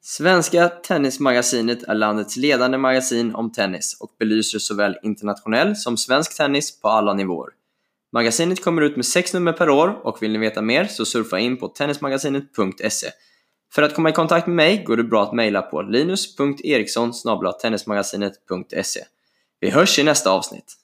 Svenska 0.02 0.70
Tennismagasinet 0.70 1.84
är 1.84 1.96
landets 1.96 2.38
ledande 2.38 2.78
magasin 2.78 3.36
om 3.36 3.52
tennis 3.52 3.98
och 4.00 4.10
belyser 4.20 4.60
såväl 4.60 4.96
internationell 5.04 5.76
som 5.76 5.98
svensk 5.98 6.38
tennis 6.38 6.82
på 6.82 6.88
alla 6.88 7.14
nivåer. 7.14 7.59
Magasinet 8.12 8.64
kommer 8.64 8.82
ut 8.82 8.96
med 8.96 9.06
sex 9.06 9.34
nummer 9.34 9.54
per 9.54 9.70
år 9.70 10.02
och 10.04 10.22
vill 10.22 10.32
ni 10.32 10.38
veta 10.38 10.62
mer 10.62 10.86
så 10.86 11.06
surfa 11.06 11.40
in 11.40 11.58
på 11.58 11.68
tennismagasinet.se. 11.68 13.08
För 13.74 13.82
att 13.82 13.96
komma 13.96 14.10
i 14.10 14.14
kontakt 14.14 14.48
med 14.48 14.56
mig 14.56 14.84
går 14.84 14.98
det 14.98 15.04
bra 15.04 15.24
att 15.24 15.34
mejla 15.34 15.62
på 15.62 15.82
linus.eriksson 15.82 17.14
tennismagasinet.se. 17.62 19.00
Vi 19.60 19.70
hörs 19.70 20.00
i 20.00 20.04
nästa 20.04 20.32
avsnitt! 20.32 20.79